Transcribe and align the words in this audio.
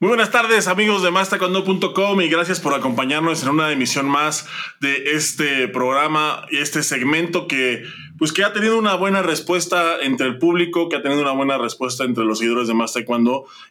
Muy 0.00 0.08
buenas 0.08 0.32
tardes 0.32 0.66
amigos 0.66 1.04
de 1.04 1.12
mastaekwondo.com 1.12 2.20
y 2.20 2.28
gracias 2.28 2.58
por 2.58 2.74
acompañarnos 2.74 3.44
en 3.44 3.50
una 3.50 3.70
emisión 3.70 4.06
más 4.06 4.44
de 4.80 5.12
este 5.12 5.68
programa 5.68 6.44
y 6.50 6.56
este 6.56 6.82
segmento 6.82 7.46
que 7.46 7.84
pues 8.18 8.32
que 8.32 8.42
ha 8.42 8.52
tenido 8.52 8.76
una 8.76 8.96
buena 8.96 9.22
respuesta 9.22 10.00
entre 10.02 10.26
el 10.26 10.38
público, 10.38 10.88
que 10.88 10.96
ha 10.96 11.02
tenido 11.02 11.22
una 11.22 11.30
buena 11.30 11.58
respuesta 11.58 12.02
entre 12.02 12.24
los 12.24 12.40
seguidores 12.40 12.66
de 12.66 12.74
Más 12.74 12.92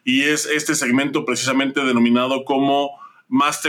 y 0.02 0.22
es 0.22 0.46
este 0.46 0.74
segmento 0.74 1.26
precisamente 1.26 1.84
denominado 1.84 2.44
como 2.46 2.92
Más 3.28 3.60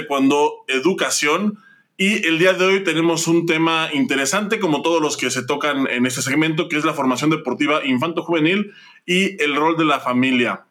Educación. 0.67 1.59
Y 1.97 2.25
el 2.25 2.39
día 2.39 2.53
de 2.53 2.65
hoy 2.65 2.83
tenemos 2.85 3.27
un 3.27 3.45
tema 3.45 3.89
interesante, 3.93 4.59
como 4.59 4.81
todos 4.81 5.01
los 5.01 5.17
que 5.17 5.29
se 5.29 5.45
tocan 5.45 5.87
en 5.87 6.05
este 6.05 6.21
segmento, 6.21 6.69
que 6.69 6.77
es 6.77 6.85
la 6.85 6.93
formación 6.93 7.29
deportiva 7.29 7.85
infanto-juvenil 7.85 8.73
y 9.05 9.41
el 9.43 9.55
rol 9.55 9.75
de 9.77 9.85
la 9.85 9.99
familia. 9.99 10.65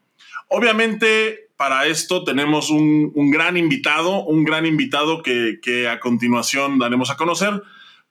Obviamente, 0.49 1.44
para 1.57 1.87
esto 1.87 2.25
tenemos 2.25 2.71
un, 2.71 3.13
gran 3.31 3.57
invitado, 3.57 4.25
un 4.25 4.45
gran 4.45 4.67
invitado 4.67 5.23
que, 5.23 5.89
a 5.89 6.01
continuación 6.01 6.79
daremos 6.79 7.11
a 7.11 7.17
conocer. 7.17 7.63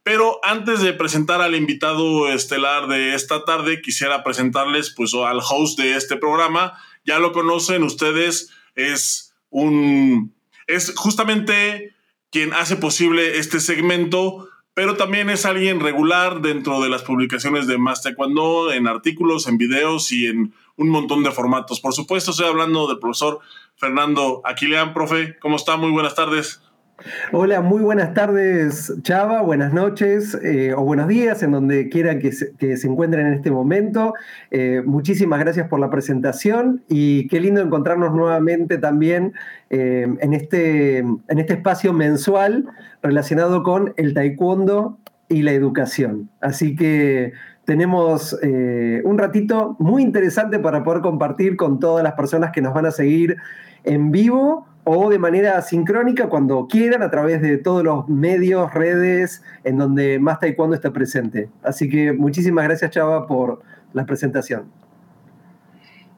Pero 0.03 0.39
antes 0.43 0.81
de 0.81 0.93
presentar 0.93 1.41
al 1.41 1.55
invitado 1.55 2.27
estelar 2.27 2.87
de 2.87 3.15
esta 3.15 3.45
tarde, 3.45 3.81
quisiera 3.81 4.23
presentarles 4.23 4.93
pues, 4.95 5.13
al 5.13 5.39
host 5.39 5.79
de 5.79 5.95
este 5.95 6.17
programa. 6.17 6.73
Ya 7.05 7.19
lo 7.19 7.31
conocen 7.31 7.83
ustedes, 7.83 8.51
es 8.75 9.33
un. 9.49 10.33
es 10.67 10.93
justamente 10.95 11.93
quien 12.31 12.53
hace 12.53 12.75
posible 12.75 13.37
este 13.37 13.59
segmento, 13.59 14.49
pero 14.73 14.97
también 14.97 15.29
es 15.29 15.45
alguien 15.45 15.79
regular 15.79 16.41
dentro 16.41 16.81
de 16.81 16.89
las 16.89 17.03
publicaciones 17.03 17.67
de 17.67 17.77
Más 17.77 18.01
Taekwondo, 18.01 18.73
en 18.73 18.87
artículos, 18.87 19.47
en 19.47 19.57
videos 19.57 20.11
y 20.11 20.25
en 20.25 20.53
un 20.77 20.89
montón 20.89 21.23
de 21.23 21.31
formatos. 21.31 21.79
Por 21.79 21.93
supuesto, 21.93 22.31
estoy 22.31 22.47
hablando 22.47 22.87
del 22.87 22.99
profesor 22.99 23.39
Fernando 23.75 24.41
Aquilian, 24.43 24.93
profe. 24.93 25.37
¿Cómo 25.39 25.55
está? 25.55 25.77
Muy 25.77 25.91
buenas 25.91 26.15
tardes. 26.15 26.61
Hola, 27.31 27.61
muy 27.61 27.81
buenas 27.81 28.13
tardes, 28.13 28.93
Chava, 29.01 29.41
buenas 29.41 29.73
noches 29.73 30.37
eh, 30.43 30.73
o 30.73 30.83
buenos 30.83 31.07
días 31.07 31.41
en 31.41 31.51
donde 31.51 31.89
quieran 31.89 32.19
que 32.19 32.31
se, 32.31 32.53
encuentren 32.87 33.27
en 33.27 33.33
este 33.33 33.51
momento. 33.51 34.13
Eh, 34.51 34.83
muchísimas 34.85 35.39
gracias 35.39 35.67
por 35.67 35.79
la 35.79 35.89
presentación 35.89 36.83
y 36.87 37.27
qué 37.27 37.41
lindo 37.41 37.61
encontrarnos 37.61 38.13
nuevamente 38.13 38.77
también 38.77 39.33
eh, 39.69 40.07
en, 40.19 40.33
este, 40.33 40.99
en 40.99 41.39
este 41.39 41.53
espacio 41.53 41.93
mensual 41.93 42.67
relacionado 43.01 43.63
con 43.63 43.93
el 43.97 44.13
taekwondo 44.13 44.99
y 45.27 45.41
la 45.41 45.51
educación. 45.51 46.29
Así 46.41 46.75
que 46.75 47.33
tenemos 47.65 48.37
eh, 48.41 49.01
un 49.05 49.17
ratito 49.17 49.75
muy 49.79 50.01
interesante 50.01 50.59
para 50.59 50.83
poder 50.83 51.01
compartir 51.01 51.55
con 51.55 51.79
todas 51.79 52.03
las 52.03 52.13
personas 52.13 52.51
que 52.51 52.61
nos 52.61 52.73
van 52.73 52.85
a 52.85 52.91
seguir 52.91 53.37
en 53.83 54.11
vivo 54.11 54.67
o 54.83 55.09
de 55.09 55.17
manera 55.17 55.61
sincrónica 55.61 56.27
cuando 56.27 56.67
quieran 56.67 57.03
a 57.03 57.09
través 57.09 57.41
de 57.41 57.57
todos 57.57 57.83
los 57.83 58.07
medios, 58.09 58.73
redes 58.73 59.43
en 59.63 59.77
donde 59.77 60.19
más 60.19 60.39
taekwondo 60.39 60.75
está 60.75 60.91
presente. 60.91 61.49
Así 61.63 61.89
que 61.89 62.11
muchísimas 62.11 62.65
gracias 62.65 62.91
Chava 62.91 63.27
por 63.27 63.61
la 63.93 64.05
presentación. 64.05 64.65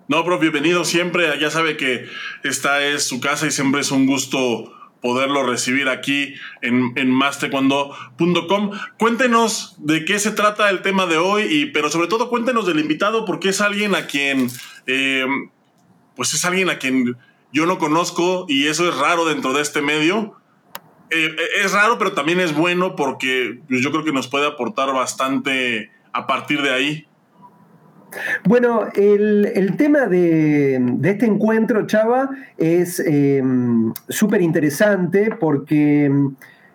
No, 0.08 0.24
profe, 0.24 0.50
bienvenido 0.50 0.84
siempre. 0.84 1.26
Ya 1.40 1.50
sabe 1.50 1.78
que 1.78 2.06
esta 2.44 2.84
es 2.84 3.04
su 3.04 3.20
casa 3.20 3.48
y 3.48 3.52
siempre 3.52 3.82
es 3.82 3.92
un 3.92 4.06
gusto 4.06 4.72
poderlo 5.06 5.44
recibir 5.44 5.88
aquí 5.88 6.34
en, 6.64 6.94
en 6.96 7.12
mastecuando.com. 7.12 8.72
Cuéntenos 8.98 9.76
de 9.78 10.04
qué 10.04 10.18
se 10.18 10.32
trata 10.32 10.72
el 10.72 10.82
tema 10.82 11.06
de 11.06 11.18
hoy, 11.18 11.44
y, 11.44 11.66
pero 11.68 11.92
sobre 11.92 12.08
todo 12.08 12.28
cuéntenos 12.28 12.66
del 12.66 12.80
invitado, 12.80 13.24
porque 13.24 13.50
es 13.50 13.62
alguien 13.62 13.94
a 13.94 14.08
quien, 14.08 14.50
eh, 14.88 15.28
pues 16.16 16.34
es 16.34 16.44
alguien 16.44 16.72
a 16.72 16.80
quien 16.80 17.16
yo 17.54 17.68
no 17.68 17.78
conozco 17.78 18.48
y 18.50 18.66
eso 18.66 18.90
es 18.90 18.98
raro 18.98 19.26
dentro 19.26 19.54
de 19.54 19.62
este 19.62 19.84
medio. 19.84 20.38
Eh, 21.12 21.36
es 21.64 21.72
raro, 21.72 22.00
pero 22.00 22.14
también 22.14 22.40
es 22.40 22.56
bueno 22.56 22.96
porque 22.96 23.60
pues, 23.68 23.84
yo 23.84 23.92
creo 23.92 24.04
que 24.04 24.12
nos 24.12 24.28
puede 24.28 24.48
aportar 24.48 24.92
bastante 24.92 25.92
a 26.14 26.26
partir 26.26 26.64
de 26.64 26.74
ahí. 26.74 27.08
Bueno, 28.46 28.88
el, 28.94 29.76
tema 29.78 30.08
de, 30.08 30.76
este 31.04 31.26
encuentro, 31.26 31.86
Chava, 31.88 32.30
es 32.58 33.00
em, 33.00 33.94
súper 34.10 34.42
interesante 34.42 35.32
porque 35.40 36.12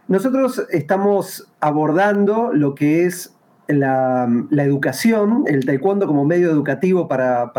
nosotros 0.08 0.66
estamos 0.70 1.48
abordando 1.60 2.52
lo 2.52 2.74
que 2.74 3.06
es 3.06 3.34
la, 3.68 4.28
educación, 4.50 5.44
el 5.46 5.64
taekwondo 5.64 6.06
como 6.06 6.24
medio 6.24 6.50
educativo 6.50 7.08
para, 7.08 7.52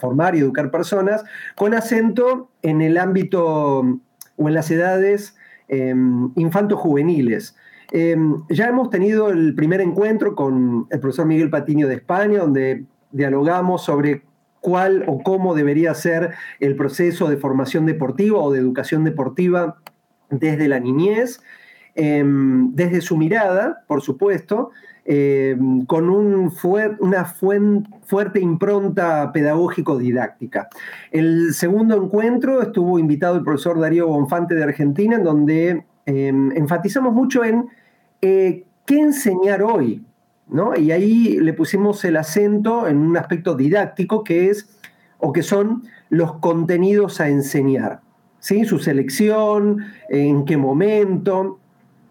formar 0.00 0.36
y 0.36 0.40
educar 0.40 0.70
personas, 0.70 1.24
con 1.56 1.74
acento 1.74 2.50
en 2.62 2.82
el 2.82 2.98
ámbito 2.98 3.80
o 4.36 4.48
en 4.48 4.54
las 4.54 4.70
edades 4.70 5.36
eh, 5.68 5.94
infanto-juveniles. 6.36 7.56
Em, 7.92 8.42
ya 8.48 8.68
hemos 8.68 8.90
tenido 8.90 9.30
el 9.30 9.54
primer 9.54 9.80
encuentro 9.80 10.34
con 10.34 10.86
el 10.90 11.00
profesor 11.00 11.26
Miguel 11.26 11.50
Patiño 11.50 11.88
de 11.88 11.94
España, 11.94 12.40
donde 12.40 12.84
dialogamos 13.10 13.82
sobre 13.82 14.22
cuál 14.60 15.04
o 15.06 15.22
cómo 15.22 15.54
debería 15.54 15.94
ser 15.94 16.34
el 16.60 16.76
proceso 16.76 17.28
de 17.28 17.36
formación 17.36 17.86
deportiva 17.86 18.38
o 18.38 18.52
de 18.52 18.60
educación 18.60 19.04
deportiva 19.04 19.78
desde 20.28 20.68
la 20.68 20.78
niñez, 20.78 21.42
em, 21.96 22.72
desde 22.74 23.00
su 23.00 23.16
mirada, 23.16 23.82
por 23.88 24.02
supuesto, 24.02 24.70
em, 25.04 25.84
con 25.86 26.08
un 26.08 26.52
una 27.00 27.24
fuerte 27.24 28.40
impronta 28.40 29.32
pedagógico-didáctica. 29.32 30.68
El 31.10 31.52
segundo 31.54 31.96
encuentro 31.96 32.62
estuvo 32.62 32.98
invitado 32.98 33.36
el 33.36 33.42
profesor 33.42 33.80
Darío 33.80 34.06
Bonfante 34.06 34.54
de 34.54 34.62
Argentina, 34.62 35.16
en 35.16 35.24
donde 35.24 35.84
enfatizamos 36.06 37.12
mucho 37.12 37.44
en 37.44 37.68
eh, 38.22 38.64
¿qué 38.86 39.00
enseñar 39.00 39.62
hoy? 39.62 40.04
¿No? 40.48 40.76
Y 40.76 40.90
ahí 40.90 41.38
le 41.38 41.52
pusimos 41.52 42.04
el 42.04 42.16
acento 42.16 42.88
en 42.88 42.98
un 42.98 43.16
aspecto 43.16 43.54
didáctico 43.54 44.24
que 44.24 44.50
es, 44.50 44.68
o 45.18 45.32
que 45.32 45.42
son 45.42 45.84
los 46.08 46.34
contenidos 46.34 47.20
a 47.20 47.28
enseñar. 47.28 48.00
¿sí? 48.40 48.64
Su 48.64 48.78
selección, 48.78 49.84
en 50.08 50.44
qué 50.44 50.56
momento. 50.56 51.58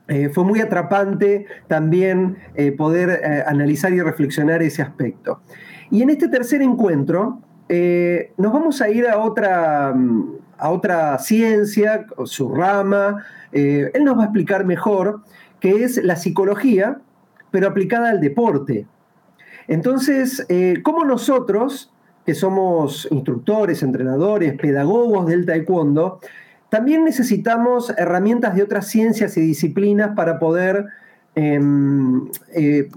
Eh, 0.08 0.30
fue 0.30 0.44
muy 0.44 0.59
atrapante 0.59 1.46
también 1.68 2.38
eh, 2.56 2.72
poder 2.72 3.44
analizar 3.46 3.94
y 3.94 4.02
reflexionar 4.02 4.64
ese 4.64 4.81
aspecto. 4.81 5.42
Y 5.92 6.02
en 6.02 6.09
este 6.09 6.30
tercer 6.30 6.62
encuentro 6.62 7.42
nos 8.38 8.52
vamos 8.52 8.81
a 8.81 8.90
ir 8.90 9.06
a 9.08 9.19
otra, 9.19 9.94
a 10.58 10.69
otra 10.72 11.19
ciencia, 11.19 12.08
su 12.24 12.50
rama. 12.50 13.24
él 13.52 14.03
nos 14.03 14.18
va 14.18 14.22
a 14.22 14.25
explicar 14.25 14.66
mejor 14.66 15.22
que 15.59 15.84
es 15.84 16.03
la 16.03 16.16
psicología, 16.16 17.00
pero 17.52 17.68
aplicada 17.68 18.09
al 18.09 18.22
deporte. 18.22 18.86
Entonces, 19.68 20.46
eh, 20.50 20.81
¿cómo 20.84 21.06
nosotros, 21.06 21.92
que 22.25 22.34
somos 22.34 23.08
instructores, 23.12 23.84
entrenadores, 23.84 24.53
pedagogos 24.59 25.28
del 25.28 25.46
taekwondo, 25.46 26.19
también 26.69 27.03
necesitamos 27.03 27.92
herramientas 27.98 28.56
de 28.56 28.64
otras 28.64 28.88
ciencias 28.88 29.38
y 29.38 29.42
disciplinas 29.42 30.16
para 30.16 30.40
poder 30.40 30.86
em, 31.36 32.28
eh, 32.53 32.90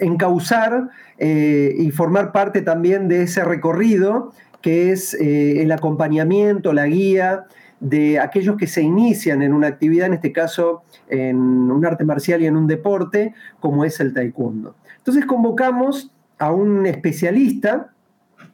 encauzar 0.00 0.90
eh, 1.18 1.74
y 1.78 1.90
formar 1.90 2.32
parte 2.32 2.62
también 2.62 3.08
de 3.08 3.22
ese 3.22 3.44
recorrido 3.44 4.32
que 4.60 4.92
es 4.92 5.12
el 5.12 5.70
acompañamiento, 5.72 6.72
la 6.72 6.86
guía 6.86 7.44
de 7.84 8.18
aquellos 8.18 8.56
que 8.56 8.66
se 8.66 8.80
inician 8.80 9.42
en 9.42 9.52
una 9.52 9.66
actividad, 9.66 10.06
en 10.06 10.14
este 10.14 10.32
caso 10.32 10.84
en 11.06 11.36
un 11.36 11.84
arte 11.84 12.02
marcial 12.02 12.40
y 12.40 12.46
en 12.46 12.56
un 12.56 12.66
deporte, 12.66 13.34
como 13.60 13.84
es 13.84 14.00
el 14.00 14.14
taekwondo. 14.14 14.74
Entonces 14.96 15.26
convocamos 15.26 16.10
a 16.38 16.50
un 16.50 16.86
especialista, 16.86 17.90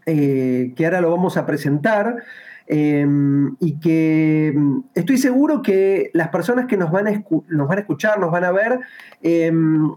eh, 0.05 0.73
que 0.75 0.85
ahora 0.85 1.01
lo 1.01 1.13
vamos 1.13 1.37
a 1.37 1.47
presentar, 1.47 2.25
em, 2.67 3.55
y 3.61 3.79
que 3.79 4.53
estoy 4.97 5.17
seguro 5.17 5.63
que 5.63 6.11
las 6.13 6.29
personas 6.31 6.67
que 6.67 6.77
nos 6.77 6.91
van 6.91 7.07
a, 7.07 7.11
escuchar, 7.11 8.19
nos 8.19 8.33
van 8.33 8.43
a 8.43 8.51
ver, 8.51 8.81
em, 9.23 9.93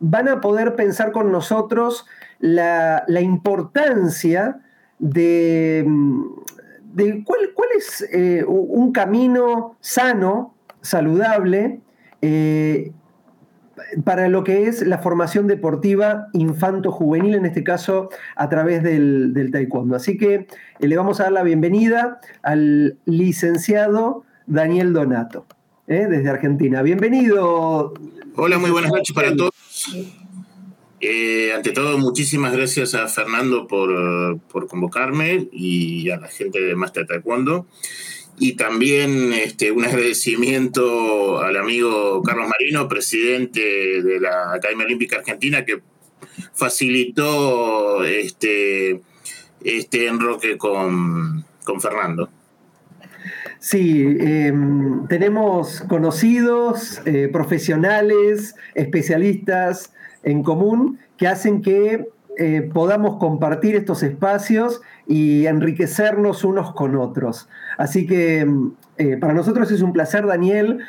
van 0.00 0.28
a 0.28 0.42
poder 0.42 0.76
pensar 0.76 1.12
con 1.12 1.32
nosotros 1.32 2.04
la 2.40 3.20
importancia 3.22 4.60
de, 4.98 5.86
mm, 6.96 7.22
cuál, 7.24 7.68
es 7.76 8.06
eh, 8.12 8.44
un 8.46 8.92
camino 8.92 9.76
sano, 9.80 10.54
saludable, 10.80 11.80
eh, 12.22 12.92
para 14.04 14.28
lo 14.28 14.42
que 14.42 14.66
es 14.66 14.86
la 14.86 14.98
formación 14.98 15.46
deportiva 15.46 16.28
infanto-juvenil, 16.32 17.34
en 17.34 17.46
este 17.46 17.62
caso 17.62 18.08
a 18.34 18.48
través 18.48 18.82
del, 18.82 19.50
taekwondo. 19.52 19.94
Así 19.96 20.16
que 20.16 20.34
eh, 20.34 20.88
le 20.88 20.96
vamos 20.96 21.20
a 21.20 21.24
dar 21.24 21.32
la 21.32 21.42
bienvenida 21.42 22.20
al 22.42 22.98
licenciado 23.04 24.24
Daniel 24.46 24.92
Donato, 24.92 25.46
desde 25.86 26.28
Argentina. 26.28 26.82
Bienvenido. 26.82 27.94
Hola, 28.34 28.58
muy 28.58 28.70
buenas 28.70 28.90
noches 28.90 29.14
para 29.14 29.34
todos. 29.34 29.52
Eh, 31.08 31.52
ante 31.54 31.70
todo, 31.70 31.98
muchísimas 31.98 32.52
gracias 32.52 32.96
a 32.96 33.06
Fernando 33.06 33.68
por, 33.68 34.40
por, 34.50 34.66
convocarme 34.66 35.46
y 35.52 36.10
a 36.10 36.16
la 36.16 36.26
gente 36.26 36.60
de 36.60 36.74
Master 36.74 37.06
Taekwondo. 37.06 37.68
Y 38.40 38.54
también 38.54 39.32
este, 39.32 39.70
un 39.70 39.84
agradecimiento 39.84 41.38
al 41.38 41.58
amigo 41.58 42.24
Carlos 42.24 42.48
Marino, 42.48 42.88
presidente 42.88 44.02
de 44.02 44.18
la 44.18 44.54
Academia 44.54 44.84
Olímpica 44.84 45.18
Argentina, 45.18 45.64
que 45.64 45.80
facilitó 46.52 48.02
este, 48.02 49.00
este 49.62 50.08
enroque 50.08 50.58
con, 50.58 51.44
con 51.62 51.80
Fernando. 51.80 52.30
Sí, 53.60 54.02
em, 54.18 55.06
tenemos 55.06 55.84
conocidos, 55.88 57.00
eh, 57.04 57.28
profesionales, 57.32 58.56
especialistas 58.74 59.92
en 60.26 60.42
común 60.42 60.98
que 61.16 61.26
hacen 61.26 61.62
que 61.62 62.10
eh, 62.36 62.70
podamos 62.74 63.16
compartir 63.18 63.74
estos 63.74 64.02
espacios 64.02 64.82
y 65.06 65.46
enriquecernos 65.46 66.44
unos 66.44 66.74
con 66.74 66.94
otros. 66.96 67.48
Así 67.78 68.06
que 68.06 68.40
em, 68.40 68.72
eh, 68.98 69.16
para 69.16 69.32
nosotros 69.32 69.70
es 69.70 69.80
un 69.80 69.94
placer, 69.94 70.26
Daniel, 70.26 70.80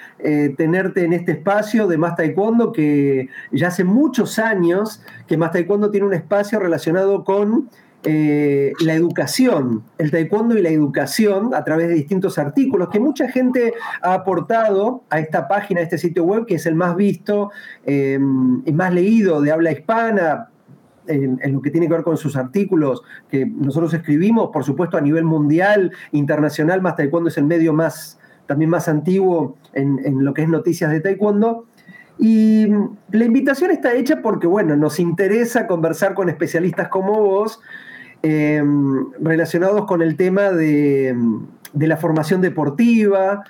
tenerte 0.58 1.06
en 1.06 1.14
este 1.14 1.34
espacio 1.34 1.88
de 1.88 1.98
Más 1.98 2.16
Taekwondo, 2.16 2.74
que 2.74 3.30
ya 3.52 3.70
hace 3.70 3.86
muchos 3.86 4.40
años 4.40 5.02
que 5.28 5.38
Más 5.38 5.52
Taekwondo 5.52 5.92
tiene 5.92 6.08
un 6.08 6.14
espacio 6.14 6.60
relacionado 6.60 7.24
con 7.24 7.70
eh, 8.10 8.72
la 8.86 8.94
educación, 8.94 9.84
el 9.98 10.12
taekwondo 10.12 10.58
y 10.58 10.62
la 10.62 10.70
educación 10.70 11.54
a 11.54 11.66
través 11.66 11.90
de 11.90 11.96
distintos 11.96 12.38
artículos 12.38 12.88
que 12.88 13.02
mucha 13.02 13.28
gente 13.30 13.74
ha 14.02 14.14
aportado 14.14 15.04
a 15.10 15.20
esta 15.20 15.50
página, 15.50 15.82
a 15.82 15.84
este 15.84 15.98
sitio 15.98 16.24
web, 16.24 16.46
que 16.46 16.56
es 16.56 16.66
el 16.68 16.76
más 16.76 16.96
visto 16.96 17.52
eh, 17.86 18.18
y 18.66 18.72
más 18.72 18.94
leído 18.94 19.42
de 19.42 19.52
habla 19.52 19.74
hispana. 19.74 20.48
En, 21.06 21.38
lo 21.52 21.62
que 21.62 21.70
tiene 21.70 21.88
que 21.88 21.94
ver 21.94 22.04
con 22.04 22.16
sus 22.16 22.38
artículos 22.38 23.02
que 23.30 23.46
nosotros 23.46 23.94
escribimos, 23.94 24.52
por 24.54 24.64
supuesto 24.64 24.98
a 24.98 25.02
nivel 25.02 25.26
mundial, 25.26 25.92
internacional, 26.14 26.82
más 26.82 26.96
taekwondo 26.96 27.28
es 27.30 27.38
el 27.38 27.46
medio 27.46 27.74
más, 27.74 28.20
también 28.46 28.70
más 28.70 28.88
antiguo 28.88 29.58
en, 29.74 30.00
en 30.06 30.24
lo 30.24 30.34
que 30.34 30.44
es 30.44 30.50
noticias 30.50 30.92
de 30.92 31.02
taekwondo. 31.02 31.66
Y 32.20 32.68
la 33.12 33.26
invitación 33.26 33.72
está 33.72 33.94
hecha 33.94 34.22
porque, 34.22 34.48
bueno, 34.48 34.78
nos 34.78 35.00
interesa 35.00 35.68
conversar 35.68 36.14
con 36.14 36.30
especialistas 36.30 36.88
como 36.88 37.22
vos 37.22 37.60
Em, 38.24 39.12
relacionados 39.22 39.86
con 39.86 40.02
el 40.02 40.16
tema 40.16 40.52
de, 40.52 41.16
la 41.74 41.98
formación 41.98 42.42
deportiva, 42.42 43.44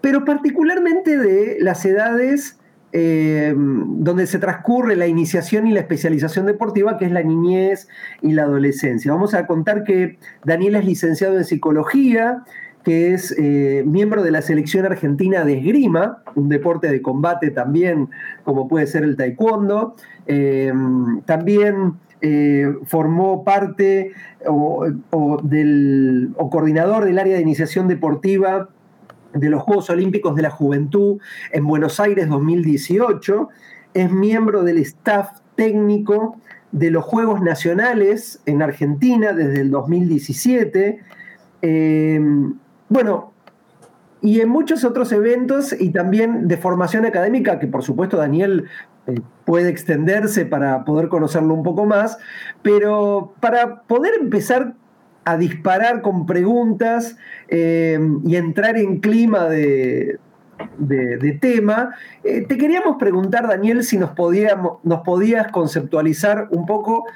pero 0.00 0.24
particularmente 0.24 1.16
de 1.16 1.56
las 1.60 1.84
edades 1.86 2.58
em, 2.92 4.02
donde 4.02 4.26
se 4.26 4.38
transcurre 4.38 4.96
la 4.96 5.06
iniciación 5.06 5.66
y 5.66 5.72
la 5.72 5.80
especialización 5.80 6.46
deportiva, 6.46 6.98
que 6.98 7.06
es 7.06 7.12
la 7.12 7.22
niñez 7.22 7.88
y 8.20 8.32
la 8.32 8.42
adolescencia. 8.42 9.12
Vamos 9.12 9.32
a 9.32 9.46
contar 9.46 9.84
que 9.84 10.18
Daniel 10.44 10.74
es 10.76 10.84
licenciado 10.84 11.36
en 11.38 11.44
psicología, 11.44 12.42
que 12.84 13.12
es 13.14 13.34
eh, 13.38 13.84
miembro 13.86 14.22
de 14.22 14.32
la 14.32 14.42
selección 14.42 14.86
argentina 14.86 15.44
de 15.44 15.58
esgrima, 15.58 16.22
un 16.34 16.48
deporte 16.48 16.90
de 16.90 17.00
combate 17.00 17.50
también, 17.50 18.08
como 18.44 18.68
puede 18.68 18.86
ser 18.86 19.04
el 19.04 19.16
taekwondo. 19.16 19.94
Em, 20.26 21.20
también 21.22 21.94
eh, 22.22 22.74
formó 22.84 23.44
parte 23.44 24.12
o, 24.46 24.86
del, 25.42 26.32
o 26.36 26.50
coordinador 26.50 27.04
del 27.04 27.18
área 27.18 27.36
de 27.36 27.42
iniciación 27.42 27.88
deportiva 27.88 28.68
de 29.32 29.48
los 29.48 29.62
Juegos 29.62 29.90
Olímpicos 29.90 30.34
de 30.34 30.42
la 30.42 30.50
Juventud 30.50 31.18
en 31.52 31.66
Buenos 31.66 32.00
Aires 32.00 32.28
2018, 32.28 33.48
es 33.94 34.10
miembro 34.10 34.62
del 34.62 34.78
staff 34.78 35.40
técnico 35.54 36.36
de 36.72 36.90
los 36.90 37.04
Juegos 37.04 37.40
Nacionales 37.40 38.40
en 38.46 38.62
Argentina 38.62 39.32
desde 39.32 39.60
el 39.60 39.70
2017. 39.70 41.00
Eh, 41.62 42.20
bueno, 42.88 43.32
y 44.22 44.40
en 44.40 44.48
muchos 44.48 44.84
otros 44.84 45.12
eventos 45.12 45.74
y 45.78 45.90
también 45.90 46.46
de 46.48 46.56
formación 46.56 47.06
académica, 47.06 47.58
que 47.58 47.66
por 47.66 47.82
supuesto 47.82 48.16
Daniel 48.16 48.66
eh, 49.06 49.14
puede 49.50 49.68
extenderse 49.68 50.46
para 50.46 50.84
poder 50.84 51.08
conocerlo 51.08 51.54
un 51.54 51.64
poco 51.64 51.84
más, 51.84 52.18
pero 52.62 53.34
para 53.40 53.82
poder 53.82 54.12
empezar 54.20 54.74
a 55.24 55.36
disparar 55.36 56.02
con 56.02 56.24
preguntas 56.24 57.16
eh, 57.48 57.98
y 58.24 58.36
entrar 58.36 58.76
en 58.76 59.00
clima 59.00 59.48
de, 59.48 60.20
tema, 61.40 61.96
eh, 62.22 62.42
te 62.46 62.56
queríamos 62.56 62.96
preguntar, 62.96 63.48
Daniel, 63.48 63.82
si 63.82 63.98
nos, 63.98 64.10
podíamos, 64.10 64.78
nos 64.84 65.00
podías 65.00 65.50
conceptualizar 65.50 66.46
un 66.52 66.64
poco 66.64 67.06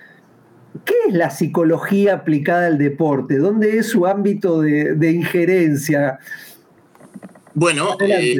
¿Qué 0.84 0.94
es 1.06 1.14
la 1.14 1.30
psicología 1.30 2.14
aplicada 2.14 2.66
al 2.66 2.78
deporte? 2.78 3.38
¿Dónde 3.38 3.78
es 3.78 3.86
su 3.90 4.06
ámbito 4.06 4.60
de, 4.60 5.12
injerencia? 5.12 6.18
Bueno, 7.54 7.96
eh, 8.00 8.36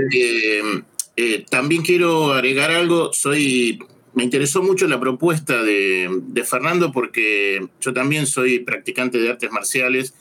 también 1.49 1.83
quiero 1.83 2.33
agregar 2.33 2.71
algo, 2.71 3.13
soy, 3.13 3.79
me 4.15 4.25
interesó 4.25 4.63
mucho 4.63 4.87
la 4.89 4.99
propuesta 4.99 5.63
de, 5.63 6.45
Fernando 6.45 6.93
porque 6.93 7.67
yo 7.81 7.93
también 7.93 8.27
soy 8.27 8.61
practicante 8.61 9.19
de 9.19 9.31
artes 9.31 9.51
marciales 9.51 10.15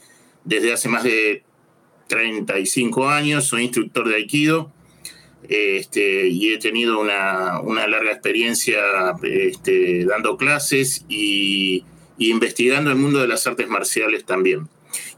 desde 0.44 0.74
hace 0.74 0.90
más 0.90 1.04
de 1.04 1.44
35 2.07 3.10
años, 3.10 3.45
soy 3.45 3.63
instructor 3.63 4.07
de 4.07 4.16
Aikido 4.16 4.72
este, 5.50 6.28
y 6.28 6.54
he 6.54 6.57
tenido 6.57 7.00
una, 7.00 7.62
larga 7.88 8.12
experiencia 8.12 8.80
este, 9.24 10.06
dando 10.06 10.38
clases 10.38 11.06
y, 11.10 11.84
investigando 12.18 12.92
el 12.92 12.98
mundo 12.98 13.19
de 13.19 13.28
las 13.28 13.45
artes 13.48 13.68
marciales 13.68 14.25
también. 14.25 14.69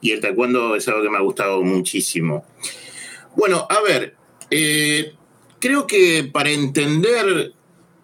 Y 0.02 0.12
el 0.12 0.22
taekwondo 0.22 0.76
es 0.76 0.88
algo 0.88 1.04
que 1.04 1.10
me 1.10 1.18
ha 1.18 1.22
gustado 1.22 1.62
muchísimo. 1.62 2.46
Bueno, 3.36 3.68
a 3.70 3.82
ver, 3.82 4.16
eh, 4.50 5.14
creo 5.66 5.88
que 5.88 6.30
para 6.32 6.52
entender 6.52 7.54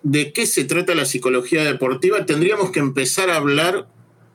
de 0.01 0.33
qué 0.33 0.47
se 0.47 0.63
trata 0.63 0.95
la 0.95 1.05
psicología 1.05 1.63
deportiva 1.63 2.25
tendríamos 2.25 2.71
que 2.71 2.79
empezar 2.79 3.29
a 3.29 3.35
hablar 3.35 3.87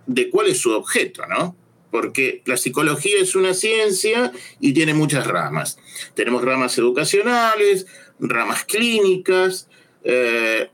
de 0.06 0.31
cuál 0.31 0.46
es 0.46 0.61
su 0.61 0.70
objeto, 0.70 1.26
¿no? 1.26 1.56
Porque 1.90 2.43
la 2.44 2.56
psicología 2.56 3.17
es 3.19 3.34
una 3.34 3.52
ciencia 3.52 4.31
y 4.61 4.75
tiene 4.75 4.94
muchas 4.94 5.26
ramas. 5.26 5.76
Tenemos 6.14 6.44
ramas 6.44 6.78
educacionales, 6.78 7.88
ramas 8.20 8.64
clínicas, 8.64 9.69
eh, 10.05 10.70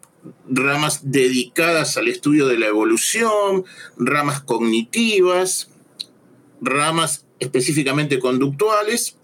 ramas 0.46 1.10
dedicadas 1.10 1.96
al 1.96 2.08
estudio 2.08 2.48
de 2.48 2.58
la 2.58 2.66
evolución, 2.66 3.64
ramas 3.96 4.42
cognitivas, 4.42 5.70
ramas 6.60 7.24
específicamente 7.40 8.18
conductuales 8.18 9.16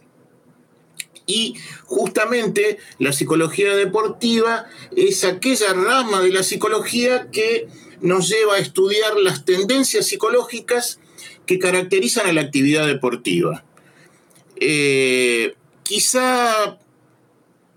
y 1.29 1.55
justamente 1.85 2.79
la 2.99 3.13
psicología 3.13 3.77
deportiva 3.77 4.67
es 4.97 5.23
aquella 5.23 5.73
rama 5.75 6.21
de 6.23 6.33
la 6.33 6.43
psicología 6.43 7.31
que 7.31 7.69
nos 8.01 8.29
lleva 8.29 8.55
a 8.55 8.59
estudiar 8.59 9.17
las 9.19 9.45
tendencias 9.45 10.07
psicológicas 10.07 10.99
que 11.47 11.59
caracterizan 11.59 12.27
a 12.27 12.33
la 12.33 12.41
actividad 12.41 12.87
deportiva. 12.87 13.65
Eh, 14.57 15.55
quizá 15.85 16.79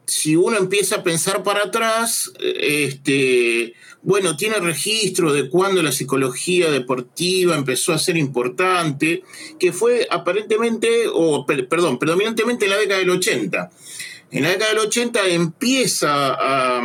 si 0.05 0.35
uno 0.35 0.57
empieza 0.57 0.97
a 0.97 1.03
pensar 1.03 1.43
para 1.43 1.63
atrás, 1.63 2.31
este, 2.39 3.73
bueno, 4.03 4.35
tiene 4.35 4.55
registro 4.55 5.31
de 5.31 5.49
cuando 5.49 5.83
la 5.83 5.91
psicología 5.91 6.71
deportiva 6.71 7.55
empezó 7.55 7.93
a 7.93 7.99
ser 7.99 8.17
importante, 8.17 9.23
que 9.59 9.71
fue 9.71 10.07
aparentemente, 10.09 11.05
o 11.13 11.45
perdón, 11.45 11.99
predominantemente 11.99 12.65
en 12.65 12.71
la 12.71 12.77
década 12.77 12.99
del 12.99 13.11
80. 13.11 13.71
En 14.31 14.43
la 14.43 14.49
década 14.49 14.69
del 14.69 14.79
80 14.79 15.27
empieza 15.27 16.33
a, 16.33 16.81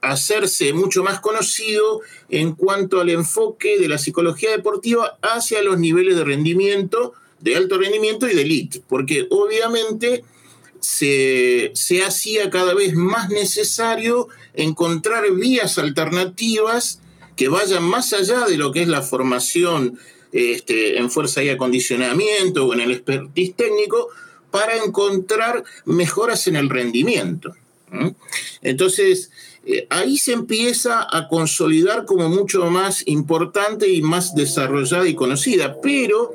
hacerse 0.00 0.72
mucho 0.72 1.04
más 1.04 1.20
conocido 1.20 2.00
en 2.30 2.52
cuanto 2.54 3.00
al 3.00 3.10
enfoque 3.10 3.78
de 3.78 3.88
la 3.88 3.98
psicología 3.98 4.50
deportiva 4.50 5.18
hacia 5.20 5.62
los 5.62 5.78
niveles 5.78 6.16
de 6.16 6.24
rendimiento, 6.24 7.12
de 7.40 7.54
alto 7.54 7.78
rendimiento 7.78 8.28
y 8.28 8.34
de 8.34 8.42
elite, 8.42 8.82
porque 8.88 9.26
obviamente 9.30 10.24
se, 10.86 12.04
hacía 12.06 12.48
cada 12.48 12.72
vez 12.72 12.94
más 12.94 13.28
necesario 13.28 14.28
encontrar 14.54 15.28
vías 15.32 15.78
alternativas 15.78 17.00
que 17.34 17.48
vayan 17.48 17.82
más 17.82 18.12
allá 18.12 18.46
de 18.46 18.56
lo 18.56 18.70
que 18.70 18.82
es 18.82 18.88
la 18.88 19.02
formación 19.02 19.98
este, 20.30 20.98
en 20.98 21.10
fuerza 21.10 21.42
y 21.42 21.48
acondicionamiento 21.48 22.66
o 22.66 22.72
en 22.72 22.80
el 22.80 22.92
expertise 22.92 23.54
técnico 23.56 24.10
para 24.52 24.76
encontrar 24.76 25.64
mejoras 25.84 26.46
en 26.46 26.54
el 26.54 26.70
rendimiento. 26.70 27.56
Entonces, 28.62 29.32
eh, 29.66 29.88
ahí 29.90 30.18
se 30.18 30.32
empieza 30.32 31.04
a 31.10 31.26
consolidar 31.26 32.04
como 32.04 32.28
mucho 32.28 32.64
más 32.70 33.02
importante 33.06 33.88
y 33.88 34.02
más 34.02 34.36
desarrollada 34.36 35.08
y 35.08 35.16
conocida, 35.16 35.80
pero 35.82 36.32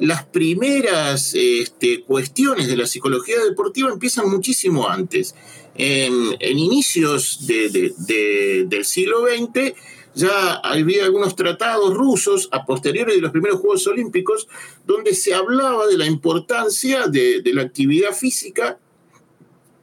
las 0.00 0.24
primeras 0.24 1.34
este, 1.34 2.02
cuestiones 2.02 2.66
de 2.68 2.76
la 2.76 2.86
psicología 2.86 3.42
deportiva 3.42 3.90
empiezan 3.90 4.28
muchísimo 4.28 4.88
antes. 4.88 5.34
En, 5.76 6.36
inicios 6.40 7.46
del 7.46 8.84
siglo 8.84 9.26
XX 9.26 9.74
ya 10.14 10.54
había 10.54 11.04
algunos 11.04 11.34
tratados 11.34 11.92
rusos 11.92 12.48
a 12.52 12.64
posteriori 12.64 13.16
de 13.16 13.20
los 13.20 13.32
primeros 13.32 13.60
Juegos 13.60 13.86
Olímpicos 13.88 14.46
donde 14.86 15.14
se 15.14 15.34
hablaba 15.34 15.86
de 15.86 15.98
la 15.98 16.06
importancia 16.06 17.06
de, 17.08 17.42
la 17.46 17.62
actividad 17.62 18.12
física 18.12 18.78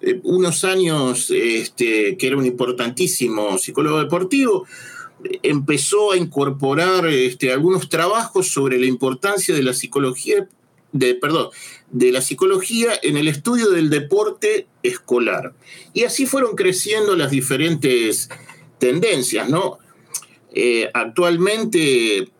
eh, 0.00 0.20
unos 0.22 0.64
años 0.64 1.30
este, 1.30 2.16
que 2.16 2.26
era 2.26 2.36
un 2.36 2.46
importantísimo 2.46 3.58
psicólogo 3.58 3.98
deportivo, 3.98 4.66
empezó 5.42 6.12
a 6.12 6.16
incorporar 6.16 7.06
este, 7.08 7.52
algunos 7.52 7.88
trabajos 7.88 8.48
sobre 8.48 8.78
la 8.78 8.86
importancia 8.86 9.54
de 9.54 9.62
la 9.62 9.74
psicología, 9.74 10.48
de, 10.92 11.14
perdón, 11.14 11.48
de 11.90 12.12
la 12.12 12.20
psicología 12.20 12.92
en 13.02 13.16
el 13.16 13.26
estudio 13.26 13.70
del 13.70 13.90
deporte 13.90 14.68
escolar. 14.82 15.54
Y 15.92 16.04
así 16.04 16.26
fueron 16.26 16.54
creciendo 16.54 17.16
las 17.16 17.30
diferentes 17.30 18.28
tendencias, 18.78 19.48
¿no? 19.48 19.78
Eh, 20.52 20.90
actualmente 20.94 22.30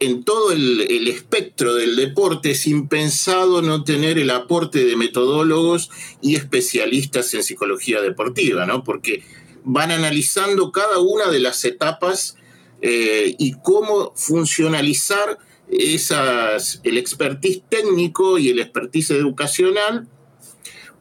en 0.00 0.24
todo 0.24 0.50
el, 0.52 1.08
espectro 1.08 1.74
del 1.74 1.94
deporte 1.94 2.52
es 2.52 2.66
impensado 2.66 3.60
no 3.60 3.84
tener 3.84 4.18
el 4.18 4.30
aporte 4.30 4.84
de 4.84 4.96
metodólogos 4.96 5.90
y 6.22 6.36
especialistas 6.36 7.32
en 7.34 7.42
psicología 7.42 8.00
deportiva, 8.00 8.64
¿no? 8.64 8.82
Porque 8.82 9.22
van 9.62 9.90
analizando 9.90 10.72
cada 10.72 10.98
una 11.00 11.28
de 11.30 11.40
las 11.40 11.64
etapas 11.66 12.36
eh, 12.80 13.36
y 13.38 13.56
cómo 13.62 14.14
funcionalizar 14.16 15.38
esas, 15.70 16.80
el 16.82 16.96
expertise 16.96 17.62
técnico 17.68 18.38
y 18.38 18.48
el 18.48 18.58
expertise 18.58 19.10
educacional 19.10 20.08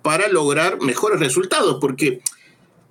para 0.02 0.28
lograr 0.28 0.82
mejores 0.82 1.22
resultados, 1.22 1.78
porque 1.80 2.22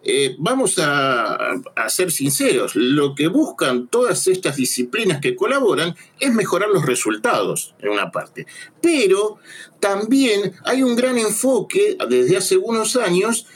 eh, 0.05 0.37
vamos 0.39 0.79
a, 0.79 1.61
ser 1.89 2.13
sinceros, 2.13 2.77
lo 2.77 3.15
que 3.15 3.27
buscan 3.27 3.89
todas 3.89 4.27
estas 4.29 4.57
disciplinas 4.57 5.21
que 5.21 5.35
colaboran 5.35 5.97
es 6.21 6.33
mejorar 6.33 6.69
los 6.69 6.87
resultados, 6.87 7.75
en 7.81 7.91
una 7.91 8.13
parte. 8.13 8.47
Pero 8.81 9.39
también 9.81 10.55
hay 10.65 10.83
un 10.83 10.95
gran 10.95 11.19
enfoque 11.19 11.97
desde 12.09 12.37
hace 12.37 12.57
unos 12.57 12.97
años 12.97 13.47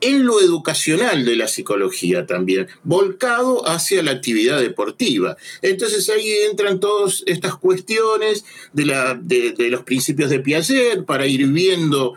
en 0.00 0.26
lo 0.26 0.40
educacional 0.40 1.24
de 1.24 1.36
la 1.36 1.48
psicología 1.48 2.26
también, 2.26 2.68
volcado 2.82 3.66
hacia 3.68 4.02
la 4.02 4.12
actividad 4.12 4.60
deportiva. 4.60 5.36
Entonces 5.62 6.08
ahí 6.10 6.30
entran 6.50 6.80
todas 6.80 7.22
estas 7.26 7.56
cuestiones 7.56 8.44
de, 8.72 9.54
de 9.56 9.70
los 9.70 9.84
principios 9.84 10.30
de 10.30 10.40
Piaget 10.40 11.04
para 11.04 11.26
ir 11.26 11.46
viendo 11.46 12.14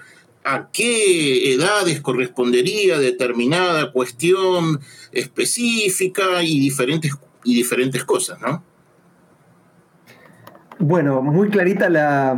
a 0.53 0.69
qué 0.71 1.53
edades 1.53 2.01
correspondería 2.01 2.97
determinada 2.99 3.91
cuestión 3.91 4.79
específica 5.11 6.43
y 6.43 6.59
diferentes, 6.59 7.13
y 7.43 7.55
diferentes 7.55 8.03
cosas, 8.03 8.39
¿no? 8.41 8.63
Bueno, 10.81 11.21
muy 11.21 11.49
clarita 11.49 11.89
la, 11.89 12.37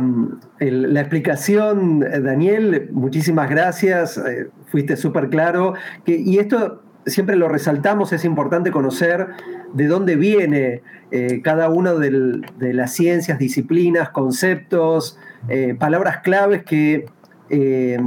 explicación, 0.58 2.00
Daniel. 2.00 2.88
Muchísimas 2.90 3.48
gracias. 3.48 4.18
Eh, 4.18 4.48
fuiste 4.66 4.96
súper 4.96 5.28
claro. 5.28 5.74
y 6.06 6.38
esto 6.38 6.82
siempre 7.06 7.36
lo 7.36 7.48
resaltamos, 7.48 8.12
es 8.12 8.24
importante 8.24 8.70
conocer 8.70 9.28
de 9.72 9.86
dónde 9.86 10.16
viene 10.16 10.82
eh, 11.10 11.40
cada 11.42 11.68
una 11.68 11.94
de 11.94 12.72
las 12.74 12.92
ciencias, 12.92 13.38
disciplinas, 13.38 14.10
conceptos, 14.10 15.18
eh, 15.48 15.74
palabras 15.78 16.18
claves 16.18 16.64
que 16.64 17.06
eh, 17.52 17.98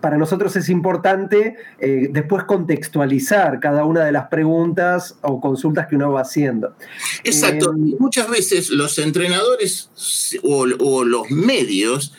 para 0.00 0.16
nosotros 0.16 0.54
es 0.56 0.68
importante 0.68 1.56
eh, 1.80 2.08
después 2.10 2.44
contextualizar 2.44 3.58
cada 3.60 3.84
una 3.84 4.04
de 4.04 4.12
las 4.12 4.28
preguntas 4.28 5.16
o 5.22 5.40
consultas 5.40 5.86
que 5.88 5.96
uno 5.96 6.12
va 6.12 6.20
haciendo. 6.20 6.74
Exacto. 7.24 7.72
Eh, 7.72 7.96
Muchas 7.98 8.28
veces 8.28 8.70
los 8.70 8.98
entrenadores 8.98 9.90
o, 10.42 10.66
los 10.66 11.30
medios 11.30 12.12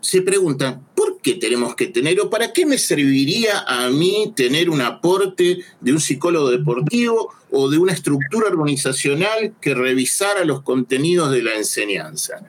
se 0.00 0.22
preguntan, 0.22 0.86
¿por 0.94 1.20
qué 1.20 1.34
tenemos 1.34 1.74
que 1.74 1.86
tener 1.86 2.20
o 2.20 2.30
para 2.30 2.52
qué 2.52 2.64
me 2.64 2.78
serviría 2.78 3.64
a 3.66 3.90
mí 3.90 4.32
tener 4.36 4.70
un 4.70 4.80
aporte 4.80 5.58
de 5.80 5.92
un 5.92 6.00
psicólogo 6.00 6.50
deportivo 6.50 7.32
o 7.50 7.68
de 7.68 7.78
una 7.78 7.92
estructura 7.92 8.48
organizacional 8.48 9.54
que 9.60 9.74
revisara 9.74 10.44
los 10.44 10.62
contenidos 10.62 11.32
de 11.32 11.42
la 11.42 11.56
enseñanza? 11.56 12.44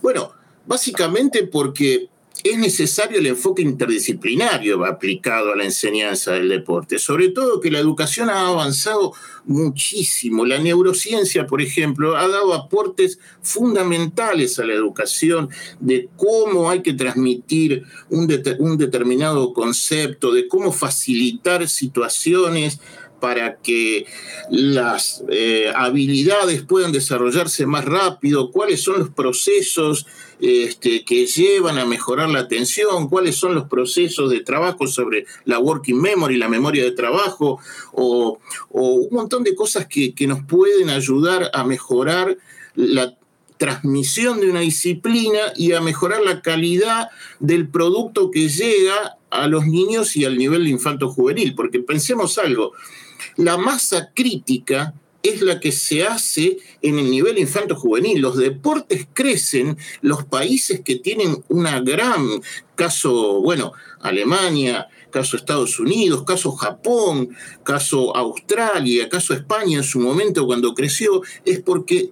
Bueno, 0.00 0.32
básicamente 0.66 1.44
porque 1.44 2.08
es 2.50 2.58
necesario 2.58 3.18
el 3.18 3.26
enfoque 3.26 3.62
interdisciplinario 3.62 4.84
aplicado 4.84 5.52
a 5.52 5.56
la 5.56 5.64
enseñanza 5.64 6.32
del 6.32 6.48
deporte, 6.48 6.98
sobre 6.98 7.30
todo 7.30 7.60
que 7.60 7.70
la 7.70 7.78
educación 7.78 8.30
ha 8.30 8.48
avanzado 8.48 9.12
muchísimo. 9.44 10.44
La 10.44 10.58
neurociencia, 10.58 11.46
por 11.46 11.62
ejemplo, 11.62 12.16
ha 12.16 12.28
dado 12.28 12.52
aportes 12.54 13.18
fundamentales 13.42 14.58
a 14.58 14.64
la 14.64 14.74
educación 14.74 15.48
de 15.80 16.08
cómo 16.16 16.70
hay 16.70 16.82
que 16.82 16.94
transmitir 16.94 17.84
un, 18.10 18.26
determinado 18.26 19.52
concepto, 19.52 20.32
de 20.32 20.48
cómo 20.48 20.72
facilitar 20.72 21.68
situaciones 21.68 22.80
para 23.20 23.56
que 23.56 24.06
las 24.50 25.24
eh, 25.30 25.72
habilidades 25.74 26.62
puedan 26.62 26.92
desarrollarse 26.92 27.66
más 27.66 27.84
rápido, 27.84 28.50
cuáles 28.50 28.82
son 28.82 28.98
los 28.98 29.10
procesos 29.10 30.06
este, 30.40 31.04
que 31.04 31.26
llevan 31.26 31.78
a 31.78 31.86
mejorar 31.86 32.28
la 32.28 32.40
atención, 32.40 33.08
cuáles 33.08 33.36
son 33.36 33.54
los 33.54 33.68
procesos 33.68 34.30
de 34.30 34.40
trabajo 34.40 34.86
sobre 34.86 35.26
la 35.44 35.58
working 35.58 36.00
memory, 36.00 36.36
la 36.36 36.48
memoria 36.48 36.84
de 36.84 36.92
trabajo, 36.92 37.58
o, 37.92 38.38
un 38.70 39.08
montón 39.10 39.44
de 39.44 39.54
cosas 39.54 39.86
que, 39.86 40.14
que 40.14 40.26
nos 40.26 40.44
pueden 40.44 40.90
ayudar 40.90 41.50
a 41.54 41.64
mejorar 41.64 42.36
la 42.74 43.16
transmisión 43.56 44.40
de 44.40 44.50
una 44.50 44.60
disciplina 44.60 45.38
y 45.56 45.72
a 45.72 45.80
mejorar 45.80 46.20
la 46.22 46.42
calidad 46.42 47.08
del 47.40 47.68
producto 47.68 48.30
que 48.30 48.48
llega 48.48 49.16
a 49.30 49.46
los 49.46 49.66
niños 49.66 50.16
y 50.16 50.24
al 50.24 50.36
nivel 50.36 50.64
de 50.64 50.70
infanto 50.70 51.08
juvenil, 51.08 51.54
porque 51.54 51.80
pensemos 51.80 52.38
algo, 52.38 52.72
la 53.36 53.56
masa 53.56 54.10
crítica 54.14 54.94
es 55.28 55.42
la 55.42 55.60
que 55.60 55.72
se 55.72 56.04
hace 56.04 56.58
en 56.82 56.98
el 56.98 57.10
nivel 57.10 57.38
infanto-juvenil. 57.38 58.20
Los 58.20 58.36
deportes 58.36 59.06
crecen, 59.12 59.76
los 60.00 60.24
países 60.24 60.80
que 60.80 60.96
tienen 60.96 61.42
una 61.48 61.80
gran 61.80 62.40
caso, 62.74 63.40
bueno, 63.40 63.72
Alemania, 64.00 64.88
caso 65.10 65.36
Estados 65.36 65.80
Unidos, 65.80 66.24
caso 66.24 66.52
Japón, 66.52 67.30
caso 67.62 68.14
Australia, 68.16 69.08
caso 69.08 69.34
España 69.34 69.78
en 69.78 69.84
su 69.84 69.98
momento 70.00 70.46
cuando 70.46 70.74
creció, 70.74 71.22
es 71.44 71.60
porque 71.60 72.10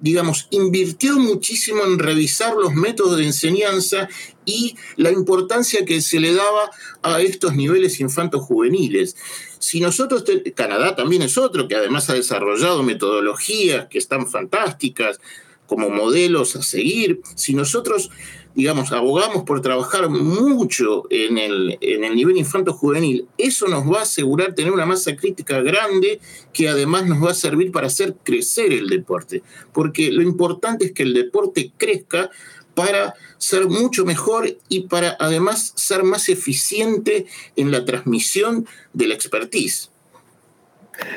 digamos, 0.00 0.48
invirtió 0.50 1.16
muchísimo 1.18 1.84
en 1.84 1.98
revisar 1.98 2.54
los 2.54 2.74
métodos 2.74 3.18
de 3.18 3.26
enseñanza 3.26 4.08
y 4.44 4.76
la 4.96 5.10
importancia 5.10 5.84
que 5.84 6.00
se 6.00 6.20
le 6.20 6.34
daba 6.34 6.70
a 7.02 7.20
estos 7.20 7.54
niveles 7.54 8.00
infantos 8.00 8.42
juveniles. 8.42 9.16
Si 9.58 9.80
nosotros, 9.80 10.24
Canadá 10.54 10.96
también 10.96 11.22
es 11.22 11.36
otro, 11.36 11.68
que 11.68 11.76
además 11.76 12.08
ha 12.08 12.14
desarrollado 12.14 12.82
metodologías 12.82 13.88
que 13.88 13.98
están 13.98 14.26
fantásticas 14.26 15.20
como 15.66 15.90
modelos 15.90 16.56
a 16.56 16.62
seguir, 16.62 17.20
si 17.36 17.54
nosotros 17.54 18.10
digamos, 18.54 18.92
abogamos 18.92 19.44
por 19.44 19.62
trabajar 19.62 20.08
mucho 20.08 21.04
en 21.10 21.38
el, 21.38 21.78
en 21.80 22.04
el 22.04 22.14
nivel 22.14 22.36
infanto-juvenil, 22.36 23.26
eso 23.38 23.68
nos 23.68 23.90
va 23.90 24.00
a 24.00 24.02
asegurar 24.02 24.54
tener 24.54 24.72
una 24.72 24.86
masa 24.86 25.14
crítica 25.16 25.60
grande 25.60 26.20
que 26.52 26.68
además 26.68 27.06
nos 27.06 27.24
va 27.24 27.30
a 27.30 27.34
servir 27.34 27.70
para 27.72 27.86
hacer 27.86 28.16
crecer 28.22 28.72
el 28.72 28.88
deporte. 28.88 29.42
Porque 29.72 30.10
lo 30.10 30.22
importante 30.22 30.86
es 30.86 30.92
que 30.92 31.04
el 31.04 31.14
deporte 31.14 31.72
crezca 31.76 32.30
para 32.74 33.14
ser 33.38 33.68
mucho 33.68 34.04
mejor 34.04 34.56
y 34.68 34.82
para 34.82 35.16
además 35.18 35.72
ser 35.76 36.02
más 36.02 36.28
eficiente 36.28 37.26
en 37.56 37.70
la 37.70 37.84
transmisión 37.84 38.66
de 38.92 39.06
la 39.08 39.14
expertise. 39.14 39.90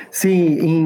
Sí, 0.10 0.58
y 0.62 0.82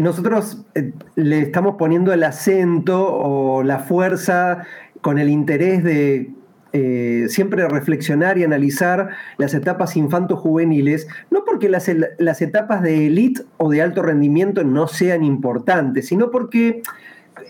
nosotros 0.00 0.58
eh, 0.74 0.92
le 1.16 1.40
estamos 1.40 1.76
poniendo 1.76 2.12
el 2.12 2.22
acento 2.22 3.04
o 3.04 3.62
la 3.62 3.80
fuerza 3.80 4.66
con 5.00 5.18
el 5.18 5.28
interés 5.28 5.84
de 5.84 6.30
eh, 6.72 7.26
siempre 7.28 7.66
reflexionar 7.68 8.36
y 8.38 8.44
analizar 8.44 9.10
las 9.38 9.54
etapas 9.54 9.96
infanto-juveniles, 9.96 11.08
no 11.30 11.44
porque 11.44 11.68
las, 11.68 11.90
las 12.18 12.42
etapas 12.42 12.82
de 12.82 13.06
élite 13.06 13.42
o 13.56 13.70
de 13.70 13.80
alto 13.80 14.02
rendimiento 14.02 14.62
no 14.64 14.86
sean 14.86 15.24
importantes, 15.24 16.08
sino 16.08 16.30
porque 16.30 16.82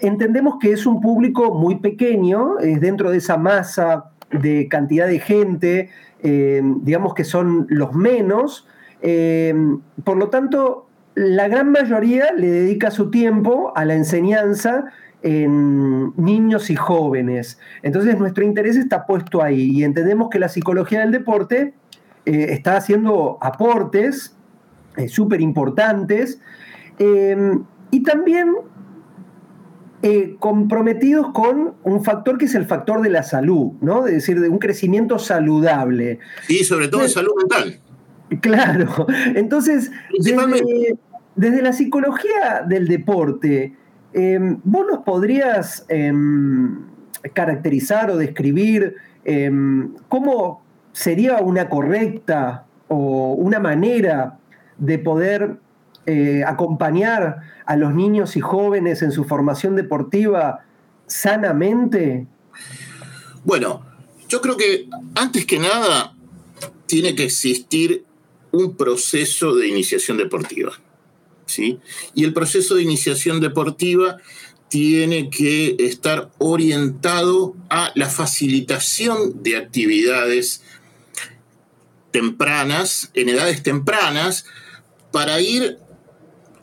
entendemos 0.01 0.57
que 0.61 0.73
es 0.73 0.87
un 0.87 1.01
público 1.01 1.55
muy 1.55 1.77
pequeño, 1.77 2.59
es 2.61 2.81
dentro 2.81 3.11
de 3.11 3.19
esa 3.19 3.37
masa 3.37 4.11
de 4.31 4.69
cantidad 4.69 5.09
de 5.09 5.19
gente, 5.19 5.91
eh, 6.23 6.63
digamos 6.83 7.15
que 7.15 7.25
son 7.25 7.67
los 7.69 7.95
menos, 7.95 8.69
eh, 9.03 9.55
por 10.05 10.17
lo 10.17 10.29
tanto, 10.29 10.87
la 11.15 11.49
gran 11.49 11.73
mayoría 11.73 12.33
le 12.33 12.51
dedica 12.51 12.91
su 12.91 13.11
tiempo 13.11 13.73
a 13.75 13.85
la 13.85 13.95
enseñanza 13.95 14.85
en 15.27 16.13
niños 16.17 16.71
y 16.71 16.77
jóvenes. 16.77 17.59
Entonces 17.83 18.17
nuestro 18.17 18.45
interés 18.45 18.77
está 18.77 19.07
puesto 19.07 19.43
ahí 19.43 19.71
y 19.73 19.83
entendemos 19.83 20.29
que 20.31 20.39
la 20.39 20.49
psicología 20.49 21.01
del 21.01 21.11
deporte 21.11 21.75
eh, 22.25 22.47
está 22.51 22.77
haciendo 22.77 23.37
aportes 23.41 24.37
eh, 24.97 25.09
súper 25.09 25.41
importantes 25.41 26.41
em, 27.01 27.65
y 27.91 28.05
también 28.05 28.55
eh, 30.03 30.37
comprometidos 30.39 31.33
con 31.33 31.75
un 31.83 32.05
factor 32.05 32.39
que 32.39 32.45
es 32.45 32.55
el 32.55 32.67
factor 32.67 33.03
de 33.03 33.11
la 33.11 33.25
salud, 33.25 33.73
¿no? 33.81 34.07
Es 34.07 34.15
decir, 34.15 34.41
de 34.41 34.49
un 34.49 34.59
crecimiento 34.59 35.19
saludable. 35.19 36.21
Y 36.49 36.63
sobre 36.63 36.87
todo 36.87 37.09
salud 37.09 37.33
mental. 37.37 37.81
Claro. 38.41 39.07
Entonces, 39.35 39.91
desde 41.35 41.63
la 41.63 41.73
psicología 41.73 42.65
del 42.65 42.87
deporte, 42.87 43.75
Em, 44.19 44.61
¿Vos 44.65 44.87
nos 44.91 45.05
podrías 45.05 45.85
em, 45.91 46.87
caracterizar 47.35 48.11
o 48.11 48.17
describir 48.17 48.95
em, 49.27 49.93
cómo 50.09 50.65
sería 50.95 51.41
una 51.41 51.69
correcta 51.69 52.65
o 52.89 53.35
una 53.35 53.61
manera 53.61 54.39
de 54.79 54.99
poder 54.99 55.59
eh, 56.07 56.45
acompañar 56.47 57.43
a 57.67 57.77
los 57.77 57.95
niños 57.95 58.39
y 58.39 58.41
jóvenes 58.41 59.03
en 59.03 59.13
su 59.13 59.25
formación 59.25 59.77
deportiva 59.77 60.65
sanamente? 61.07 62.27
Bueno, 63.45 63.85
yo 64.31 64.41
creo 64.41 64.57
que 64.57 64.89
antes 65.15 65.45
que 65.45 65.59
nada 65.59 66.15
tiene 66.87 67.15
que 67.15 67.25
existir 67.25 68.07
un 68.51 68.77
proceso 68.79 69.55
de 69.55 69.69
iniciación 69.69 70.17
deportiva. 70.17 70.73
Y 72.15 72.25
el 72.25 72.33
proceso 72.33 72.75
de 72.75 72.83
iniciación 72.83 73.41
deportiva 73.41 74.19
tiene 74.69 75.31
que 75.31 75.77
estar 75.79 76.31
orientado 76.39 77.55
a 77.71 77.93
la 77.95 78.09
facilitación 78.09 79.43
de 79.43 79.57
actividades 79.57 80.63
tempranas, 82.11 83.11
en 83.15 83.29
edades 83.29 83.63
tempranas, 83.63 84.45
para 85.13 85.41
ir 85.41 85.79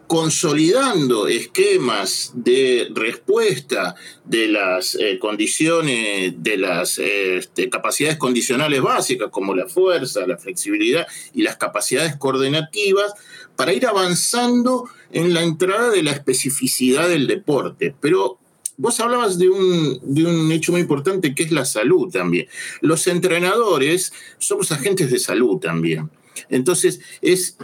consolidando 0.08 1.28
esquemas 1.28 2.32
de 2.36 2.88
respuesta 2.94 3.96
de 4.26 4.48
las 4.48 4.96
eh, 4.96 5.18
condiciones, 5.18 6.36
de 6.38 6.58
las 6.58 7.00
este, 7.00 7.70
capacidades 7.70 8.18
condicionales 8.18 8.82
básicas 8.82 9.30
como 9.32 9.56
la 9.56 9.68
fuerza, 9.68 10.28
la 10.28 10.38
flexibilidad 10.38 11.08
y 11.34 11.42
las 11.42 11.56
capacidades 11.56 12.16
coordinativas, 12.18 13.14
para 13.56 13.74
ir 13.74 13.86
avanzando 13.86 14.90
en 15.12 15.34
la 15.34 15.44
entrada 15.44 15.90
de 15.90 16.04
la 16.04 16.12
especificidad 16.12 17.08
del 17.08 17.28
deporte. 17.28 17.96
Pero 18.00 18.40
vos 18.78 19.00
hablabas 19.00 19.38
de 19.38 19.50
un, 19.50 20.00
de 20.02 20.26
un 20.26 20.52
hecho 20.52 20.72
muy 20.72 20.82
importante 20.82 21.36
que 21.36 21.44
es 21.44 21.52
la 21.52 21.66
salud 21.66 22.12
también. 22.12 22.48
Los 22.82 23.08
entrenadores 23.08 24.14
somos 24.40 24.72
agentes 24.72 25.12
de 25.12 25.20
salud 25.20 25.60
también. 25.60 26.10
Entonces, 26.50 27.00
es 27.22 27.58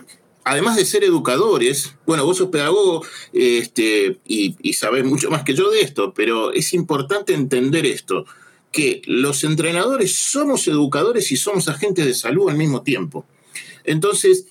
además 0.43 0.77
de 0.77 0.85
ser 0.85 1.03
educadores, 1.03 1.95
bueno, 2.05 2.25
vos 2.25 2.37
sos 2.37 2.49
pedagogo 2.49 3.05
este, 3.33 4.19
y, 4.27 4.55
y 4.61 4.73
sabés 4.73 5.03
mucho 5.05 5.29
más 5.29 5.43
que 5.43 5.53
yo 5.53 5.69
de 5.69 5.81
esto, 5.81 6.13
pero 6.13 6.53
es 6.53 6.73
importante 6.73 7.33
entender 7.33 7.85
esto, 7.85 8.25
que 8.71 9.01
los 9.05 9.43
entrenadores 9.43 10.15
somos 10.15 10.67
educadores 10.67 11.31
y 11.31 11.37
somos 11.37 11.67
agentes 11.67 12.05
de 12.05 12.13
salud 12.13 12.49
al 12.49 12.57
mismo 12.57 12.83
tiempo. 12.83 13.25
Entonces, 13.83 14.45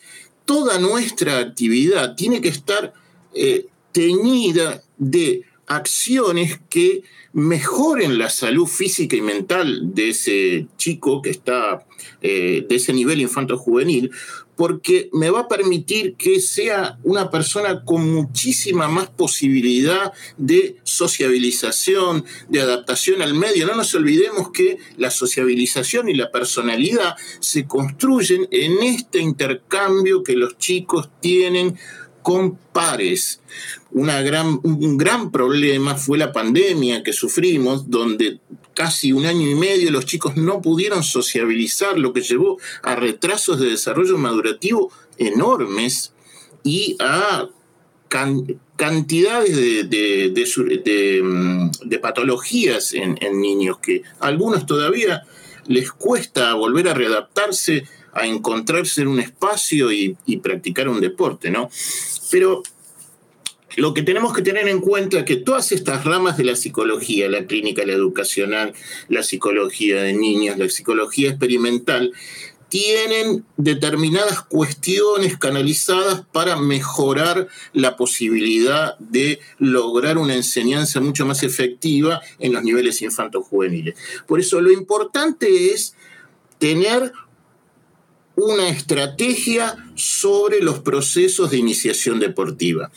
toda 0.49 0.79
nuestra 0.79 1.41
actividad 1.41 2.17
tiene 2.17 2.41
que 2.41 2.49
estar 2.49 2.95
eh, 3.35 3.67
teñida 3.93 4.83
de 4.97 5.43
acciones 5.67 6.59
que 6.71 7.03
mejoren 7.35 8.17
la 8.17 8.31
salud 8.31 8.67
física 8.67 9.15
y 9.15 9.21
mental 9.21 9.95
de 9.95 10.09
ese 10.09 10.67
chico 10.79 11.21
que 11.21 11.29
está 11.29 11.87
eh, 12.23 12.65
de 12.67 12.77
ese 12.77 12.95
nivel 12.95 13.21
infanto-juvenil, 13.21 14.11
porque 14.59 15.09
me 15.13 15.31
va 15.31 15.43
a 15.43 15.49
permitir 15.49 16.17
que 16.17 16.41
sea 16.41 16.99
una 17.05 17.31
persona 17.31 17.85
con 17.85 18.13
muchísima 18.13 18.89
más 18.89 19.09
posibilidad 19.09 20.13
de 20.37 20.79
sociabilización, 20.83 22.25
de 22.49 22.63
adaptación 22.63 23.23
al 23.23 23.35
medio. 23.35 23.69
No 23.69 23.77
nos 23.77 23.95
olvidemos 23.95 24.51
que 24.51 24.79
la 24.97 25.13
sociabilización 25.13 26.09
y 26.09 26.15
la 26.15 26.33
personalidad 26.33 27.15
se 27.39 27.69
construyen 27.69 28.49
en 28.51 28.83
este 28.83 29.21
intercambio 29.21 30.25
que 30.25 30.35
los 30.35 30.59
chicos 30.59 31.09
tienen 31.21 31.79
con 32.23 32.57
pares. 32.57 33.41
Un 33.93 34.99
gran 34.99 35.31
problema 35.31 35.95
fue 35.95 36.19
la 36.19 36.33
pandemia 36.33 37.05
que 37.05 37.13
sufrimos, 37.13 37.89
donde 37.89 38.41
casi 38.79 39.11
un 39.11 39.27
año 39.27 39.51
y 39.51 39.57
medio 39.57 39.91
los 39.91 40.07
chicos 40.07 40.37
no 40.37 40.63
pudieron 40.63 41.03
sociabilizar, 41.03 41.99
lo 41.99 42.13
que 42.13 42.21
llevó 42.21 42.59
a 42.85 42.95
retrasos 42.95 43.59
de 43.59 43.71
desarrollo 43.71 44.17
madurativo 44.19 44.93
enormes 45.17 46.13
y 46.63 46.97
a 47.01 47.49
cantidades 48.77 49.57
de, 49.91 51.21
mm, 51.25 51.71
patologías 52.01 52.95
en, 52.95 53.19
niños 53.41 53.79
que 53.79 54.03
a 54.21 54.29
algunos 54.29 54.65
todavía 54.65 55.25
les 55.67 55.91
cuesta 55.91 56.55
volver 56.55 56.89
a 56.89 56.95
readaptarse 56.95 57.83
a 58.13 58.29
encontrarse 58.29 59.03
en 59.03 59.09
un 59.09 59.19
espacio 59.19 59.91
y, 59.91 60.17
y 60.25 60.37
practicar 60.37 60.89
un 60.89 61.01
deporte, 61.01 61.51
¿no? 61.51 61.69
Pero 62.31 62.63
lo 63.79 63.95
que 63.95 64.03
tenemos 64.03 64.33
que 64.33 64.43
tener 64.43 64.67
en 64.67 64.81
cuenta 64.81 65.21
es 65.21 65.25
que 65.25 65.37
todas 65.37 65.71
estas 65.71 66.05
ramas 66.05 66.37
de 66.37 66.43
la 66.43 66.57
psicología, 66.57 67.29
la 67.29 67.47
clínica, 67.47 67.87
la 67.87 67.93
educacional, 67.93 68.75
la 69.09 69.23
psicología 69.23 70.03
de 70.03 70.15
niños, 70.15 70.59
la 70.59 70.69
psicología 70.69 71.31
experimental, 71.31 72.13
tienen 72.69 73.45
determinadas 73.57 74.43
cuestiones 74.43 75.39
canalizadas 75.39 76.27
para 76.33 76.57
mejorar 76.57 77.47
la 77.73 77.97
posibilidad 77.97 78.99
de 78.99 79.39
lograr 79.59 80.19
una 80.19 80.35
enseñanza 80.35 81.01
mucho 81.01 81.25
más 81.25 81.45
efectiva 81.45 82.21
en 82.41 82.55
los 82.55 82.65
niveles 82.65 83.01
infantos-juveniles. 83.01 83.95
Por 84.27 84.41
eso 84.41 84.61
lo 84.61 84.73
importante 84.73 85.73
es 85.73 85.95
tener 86.59 87.13
una 88.35 88.69
estrategia 88.71 89.77
sobre 89.95 90.61
los 90.63 90.81
procesos 90.81 91.53
de 91.53 91.59
iniciación 91.59 92.19
deportiva. 92.19 92.91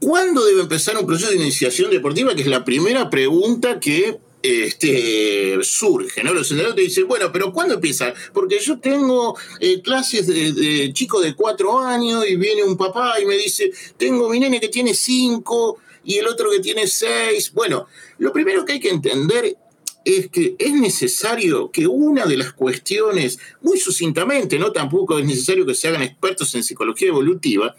¿Cuándo 0.00 0.44
debe 0.44 0.62
empezar 0.62 0.96
un 0.96 1.06
proceso 1.06 1.30
de 1.30 1.36
iniciación 1.36 1.90
deportiva? 1.90 2.34
Que 2.34 2.40
es 2.42 2.48
la 2.48 2.64
primera 2.64 3.10
pregunta 3.10 3.78
que 3.78 4.18
este, 4.42 5.58
surge, 5.62 6.24
¿no? 6.24 6.32
Los 6.32 6.50
entrenadores 6.50 6.76
te 6.76 6.88
dicen, 6.88 7.06
bueno, 7.06 7.30
pero 7.30 7.52
¿cuándo 7.52 7.74
empieza? 7.74 8.14
Porque 8.32 8.58
yo 8.58 8.78
tengo 8.78 9.36
eh, 9.60 9.82
clases 9.82 10.26
de, 10.26 10.90
chicos 10.94 11.22
de 11.22 11.34
cuatro 11.34 11.78
años 11.78 12.26
y 12.26 12.36
viene 12.36 12.64
un 12.64 12.78
papá 12.78 13.20
y 13.20 13.26
me 13.26 13.36
dice, 13.36 13.70
tengo 13.98 14.30
mi 14.30 14.40
nene 14.40 14.58
que 14.58 14.68
tiene 14.68 14.94
cinco 14.94 15.78
y 16.02 16.16
el 16.16 16.26
otro 16.26 16.50
que 16.50 16.60
tiene 16.60 16.86
seis. 16.86 17.52
Bueno, 17.52 17.86
lo 18.18 18.32
primero 18.32 18.64
que 18.64 18.72
hay 18.72 18.80
que 18.80 18.88
entender 18.88 19.54
es 20.04 20.28
que 20.28 20.56
es 20.58 20.72
necesario 20.72 21.70
que 21.70 21.86
una 21.86 22.26
de 22.26 22.36
las 22.36 22.52
cuestiones, 22.52 23.38
muy 23.60 23.78
sucintamente, 23.78 24.58
no 24.58 24.72
tampoco 24.72 25.18
es 25.18 25.26
necesario 25.26 25.66
que 25.66 25.74
se 25.74 25.88
hagan 25.88 26.02
expertos 26.02 26.54
en 26.54 26.62
psicología 26.62 27.08
evolutiva, 27.08 27.76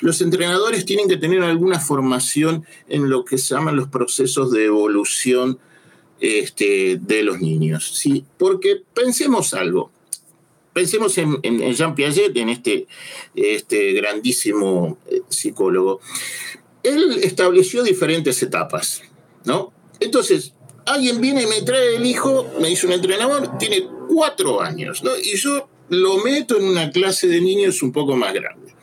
los 0.00 0.20
entrenadores 0.20 0.84
tienen 0.84 1.08
que 1.08 1.16
tener 1.16 1.42
alguna 1.42 1.78
formación 1.78 2.64
en 2.88 3.10
lo 3.10 3.24
que 3.24 3.38
se 3.38 3.54
llaman 3.54 3.76
los 3.76 3.88
procesos 3.88 4.50
de 4.50 4.64
evolución 4.64 5.58
este, 6.20 6.98
de 7.00 7.22
los 7.22 7.40
niños. 7.40 7.90
¿sí? 7.94 8.24
Porque 8.38 8.82
pensemos 8.94 9.52
algo. 9.54 9.90
Pensemos 10.72 11.18
en, 11.18 11.40
Jean 11.74 11.94
Piaget, 11.94 12.36
en 12.36 12.50
este, 12.50 12.86
este 13.34 13.92
grandísimo 13.94 14.96
eh, 15.10 15.22
psicólogo. 15.28 16.00
Él 16.84 17.18
estableció 17.22 17.82
diferentes 17.82 18.40
etapas, 18.42 19.02
¿no? 19.44 19.72
Entonces, 19.98 20.54
alguien 20.92 21.20
viene 21.20 21.42
y 21.42 21.46
me 21.46 21.62
trae 21.62 21.96
el 21.96 22.06
hijo, 22.06 22.50
me 22.60 22.68
dice 22.68 22.86
un 22.86 22.92
entrenador, 22.92 23.58
tiene 23.58 23.86
cuatro 24.08 24.60
años, 24.60 25.02
¿no? 25.02 25.10
Y 25.16 25.36
yo 25.36 25.68
lo 25.88 26.18
meto 26.18 26.58
en 26.58 26.64
una 26.64 26.90
clase 26.90 27.28
de 27.28 27.40
niños 27.40 27.82
un 27.82 27.92
poco 27.92 28.16
más 28.16 28.32
grande. 28.32 28.74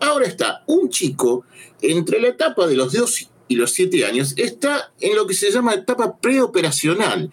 Ahora 0.00 0.26
está 0.26 0.62
un 0.66 0.90
chico 0.90 1.44
entre 1.80 2.20
la 2.20 2.28
etapa 2.28 2.66
de 2.66 2.76
los 2.76 2.92
dos 2.92 3.28
y 3.48 3.56
los 3.56 3.72
siete 3.72 4.04
años 4.04 4.34
está 4.36 4.92
en 5.00 5.14
lo 5.14 5.26
que 5.26 5.34
se 5.34 5.50
llama 5.50 5.74
etapa 5.74 6.16
preoperacional. 6.18 7.30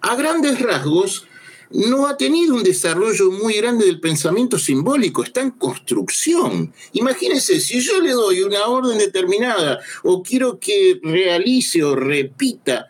A 0.00 0.14
grandes 0.14 0.60
rasgos, 0.60 1.26
no 1.70 2.06
ha 2.06 2.16
tenido 2.16 2.54
un 2.54 2.62
desarrollo 2.62 3.30
muy 3.30 3.54
grande 3.54 3.84
del 3.84 4.00
pensamiento 4.00 4.58
simbólico, 4.58 5.22
está 5.22 5.42
en 5.42 5.50
construcción. 5.50 6.72
Imagínense, 6.92 7.60
si 7.60 7.80
yo 7.80 8.00
le 8.00 8.12
doy 8.12 8.42
una 8.42 8.66
orden 8.66 8.98
determinada 8.98 9.78
o 10.02 10.22
quiero 10.22 10.58
que 10.58 10.98
realice 11.02 11.84
o 11.84 11.94
repita 11.94 12.88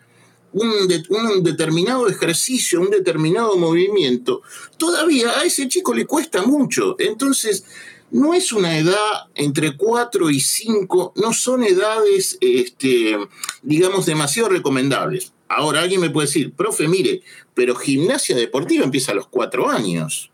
un, 0.53 1.43
determinado 1.43 2.07
ejercicio, 2.07 2.81
un 2.81 2.89
determinado 2.89 3.57
movimiento, 3.57 4.41
todavía 4.77 5.39
a 5.39 5.43
ese 5.43 5.67
chico 5.67 5.93
le 5.93 6.05
cuesta 6.05 6.43
mucho. 6.43 6.95
Entonces, 6.99 7.65
no 8.11 8.33
es 8.33 8.51
una 8.51 8.77
edad 8.77 9.27
entre 9.35 9.77
4 9.77 10.29
y 10.29 10.39
5, 10.39 11.13
no 11.15 11.33
son 11.33 11.63
edades, 11.63 12.37
este, 12.41 13.17
digamos, 13.61 14.05
demasiado 14.05 14.49
recomendables. 14.49 15.33
Ahora 15.47 15.81
alguien 15.81 16.01
me 16.01 16.09
puede 16.09 16.27
decir, 16.27 16.53
profe, 16.53 16.87
mire, 16.87 17.21
pero 17.53 17.75
gimnasia 17.75 18.35
deportiva 18.35 18.83
empieza 18.83 19.11
a 19.11 19.15
los 19.15 19.27
4 19.27 19.69
años. 19.69 20.31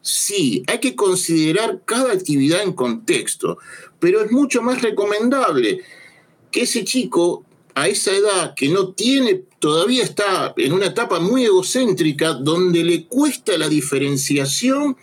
Sí, 0.00 0.64
hay 0.66 0.80
que 0.80 0.96
considerar 0.96 1.82
cada 1.84 2.12
actividad 2.12 2.62
en 2.62 2.72
contexto, 2.72 3.58
pero 4.00 4.22
es 4.22 4.32
mucho 4.32 4.62
más 4.62 4.82
recomendable 4.82 5.82
que 6.50 6.62
ese 6.62 6.84
chico 6.84 7.44
a 7.80 7.88
esa 7.88 8.12
edad 8.12 8.54
que 8.54 8.68
no 8.68 8.92
tiene, 8.92 9.44
todavía 9.58 10.02
está 10.02 10.54
en 10.56 10.72
una 10.72 10.86
etapa 10.86 11.20
muy 11.20 11.44
egocéntrica 11.44 12.34
donde 12.34 12.82
le 12.82 13.06
cuesta 13.06 13.56
la 13.56 13.68
diferenciación 13.68 14.96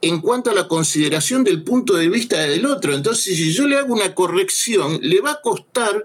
en 0.00 0.20
cuanto 0.20 0.50
a 0.50 0.54
la 0.54 0.68
consideración 0.68 1.44
del 1.44 1.64
punto 1.64 1.94
de 1.94 2.08
vista 2.08 2.40
del 2.40 2.66
otro. 2.66 2.94
Entonces, 2.94 3.36
si 3.36 3.52
yo 3.52 3.66
le 3.66 3.76
hago 3.76 3.94
una 3.94 4.14
corrección, 4.14 4.98
le 5.02 5.20
va 5.20 5.32
a 5.32 5.40
costar 5.40 6.04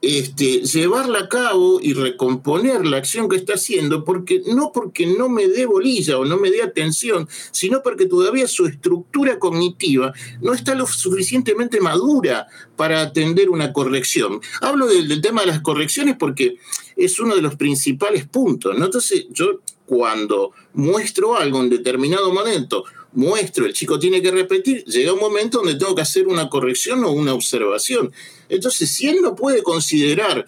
este, 0.00 0.60
llevarla 0.60 1.20
a 1.20 1.28
cabo 1.28 1.80
y 1.82 1.92
recomponer 1.92 2.86
la 2.86 2.98
acción 2.98 3.28
que 3.28 3.36
está 3.36 3.54
haciendo, 3.54 4.04
porque 4.04 4.42
no 4.46 4.70
porque 4.72 5.06
no 5.06 5.28
me 5.28 5.48
dé 5.48 5.66
bolilla 5.66 6.18
o 6.18 6.24
no 6.24 6.36
me 6.36 6.52
dé 6.52 6.62
atención, 6.62 7.28
sino 7.50 7.82
porque 7.82 8.06
todavía 8.06 8.46
su 8.46 8.66
estructura 8.66 9.40
cognitiva 9.40 10.12
no 10.40 10.52
está 10.52 10.76
lo 10.76 10.86
suficientemente 10.86 11.80
madura 11.80 12.46
para 12.76 13.00
atender 13.00 13.50
una 13.50 13.72
corrección. 13.72 14.40
Hablo 14.60 14.86
del, 14.86 15.20
tema 15.20 15.40
de 15.40 15.48
las 15.48 15.60
correcciones 15.60 16.14
porque 16.16 16.58
es 16.96 17.18
uno 17.18 17.34
de 17.34 17.42
los 17.42 17.56
principales 17.56 18.24
puntos. 18.26 18.76
Entonces, 18.76 19.26
yo 19.30 19.62
cuando 19.84 20.52
muestro 20.74 21.36
algo 21.36 21.60
en 21.60 21.70
determinado 21.70 22.32
momento, 22.32 22.84
muestro, 23.12 23.66
el 23.66 23.72
chico 23.72 23.98
tiene 23.98 24.20
que 24.20 24.30
repetir, 24.30 24.84
llega 24.84 25.12
un 25.12 25.20
momento 25.20 25.58
donde 25.58 25.76
tengo 25.76 25.94
que 25.94 26.02
hacer 26.02 26.28
una 26.28 26.48
corrección 26.48 27.04
o 27.04 27.12
una 27.12 27.34
observación. 27.34 28.12
Entonces, 28.48 28.90
si 28.90 29.08
él 29.08 29.18
no 29.22 29.34
puede 29.34 29.62
considerar, 29.62 30.46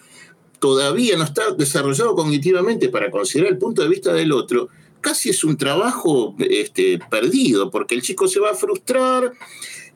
todavía 0.59 1.17
no 1.17 1.23
está 1.23 1.51
desarrollado 1.51 2.15
cognitivamente 2.15 2.89
para 2.89 3.09
considerar 3.09 3.51
el 3.51 3.57
punto 3.57 3.81
de 3.81 3.89
vista 3.89 4.13
del 4.13 4.31
otro, 4.31 4.69
casi 5.01 5.29
es 5.29 5.43
un 5.43 5.57
trabajo 5.57 6.35
este, 6.39 6.99
perdido, 7.09 7.71
porque 7.71 7.95
el 7.95 8.03
chico 8.03 8.27
se 8.27 8.39
va 8.39 8.51
a 8.51 8.55
frustrar, 8.55 9.33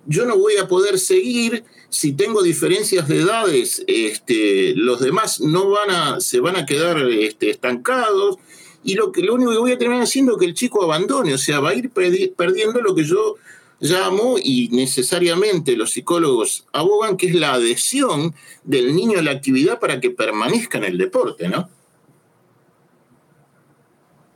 yo 0.08 0.26
no 0.26 0.38
voy 0.38 0.58
a 0.58 0.68
poder 0.68 1.00
seguir, 1.00 1.64
si 1.90 2.14
tengo 2.14 2.42
diferencias 2.42 3.08
de 3.08 3.22
edades, 3.22 3.84
este, 3.88 4.74
los 4.76 5.00
demás 5.00 5.40
no 5.40 5.70
van 5.70 5.90
a, 5.90 6.22
se 6.22 6.40
van 6.40 6.56
a 6.56 6.66
quedar 6.66 6.98
este, 7.10 7.50
estancados 7.50 8.38
y 8.86 8.94
lo, 8.94 9.12
que, 9.12 9.24
lo 9.24 9.34
único 9.34 9.52
que 9.52 9.58
voy 9.58 9.72
a 9.72 9.78
terminar 9.80 10.04
haciendo 10.04 10.34
es 10.34 10.38
que 10.38 10.46
el 10.46 10.54
chico 10.54 10.84
abandone, 10.84 11.34
o 11.34 11.40
sea, 11.40 11.60
va 11.60 11.72
a 11.72 11.74
ir 11.74 11.90
perdiendo 11.90 12.80
lo 12.82 12.94
que 12.94 13.04
yo 13.04 13.36
llamo 13.80 14.36
y 14.42 14.70
necesariamente 14.72 15.76
los 15.76 15.92
psicólogos 15.92 16.68
abogan 16.72 17.18
que 17.18 17.28
es 17.28 17.36
la 17.36 17.54
adhesión 17.54 18.36
del 18.64 18.96
niño 18.96 19.18
a 19.18 19.24
la 19.24 19.32
actividad 19.32 19.80
para 19.80 20.00
que 20.00 20.12
permanezca 20.12 20.78
en 20.78 20.84
el 20.84 21.00
deporte, 21.00 21.50
¿no? 21.50 21.68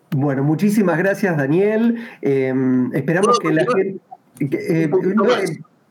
Bueno, 0.09 0.43
muchísimas 0.43 0.97
gracias, 0.97 1.38
Daniel. 1.38 2.03
Em, 2.23 2.91
esperamos 2.95 3.38
que 3.38 3.53
la 3.53 3.65
gente. 3.71 3.99
Eh, 4.39 4.89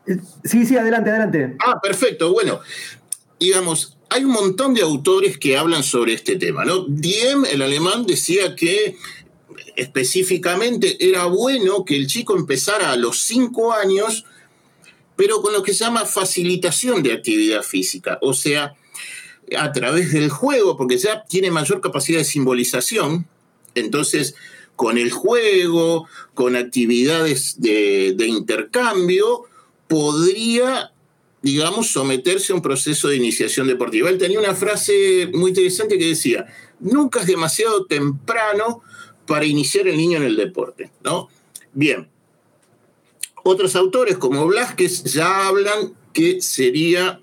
eh, 0.07 0.17
sí, 0.43 0.65
sí, 0.65 0.75
adelante, 0.75 1.11
adelante. 1.11 1.55
Ah, 1.65 1.79
perfecto. 1.81 2.33
Bueno, 2.33 2.59
digamos, 3.39 3.97
hay 4.09 4.23
un 4.23 4.31
montón 4.31 4.73
de 4.73 4.81
autores 4.81 5.37
que 5.37 5.57
hablan 5.57 5.83
sobre 5.83 6.13
este 6.13 6.35
tema. 6.35 6.63
Diem, 6.87 7.45
el 7.45 7.61
alemán, 7.61 8.05
decía 8.05 8.55
que 8.55 8.97
específicamente 9.75 10.97
era 10.99 11.25
bueno 11.25 11.85
que 11.85 11.95
el 11.95 12.07
chico 12.07 12.35
empezara 12.35 12.91
a 12.91 12.97
los 12.97 13.19
cinco 13.19 13.71
años, 13.71 14.25
pero 15.15 15.41
con 15.41 15.53
lo 15.53 15.63
que 15.63 15.73
se 15.73 15.83
llama 15.83 16.05
facilitación 16.05 17.03
de 17.03 17.13
actividad 17.13 17.61
física, 17.61 18.17
o 18.21 18.33
sea, 18.33 18.75
a 19.57 19.71
través 19.71 20.11
del 20.11 20.29
juego, 20.29 20.75
porque 20.77 20.97
ya 20.97 21.23
tiene 21.25 21.51
mayor 21.51 21.81
capacidad 21.81 22.19
de 22.19 22.25
simbolización, 22.25 23.27
entonces 23.75 24.35
con 24.75 24.97
el 24.97 25.11
juego, 25.11 26.07
con 26.33 26.55
actividades 26.55 27.59
de, 27.59 28.13
de 28.15 28.27
intercambio, 28.27 29.45
podría 29.87 30.93
digamos, 31.41 31.91
someterse 31.91 32.51
a 32.51 32.55
un 32.55 32.61
proceso 32.61 33.07
de 33.07 33.15
iniciación 33.15 33.67
deportiva. 33.67 34.09
Él 34.09 34.17
tenía 34.17 34.39
una 34.39 34.55
frase 34.55 35.29
muy 35.33 35.49
interesante 35.49 35.97
que 35.97 36.07
decía, 36.07 36.45
nunca 36.79 37.21
es 37.21 37.27
demasiado 37.27 37.85
temprano 37.85 38.81
para 39.25 39.45
iniciar 39.45 39.87
el 39.87 39.97
niño 39.97 40.17
en 40.17 40.23
el 40.23 40.35
deporte, 40.35 40.91
¿no? 41.03 41.29
Bien. 41.73 42.09
Otros 43.43 43.75
autores 43.75 44.17
como 44.17 44.45
Blasquez 44.47 45.03
ya 45.03 45.47
hablan 45.47 45.93
que 46.13 46.41
sería 46.41 47.21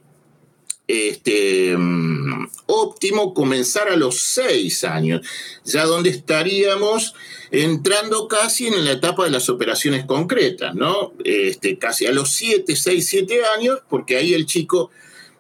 este, 0.87 1.77
mm, 1.77 2.49
óptimo 2.67 3.35
comenzar 3.35 3.89
a 3.89 3.97
los 3.97 4.21
seis 4.21 4.85
años, 4.85 5.27
ya 5.65 5.85
donde 5.85 6.11
estaríamos 6.11 7.15
entrando 7.51 8.29
casi 8.29 8.67
en 8.67 8.85
la 8.85 8.93
etapa 8.93 9.25
de 9.25 9.31
las 9.31 9.49
operaciones 9.49 10.05
concretas, 10.05 10.75
¿no? 10.75 11.13
Este, 11.25 11.79
casi 11.79 12.07
a 12.07 12.13
los 12.13 12.33
siete, 12.33 12.77
seis, 12.77 13.07
siete 13.07 13.41
años, 13.57 13.81
porque 13.89 14.17
ahí 14.17 14.35
el 14.35 14.47
chico 14.47 14.91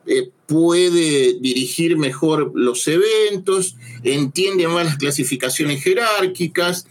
eh, 0.07 0.31
puede 0.47 1.35
dirigir 1.41 1.97
mejor 1.97 2.53
los 2.55 2.87
eventos, 2.87 3.77
entiende 4.05 4.69
más 4.69 4.87
las 4.87 4.99
clasificaciones 4.99 5.83
jerárquicas 5.83 6.87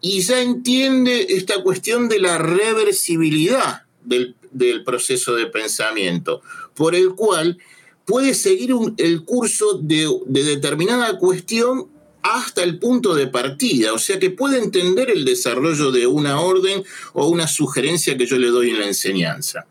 y 0.00 0.20
ya 0.20 0.40
entiende 0.40 1.26
esta 1.30 1.62
cuestión 1.62 2.08
de 2.08 2.20
la 2.20 2.38
reversibilidad 2.38 3.82
del, 4.04 4.36
proceso 4.84 5.34
de 5.34 5.46
pensamiento, 5.46 6.42
por 6.74 6.94
el 6.94 7.14
cual 7.14 7.58
puede 8.04 8.34
seguir 8.34 8.74
el 8.98 9.24
curso 9.24 9.78
de 9.78 10.08
determinada 10.26 11.18
cuestión 11.18 11.91
hasta 12.22 12.62
el 12.62 12.78
punto 12.78 13.14
de 13.14 13.26
partida, 13.26 13.92
o 13.92 13.98
sea 13.98 14.18
que 14.18 14.30
puede 14.30 14.58
entender 14.58 15.10
el 15.10 15.24
desarrollo 15.24 15.90
de 15.90 16.06
una 16.06 16.40
orden 16.40 16.84
o 17.12 17.26
una 17.26 17.48
sugerencia 17.48 18.16
que 18.16 18.26
yo 18.26 18.38
le 18.38 18.48
doy 18.48 18.70
en 18.70 18.80
la 18.80 18.86
enseñanza. 18.86 19.66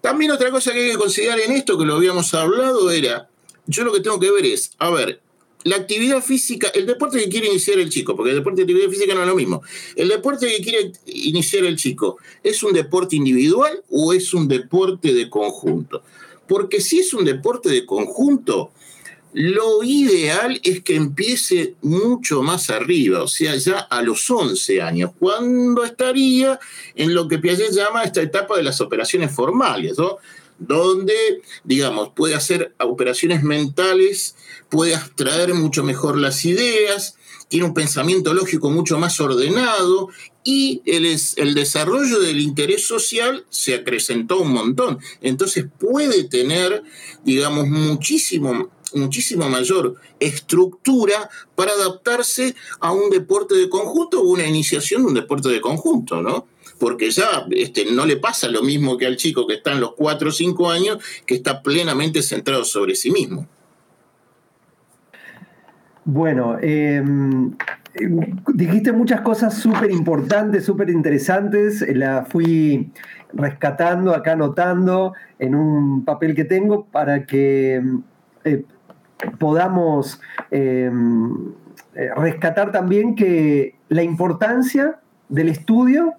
También 0.00 0.30
otra 0.32 0.50
cosa 0.50 0.72
que 0.72 0.80
hay 0.80 0.90
que 0.90 0.98
considerar 0.98 1.40
en 1.40 1.52
esto, 1.52 1.78
que 1.78 1.86
lo 1.86 1.94
habíamos 1.94 2.34
hablado, 2.34 2.90
era, 2.90 3.28
yo 3.66 3.84
lo 3.84 3.92
que 3.92 4.00
tengo 4.00 4.20
que 4.20 4.30
ver 4.30 4.44
es, 4.44 4.72
a 4.78 4.90
ver, 4.90 5.22
la 5.64 5.76
actividad 5.76 6.22
física, 6.22 6.68
el 6.68 6.84
deporte 6.84 7.18
que 7.18 7.30
quiere 7.30 7.46
iniciar 7.46 7.78
el 7.78 7.88
chico, 7.88 8.14
porque 8.14 8.32
el 8.32 8.36
deporte 8.36 8.58
de 8.58 8.62
actividad 8.64 8.90
física 8.90 9.14
no 9.14 9.22
es 9.22 9.28
lo 9.28 9.34
mismo. 9.34 9.62
El 9.96 10.08
deporte 10.08 10.46
que 10.46 10.62
quiere 10.62 10.92
iniciar 11.06 11.64
el 11.64 11.76
chico, 11.76 12.18
¿es 12.42 12.62
un 12.62 12.74
deporte 12.74 13.16
individual 13.16 13.82
o 13.88 14.12
es 14.12 14.34
un 14.34 14.46
deporte 14.46 15.14
de 15.14 15.30
conjunto? 15.30 16.02
Porque 16.46 16.82
si 16.82 16.98
es 16.98 17.14
un 17.14 17.24
deporte 17.24 17.70
de 17.70 17.86
conjunto, 17.86 18.72
lo 19.34 19.82
ideal 19.82 20.60
es 20.62 20.82
que 20.84 20.94
empiece 20.94 21.74
mucho 21.82 22.42
más 22.42 22.70
arriba, 22.70 23.20
o 23.20 23.26
sea, 23.26 23.56
ya 23.56 23.80
a 23.80 24.00
los 24.00 24.30
11 24.30 24.80
años, 24.80 25.10
cuando 25.18 25.82
estaría 25.82 26.60
en 26.94 27.14
lo 27.14 27.26
que 27.26 27.38
Piaget 27.38 27.72
llama 27.72 28.04
esta 28.04 28.22
etapa 28.22 28.56
de 28.56 28.62
las 28.62 28.80
operaciones 28.80 29.32
formales, 29.32 29.98
¿no? 29.98 30.18
donde, 30.58 31.42
digamos, 31.64 32.10
puede 32.14 32.36
hacer 32.36 32.76
operaciones 32.78 33.42
mentales, 33.42 34.36
puede 34.68 34.94
abstraer 34.94 35.52
mucho 35.52 35.82
mejor 35.82 36.16
las 36.16 36.44
ideas, 36.44 37.16
tiene 37.48 37.66
un 37.66 37.74
pensamiento 37.74 38.34
lógico 38.34 38.70
mucho 38.70 38.98
más 38.98 39.20
ordenado 39.20 40.10
y 40.44 40.80
el, 40.86 41.06
el 41.36 41.54
desarrollo 41.54 42.20
del 42.20 42.40
interés 42.40 42.86
social 42.86 43.44
se 43.50 43.74
acrecentó 43.74 44.40
un 44.40 44.52
montón. 44.52 44.98
Entonces 45.20 45.66
puede 45.78 46.24
tener, 46.24 46.84
digamos, 47.24 47.66
muchísimo 47.66 48.70
muchísimo 48.94 49.48
mayor 49.48 49.96
estructura 50.20 51.28
para 51.54 51.72
adaptarse 51.72 52.54
a 52.80 52.92
un 52.92 53.10
deporte 53.10 53.54
de 53.54 53.68
conjunto 53.68 54.20
o 54.20 54.30
una 54.30 54.46
iniciación 54.46 55.02
de 55.02 55.08
un 55.08 55.14
deporte 55.14 55.48
de 55.48 55.60
conjunto, 55.60 56.22
¿no? 56.22 56.46
Porque 56.78 57.10
ya 57.10 57.46
este, 57.50 57.92
no 57.92 58.04
le 58.06 58.16
pasa 58.16 58.48
lo 58.48 58.62
mismo 58.62 58.96
que 58.96 59.06
al 59.06 59.16
chico 59.16 59.46
que 59.46 59.54
está 59.54 59.72
en 59.72 59.80
los 59.80 59.92
4 59.94 60.28
o 60.28 60.32
5 60.32 60.70
años, 60.70 60.98
que 61.26 61.34
está 61.34 61.62
plenamente 61.62 62.22
centrado 62.22 62.64
sobre 62.64 62.94
sí 62.94 63.10
mismo. 63.10 63.46
Bueno, 66.04 66.58
em, 66.60 67.52
dijiste 68.52 68.92
muchas 68.92 69.22
cosas 69.22 69.54
súper 69.54 69.90
importantes, 69.90 70.64
súper 70.64 70.90
interesantes. 70.90 71.84
La 71.94 72.24
fui 72.26 72.90
rescatando, 73.32 74.14
acá 74.14 74.32
anotando 74.32 75.14
en 75.38 75.54
un 75.54 76.04
papel 76.04 76.34
que 76.34 76.44
tengo 76.44 76.84
para 76.84 77.24
que 77.24 77.82
eh, 78.44 78.64
podamos 79.38 80.20
em, 80.50 81.52
eh, 81.94 82.10
rescatar 82.16 82.72
también 82.72 83.14
que 83.14 83.76
la 83.88 84.02
importancia 84.02 85.00
del 85.28 85.48
estudio 85.48 86.14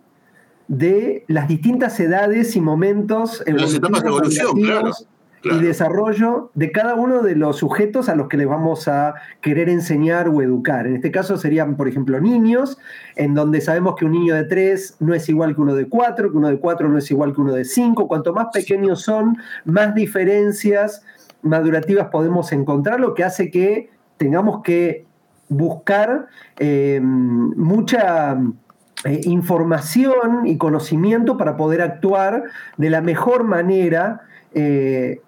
de 0.67 1.23
las 1.27 1.47
distintas 1.47 1.99
edades 1.99 2.55
y 2.55 2.61
momentos 2.61 3.43
evolutivos 3.45 5.07
y 5.45 5.59
desarrollo 5.59 6.49
de 6.55 6.71
cada 6.71 6.95
uno 6.95 7.21
de 7.21 7.35
los 7.35 7.57
sujetos 7.57 8.09
a 8.09 8.15
los 8.15 8.27
que 8.27 8.37
les 8.37 8.47
vamos 8.47 8.87
a 8.87 9.13
querer 9.41 9.69
enseñar 9.69 10.27
o 10.27 10.41
educar. 10.41 10.87
En 10.87 10.95
este 10.95 11.11
caso 11.11 11.37
serían, 11.37 11.77
por 11.77 11.87
ejemplo, 11.87 12.19
niños, 12.19 12.79
en 13.15 13.35
donde 13.35 13.61
sabemos 13.61 13.95
que 13.95 14.05
un 14.05 14.13
niño 14.13 14.33
de 14.33 14.45
tres 14.45 14.95
no 14.99 15.13
es 15.13 15.29
igual 15.29 15.53
que 15.53 15.61
uno 15.61 15.75
de 15.75 15.87
cuatro, 15.87 16.31
que 16.31 16.37
uno 16.37 16.47
de 16.47 16.57
cuatro 16.57 16.89
no 16.89 16.97
es 16.97 17.11
igual 17.11 17.35
que 17.35 17.41
uno 17.41 17.53
de 17.53 17.63
cinco. 17.63 18.07
Cuanto 18.07 18.33
más 18.33 18.47
pequeños 18.51 19.03
son, 19.03 19.37
más 19.65 19.93
diferencias 19.93 21.03
madurativas 21.45 22.09
podemos 22.11 22.51
encontrar, 22.51 22.99
lo 22.99 23.13
que 23.13 23.23
hace 23.23 23.49
que 23.49 23.89
tengamos 24.17 24.61
que 24.63 25.05
buscar 25.47 26.27
eh, 26.59 26.99
mucha 27.01 28.37
eh, 29.03 29.21
información 29.25 30.47
y 30.47 30.57
conocimiento 30.57 31.37
para 31.37 31.55
poder 31.55 31.81
actuar 31.81 32.43
de 32.77 32.89
la 32.89 33.01
mejor 33.01 33.43
manera 33.43 34.21
eh, 34.53 35.21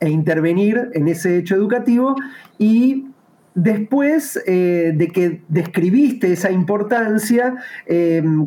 e 0.00 0.08
intervenir 0.08 0.90
en 0.94 1.08
ese 1.08 1.38
hecho 1.38 1.54
educativo 1.54 2.16
y 2.58 3.09
Después 3.62 4.42
de 4.46 5.10
que 5.12 5.42
describiste 5.48 6.32
esa 6.32 6.50
importancia, 6.50 7.56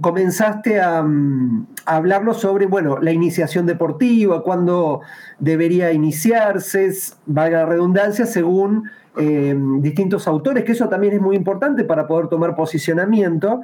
comenzaste 0.02 0.80
a, 0.80 0.99
a, 0.99 1.95
hablarnos 1.95 2.39
sobre 2.39 2.65
bueno, 2.65 2.97
la 2.99 3.12
iniciación 3.12 3.67
deportiva, 3.67 4.41
cuándo 4.41 5.02
debería 5.38 5.91
iniciarse, 5.91 6.91
valga 7.28 7.60
la 7.60 7.65
redundancia, 7.67 8.26
según 8.26 8.89
eh, 9.15 9.56
distintos 9.80 10.28
autores, 10.28 10.63
que 10.63 10.71
eso 10.71 10.89
también 10.89 11.13
es 11.13 11.21
muy 11.21 11.36
importante 11.36 11.84
para 11.84 12.08
poder 12.08 12.30
tomar 12.30 12.56
posicionamiento. 12.56 13.62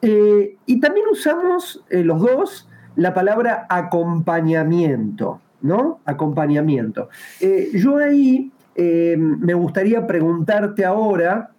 Eh, 0.00 0.56
y 0.64 0.80
también 0.80 1.06
usamos 1.10 1.84
eh, 1.90 2.02
los 2.02 2.20
dos 2.20 2.68
la 2.96 3.14
palabra 3.14 3.66
acompañamiento, 3.68 5.40
¿no? 5.62 6.00
Acompañamiento. 6.04 7.08
yo 7.72 7.96
ahí 7.96 8.50
me 8.76 9.54
gustaría 9.54 10.06
preguntarte 10.06 10.84
ahora, 10.84 11.50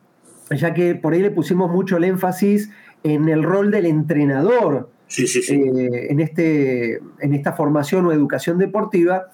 ya 0.50 0.74
que 0.74 0.96
por 0.96 1.14
ahí 1.14 1.22
le 1.22 1.32
pusimos 1.32 1.72
mucho 1.72 1.98
el 1.98 2.04
énfasis 2.04 2.72
en 3.04 3.30
el 3.30 3.44
rol 3.44 3.72
del 3.72 3.86
entrenador 3.86 4.90
eh, 5.18 6.08
en, 6.10 6.20
este, 6.20 6.96
en 7.20 7.34
esta 7.34 7.54
formación 7.54 8.06
o 8.06 8.12
educación 8.12 8.58
deportiva, 8.58 9.28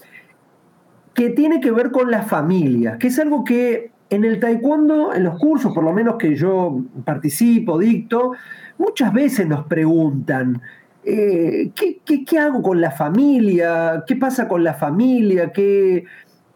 que 1.13 1.29
tiene 1.29 1.61
que 1.61 1.71
ver 1.71 1.91
con 1.91 2.11
la 2.11 2.23
familia, 2.23 2.97
que 2.97 3.07
es 3.07 3.19
algo 3.19 3.43
que 3.43 3.91
en 4.09 4.25
el 4.25 4.39
taekwondo, 4.39 5.13
en 5.13 5.23
los 5.23 5.37
cursos, 5.39 5.73
por 5.73 5.83
lo 5.83 5.93
menos 5.93 6.15
que 6.17 6.35
yo 6.35 6.81
participo, 7.05 7.77
dicto, 7.77 8.33
muchas 8.77 9.13
veces 9.13 9.47
nos 9.47 9.65
preguntan, 9.67 10.61
eh, 11.03 11.71
¿qué, 11.75 12.01
qué, 12.25 12.39
hago 12.39 12.61
con 12.61 12.81
la 12.81 12.91
familia? 12.91 14.03
¿Qué 14.05 14.15
pasa 14.15 14.47
con 14.47 14.63
la 14.63 14.73
familia? 14.73 15.51
¿Qué, 15.53 16.05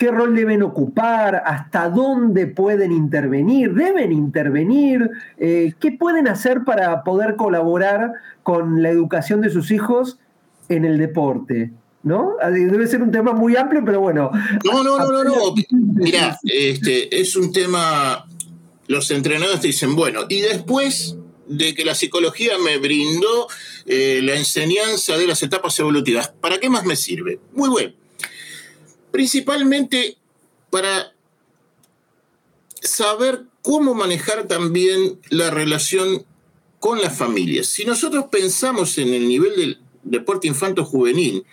qué 0.04 0.12
rol 0.12 0.36
deben 0.36 0.62
ocupar, 0.64 1.44
hasta 1.46 1.88
dónde 1.88 2.46
pueden 2.46 2.92
intervenir, 2.92 3.74
deben 3.74 4.12
intervenir, 4.12 5.10
eh, 5.38 5.72
qué 5.80 5.94
pueden 5.94 6.28
hacer 6.28 6.66
para 6.66 7.06
poder 7.06 7.38
colaborar 7.38 8.12
con 8.44 8.84
la 8.84 8.90
educación 8.90 9.40
de 9.40 9.50
sus 9.50 9.72
hijos 9.72 10.20
en 10.68 10.84
el 10.84 10.98
deporte. 10.98 11.72
¿No? 12.04 12.34
Debe 12.52 12.86
ser 12.88 13.02
un 13.02 13.14
tema 13.14 13.32
muy 13.32 13.56
amplio, 13.56 13.82
pero 13.86 14.02
bueno. 14.02 14.30
No, 14.66 14.84
no, 14.84 14.98
no, 14.98 15.10
no, 15.10 15.24
no. 15.24 15.36
Mira, 15.72 16.38
este, 16.44 17.22
es 17.22 17.38
un 17.38 17.54
tema. 17.54 18.26
Los 18.88 19.10
entrenadores 19.10 19.62
te 19.62 19.68
dicen, 19.68 19.96
bueno, 19.96 20.24
y 20.28 20.42
después 20.42 21.16
de 21.48 21.74
que 21.74 21.86
la 21.86 21.96
psicología 21.96 22.58
me 22.62 22.78
brindó 22.78 23.48
eh, 23.86 24.20
la 24.22 24.36
enseñanza 24.36 25.16
de 25.16 25.28
las 25.28 25.42
etapas 25.44 25.80
evolutivas, 25.80 26.28
¿para 26.42 26.58
qué 26.58 26.70
más 26.70 26.84
me 26.84 26.98
sirve? 26.98 27.40
Muy 27.54 27.70
bueno 27.70 28.03
principalmente 29.14 30.18
para 30.72 31.14
saber 32.82 33.44
cómo 33.62 33.94
manejar 33.94 34.48
también 34.48 35.20
la 35.30 35.52
relación 35.52 36.26
con 36.80 37.00
las 37.00 37.16
familias. 37.16 37.68
Si 37.68 37.86
nosotros 37.86 38.26
pensamos 38.32 38.98
en 38.98 39.14
el 39.14 39.28
nivel 39.28 39.56
del 39.56 39.82
deporte 40.02 40.48
infanto-juvenil, 40.48 41.46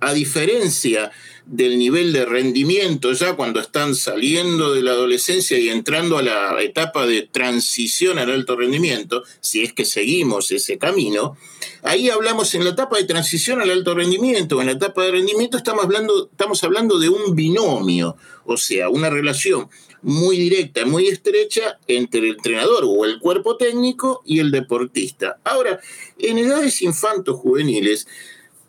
a 0.00 0.12
diferencia 0.12 1.10
del 1.46 1.78
nivel 1.78 2.12
de 2.12 2.24
rendimiento 2.24 3.12
ya 3.12 3.34
cuando 3.34 3.60
están 3.60 3.94
saliendo 3.94 4.74
de 4.74 4.82
la 4.82 4.90
adolescencia 4.90 5.58
y 5.58 5.68
entrando 5.68 6.18
a 6.18 6.22
la 6.22 6.60
etapa 6.60 7.06
de 7.06 7.22
transición 7.22 8.18
al 8.18 8.32
alto 8.32 8.56
rendimiento, 8.56 9.22
si 9.40 9.62
es 9.62 9.72
que 9.72 9.84
seguimos 9.84 10.50
ese 10.50 10.76
camino, 10.76 11.36
ahí 11.82 12.10
hablamos 12.10 12.54
en 12.56 12.64
la 12.64 12.70
etapa 12.70 12.96
de 12.96 13.04
transición 13.04 13.60
al 13.60 13.70
alto 13.70 13.94
rendimiento, 13.94 14.60
en 14.60 14.66
la 14.66 14.72
etapa 14.72 15.04
de 15.04 15.12
rendimiento 15.12 15.56
estamos 15.56 15.84
hablando, 15.84 16.28
estamos 16.30 16.64
hablando 16.64 16.98
de 16.98 17.10
un 17.10 17.36
binomio, 17.36 18.16
o 18.44 18.56
sea, 18.56 18.88
una 18.88 19.08
relación 19.08 19.68
muy 20.02 20.36
directa, 20.36 20.84
muy 20.84 21.06
estrecha 21.06 21.78
entre 21.86 22.20
el 22.20 22.36
entrenador 22.36 22.84
o 22.86 23.04
el 23.04 23.18
cuerpo 23.18 23.56
técnico 23.56 24.22
y 24.24 24.40
el 24.40 24.50
deportista. 24.50 25.38
Ahora, 25.44 25.80
en 26.18 26.38
edades 26.38 26.82
infanto-juveniles, 26.82 28.06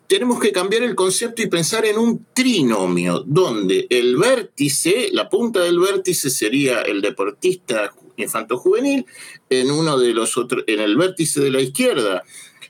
tenemos 0.07 0.39
que 0.39 0.51
cambiar 0.51 0.83
el 0.83 0.95
concepto 0.95 1.41
y 1.41 1.47
pensar 1.47 1.85
en 1.85 1.97
un 1.97 2.25
trinomio, 2.33 3.23
donde 3.25 3.87
el 3.89 4.17
vértice, 4.17 5.09
la 5.11 5.29
punta 5.29 5.61
del 5.61 5.79
vértice 5.79 6.29
sería 6.29 6.81
el 6.81 7.01
deportista 7.01 7.93
infanto-juvenil, 8.15 9.05
en 9.49 9.71
uno 9.71 9.97
de 9.97 10.13
los 10.13 10.37
otros, 10.37 10.63
en 10.67 10.79
el 10.79 10.95
vértice 10.95 11.41
de 11.41 11.51
la 11.51 11.61
izquierda, 11.61 12.23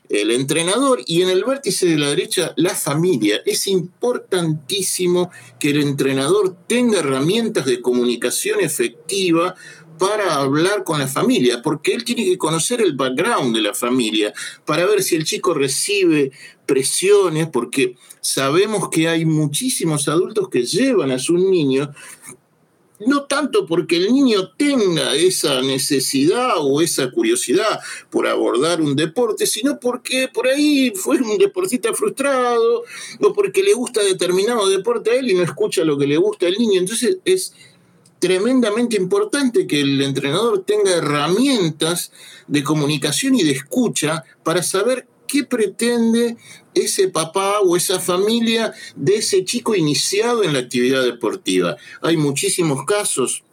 el 0.08 0.30
entrenador 0.30 1.02
y 1.06 1.22
en 1.22 1.28
el 1.28 1.44
vértice 1.44 1.86
de 1.86 1.98
la 1.98 2.08
derecha 2.08 2.54
la 2.56 2.74
familia. 2.74 3.42
Es 3.44 3.66
importantísimo 3.66 5.30
que 5.60 5.70
el 5.70 5.82
entrenador 5.82 6.56
tenga 6.66 7.00
herramientas 7.00 7.66
de 7.66 7.80
comunicación 7.80 8.60
efectiva 8.60 9.54
para 9.98 10.36
hablar 10.36 10.84
con 10.84 10.98
la 10.98 11.08
familia, 11.08 11.60
porque 11.62 11.92
él 11.92 12.04
tiene 12.04 12.24
que 12.24 12.38
conocer 12.38 12.80
el 12.80 12.94
background 12.94 13.54
de 13.54 13.62
la 13.62 13.74
familia 13.74 14.32
para 14.64 14.86
ver 14.86 15.02
si 15.02 15.16
el 15.16 15.24
chico 15.24 15.54
recibe 15.54 16.32
presiones, 16.66 17.48
porque 17.48 17.96
sabemos 18.20 18.88
que 18.90 19.08
hay 19.08 19.24
muchísimos 19.24 20.08
adultos 20.08 20.48
que 20.48 20.62
llevan 20.62 21.10
a 21.10 21.18
sus 21.18 21.40
niños 21.40 21.88
no 23.06 23.24
tanto 23.24 23.66
porque 23.66 23.96
el 23.96 24.12
niño 24.12 24.50
tenga 24.56 25.14
esa 25.14 25.60
necesidad 25.62 26.54
o 26.58 26.80
esa 26.80 27.10
curiosidad 27.10 27.80
por 28.10 28.26
abordar 28.26 28.80
un 28.80 28.96
deporte, 28.96 29.46
sino 29.46 29.78
porque 29.78 30.28
por 30.28 30.48
ahí 30.48 30.92
fue 30.94 31.18
un 31.18 31.38
deportista 31.38 31.92
frustrado 31.94 32.84
o 33.20 33.32
porque 33.32 33.62
le 33.62 33.74
gusta 33.74 34.02
determinado 34.02 34.68
deporte 34.68 35.10
a 35.10 35.14
él 35.14 35.30
y 35.30 35.34
no 35.34 35.42
escucha 35.42 35.84
lo 35.84 35.96
que 35.96 36.06
le 36.06 36.16
gusta 36.16 36.46
al 36.46 36.54
niño. 36.54 36.80
Entonces 36.80 37.18
es 37.24 37.54
tremendamente 38.18 38.96
importante 38.96 39.66
que 39.66 39.80
el 39.80 40.00
entrenador 40.02 40.64
tenga 40.64 40.92
herramientas 40.92 42.12
de 42.46 42.64
comunicación 42.64 43.34
y 43.34 43.44
de 43.44 43.52
escucha 43.52 44.24
para 44.42 44.62
saber 44.62 45.06
qué 45.26 45.44
pretende 45.44 46.36
ese 46.74 47.08
papá 47.08 47.60
o 47.60 47.76
esa 47.76 48.00
familia 48.00 48.72
de 48.96 49.16
ese 49.16 49.44
chico 49.44 49.74
iniciado 49.74 50.42
en 50.42 50.54
la 50.54 50.60
actividad 50.60 51.04
deportiva. 51.04 51.76
Hay 52.02 52.16
muchísimos 52.16 52.84
casos 52.84 53.44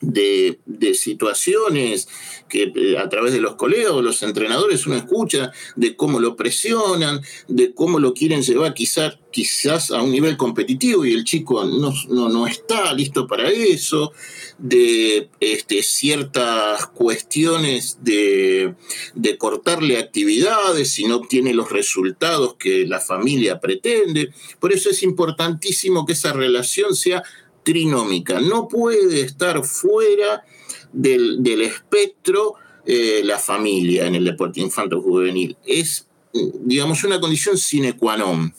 de, 0.00 0.58
situaciones 0.94 2.08
que 2.48 2.72
eh, 2.74 2.98
a 2.98 3.08
través 3.08 3.32
de 3.32 3.40
los 3.40 3.54
colegas 3.54 3.92
o 3.92 4.02
los 4.02 4.22
entrenadores 4.22 4.86
uno 4.86 4.96
escucha 4.96 5.52
de 5.76 5.94
cómo 5.94 6.18
lo 6.18 6.36
presionan, 6.36 7.20
de 7.48 7.74
cómo 7.74 7.98
lo 7.98 8.12
quieren 8.12 8.42
llevar 8.42 8.74
quizás, 8.74 9.18
quizás 9.30 9.90
a 9.90 10.02
un 10.02 10.10
nivel 10.10 10.36
competitivo 10.36 11.04
y 11.04 11.12
el 11.12 11.24
chico 11.24 11.64
no, 11.64 11.92
no, 12.08 12.46
está 12.46 12.92
listo 12.92 13.26
para 13.26 13.48
eso, 13.50 14.12
de 14.58 15.30
este, 15.38 15.82
ciertas 15.82 16.86
cuestiones 16.88 17.98
de, 18.02 18.74
de 19.14 19.38
cortarle 19.38 19.98
actividades 19.98 20.90
si 20.90 21.04
no 21.04 21.16
obtiene 21.16 21.54
los 21.54 21.70
resultados 21.70 22.56
que 22.56 22.86
la 22.86 23.00
familia 23.00 23.60
pretende. 23.60 24.32
Por 24.58 24.72
eso 24.72 24.90
es 24.90 25.02
importantísimo 25.02 26.04
que 26.04 26.12
esa 26.14 26.32
relación 26.32 26.96
sea 26.96 27.22
trinómica. 27.62 28.40
No 28.40 28.68
puede 28.68 29.22
estar 29.22 29.62
fuera 29.64 30.44
del, 30.92 31.62
espectro 31.62 32.54
eh, 32.86 33.22
la 33.24 33.38
familia 33.38 34.06
en 34.06 34.14
el 34.14 34.24
deporte 34.24 34.60
infanto 34.60 35.00
juvenil. 35.00 35.56
Es, 35.66 36.06
digamos, 36.32 37.04
una 37.04 37.20
condición 37.20 37.56
sine 37.56 37.96
qua 37.96 38.16
non. 38.16 38.52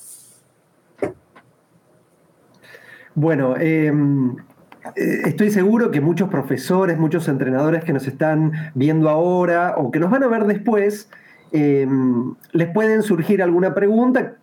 Bueno, 3.14 3.58
em, 3.58 4.38
eh, 4.96 5.22
estoy 5.26 5.52
seguro 5.52 5.92
que 5.92 6.00
muchos 6.00 6.30
profesores, 6.30 6.98
muchos 6.98 7.28
entrenadores 7.28 7.84
que 7.84 7.92
nos 7.92 8.08
están 8.08 8.72
viendo 8.74 9.10
ahora 9.10 9.76
o 9.78 9.92
que 9.92 10.00
nos 10.00 10.10
van 10.10 10.24
a 10.24 10.28
ver 10.28 10.46
después, 10.46 11.10
em, 11.52 12.36
les 12.54 12.70
pueden 12.74 13.04
surgir 13.04 13.42
alguna 13.42 13.74
pregunta. 13.74 14.38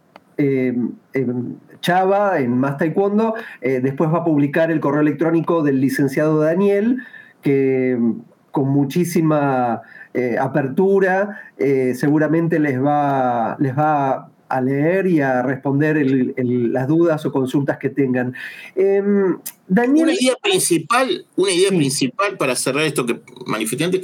Chava 1.81 2.41
en 2.41 2.57
Más 2.57 2.77
Taekwondo, 2.77 3.35
eh, 3.61 3.81
después 3.83 4.13
va 4.13 4.19
a 4.19 4.25
publicar 4.25 4.71
el 4.71 4.81
correo 4.81 5.01
electrónico 5.01 5.63
del 5.63 5.81
licenciado 5.81 6.41
Daniel, 6.41 7.03
que 7.43 7.97
mm, 7.99 8.13
con 8.51 8.69
muchísima 8.69 9.83
eh, 10.15 10.37
apertura 10.41 11.53
eh, 11.57 11.95
seguramente 11.95 12.59
les 12.59 12.83
va, 12.83 13.57
les 13.61 13.77
va 13.77 14.31
a 14.49 14.61
leer 14.61 15.07
y 15.07 15.21
a 15.21 15.43
responder 15.43 16.03
las 16.39 16.89
dudas 16.89 17.25
o 17.27 17.33
consultas 17.33 17.79
que 17.79 17.91
tengan. 17.91 18.35
Em, 18.75 19.39
Daniel, 19.67 20.05
una 20.05 20.15
idea 20.15 20.35
principal, 20.43 21.27
una 21.37 21.53
idea 21.53 21.69
principal 21.69 22.37
para 22.39 22.57
cerrar 22.57 22.85
esto 22.85 23.05
que 23.05 23.21
manifesté 23.47 24.01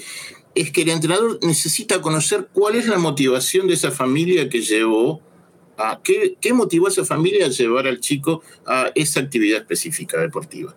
es 0.55 0.71
que 0.71 0.83
el 0.83 0.91
entrenador 0.91 1.39
necesita 1.43 2.01
conocer 2.01 2.49
cuál 2.53 2.77
es 2.77 2.87
la 2.87 2.99
motivación 2.99 3.67
de 3.67 3.75
esa 3.75 3.91
familia 3.91 4.49
que 4.49 4.61
llevó 4.61 5.21
¿qué, 6.03 6.53
motivó 6.53 6.87
a 6.87 6.91
esa 6.91 7.05
familia 7.05 7.47
a 7.47 7.49
llevar 7.49 7.87
al 7.87 8.01
chico 8.01 8.43
a 8.67 8.91
esa 8.95 9.21
actividad 9.21 9.61
específica 9.61 10.21
deportiva? 10.21 10.75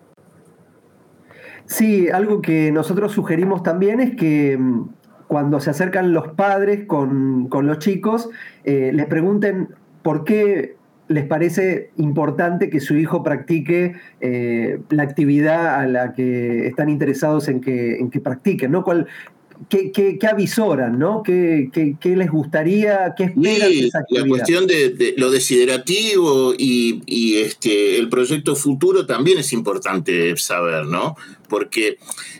Sí, 1.65 2.09
algo 2.09 2.41
que 2.41 2.71
nosotros 2.71 3.11
sugerimos 3.11 3.61
también 3.61 3.99
es 3.99 4.15
que 4.15 4.57
mm, 4.57 4.89
cuando 5.27 5.59
se 5.59 5.69
acercan 5.69 6.13
los 6.13 6.29
padres 6.29 6.85
con, 6.87 7.49
los 7.51 7.79
chicos, 7.79 8.29
eh, 8.63 8.91
les 8.93 9.05
pregunten 9.05 9.69
por 10.01 10.23
qué 10.23 10.77
les 11.09 11.25
parece 11.25 11.91
importante 11.97 12.69
que 12.69 12.79
su 12.79 12.95
hijo 12.95 13.23
practique 13.23 13.95
eh, 14.19 14.79
la 14.89 15.03
actividad 15.03 15.75
a 15.75 15.87
la 15.87 16.13
que 16.13 16.67
están 16.67 16.89
interesados 16.89 17.47
en 17.47 17.61
que, 17.61 17.97
en 17.97 18.09
que 18.09 18.19
practiquen, 18.19 18.71
¿no? 18.71 18.83
¿Cuál, 18.83 19.07
¿Qué, 19.69 20.19
avisoran, 20.29 20.97
¿no? 20.97 21.23
¿Qué, 21.23 21.69
les 22.03 22.31
gustaría, 22.31 23.13
qué 23.17 23.25
esperan 23.25 23.69
de 23.69 23.87
esa 23.87 24.03
La 24.09 24.25
cuestión 24.25 24.67
de, 24.67 25.15
lo 25.17 25.29
desiderativo 25.29 26.53
y, 26.57 27.37
este, 27.37 27.97
el 27.97 28.09
proyecto 28.09 28.55
futuro 28.55 29.05
también 29.05 29.39
es 29.39 29.53
importante 29.53 30.35
saber, 30.37 30.85
¿no? 30.85 31.15
Porque 31.49 31.97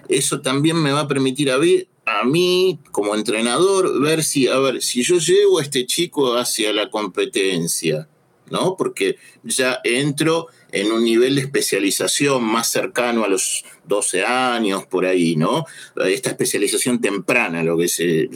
eso 0.08 0.42
también 0.42 0.78
me 0.78 0.92
va 0.92 1.02
a 1.02 1.08
permitir 1.08 1.52
a, 1.52 1.58
a 2.06 2.24
mí, 2.24 2.80
como 2.92 3.16
entrenador, 3.16 4.00
ver 4.00 4.24
si, 4.24 4.48
a 4.48 4.58
ver, 4.60 4.82
si 4.82 5.04
yo 5.04 5.18
llevo 5.18 5.60
a 5.60 5.64
este 5.64 5.86
chico 5.86 6.36
hacia 6.36 6.72
la 6.72 6.90
competencia, 6.90 8.08
¿no? 8.50 8.76
Porque 8.78 9.18
ya 9.44 9.80
entro 9.84 10.48
en 10.72 10.92
un 10.92 11.04
nivel 11.04 11.36
de 11.36 11.42
especialización 11.42 12.44
más 12.44 12.72
cercano 12.72 13.24
a 13.24 13.28
los 13.28 13.64
12 13.86 14.24
años, 14.24 14.86
por 14.86 15.06
ahí, 15.06 15.36
¿no? 15.36 15.66
Esta 16.06 16.30
especialización 16.30 17.00
temprana, 17.00 17.64
lo 17.64 17.78
que 17.78 17.88
se, 17.88 18.30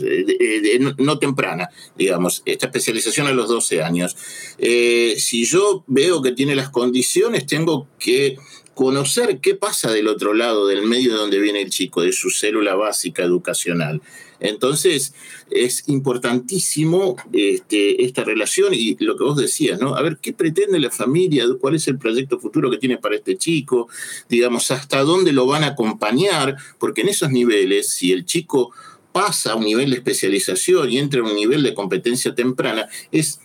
no, 0.97 1.19
temprana, 1.19 1.69
digamos, 1.97 2.41
esta 2.45 2.67
especialización 2.67 3.27
a 3.27 3.31
los 3.31 3.49
12 3.49 3.83
años. 3.83 4.15
Eh, 4.57 5.15
si 5.17 5.45
yo 5.45 5.83
veo 5.87 6.21
que 6.21 6.31
tiene 6.31 6.55
las 6.55 6.69
condiciones, 6.69 7.45
tengo 7.45 7.87
que 7.99 8.37
conocer 8.81 9.41
qué 9.41 9.53
pasa 9.53 9.91
del 9.91 10.07
otro 10.07 10.33
lado 10.33 10.65
del 10.65 10.81
medio 10.81 11.15
donde 11.15 11.39
viene 11.39 11.61
el 11.61 11.69
chico, 11.69 12.01
de 12.01 12.11
su 12.11 12.31
célula 12.31 12.73
básica 12.73 13.21
educacional. 13.21 14.01
Entonces, 14.39 15.13
es 15.51 15.87
importantísimo 15.87 17.15
este, 17.31 18.03
esta 18.03 18.23
relación 18.23 18.73
y 18.73 18.97
lo 18.99 19.15
que 19.15 19.23
vos 19.23 19.37
decías, 19.37 19.79
¿no? 19.79 19.95
A 19.95 20.01
ver, 20.01 20.17
¿qué 20.19 20.33
pretende 20.33 20.79
la 20.79 20.89
familia? 20.89 21.45
¿Cuál 21.59 21.75
es 21.75 21.87
el 21.87 21.99
proyecto 21.99 22.39
futuro 22.39 22.71
que 22.71 22.79
tiene 22.79 22.97
para 22.97 23.17
este 23.17 23.37
chico? 23.37 23.87
Digamos, 24.29 24.71
¿hasta 24.71 25.03
dónde 25.03 25.31
lo 25.31 25.45
van 25.45 25.63
a 25.63 25.67
acompañar? 25.67 26.55
Porque 26.79 27.01
en 27.01 27.09
esos 27.09 27.29
niveles, 27.29 27.87
si 27.87 28.11
el 28.11 28.25
chico 28.25 28.71
pasa 29.11 29.51
a 29.51 29.57
un 29.57 29.65
nivel 29.65 29.91
de 29.91 29.97
especialización 29.97 30.91
y 30.91 30.97
entra 30.97 31.21
a 31.21 31.25
un 31.25 31.35
nivel 31.35 31.61
de 31.61 31.75
competencia 31.75 32.33
temprana, 32.33 32.87
es 33.11 33.41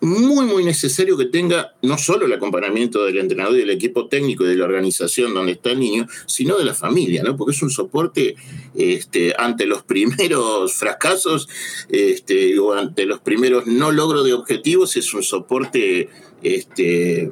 muy, 0.00 0.46
muy 0.46 0.64
necesario 0.64 1.16
que 1.16 1.26
tenga 1.26 1.72
no 1.82 1.98
solo 1.98 2.26
el 2.26 2.32
acompañamiento 2.32 3.04
del 3.04 3.18
entrenador 3.18 3.56
y 3.56 3.60
del 3.60 3.70
equipo 3.70 4.08
técnico 4.08 4.44
y 4.44 4.48
de 4.48 4.56
la 4.56 4.64
organización 4.64 5.34
donde 5.34 5.52
está 5.52 5.70
el 5.70 5.80
niño, 5.80 6.06
sino 6.26 6.56
de 6.58 6.64
la 6.64 6.74
familia, 6.74 7.22
¿no? 7.22 7.36
Porque 7.36 7.52
es 7.52 7.62
un 7.62 7.70
soporte 7.70 8.36
este, 8.74 9.34
ante 9.38 9.66
los 9.66 9.82
primeros 9.82 10.74
fracasos 10.78 11.48
este, 11.88 12.58
o 12.58 12.74
ante 12.74 13.06
los 13.06 13.20
primeros 13.20 13.66
no 13.66 13.92
logros 13.92 14.24
de 14.24 14.32
objetivos, 14.32 14.96
es 14.96 15.12
un 15.14 15.22
soporte 15.22 16.08
este, 16.42 17.30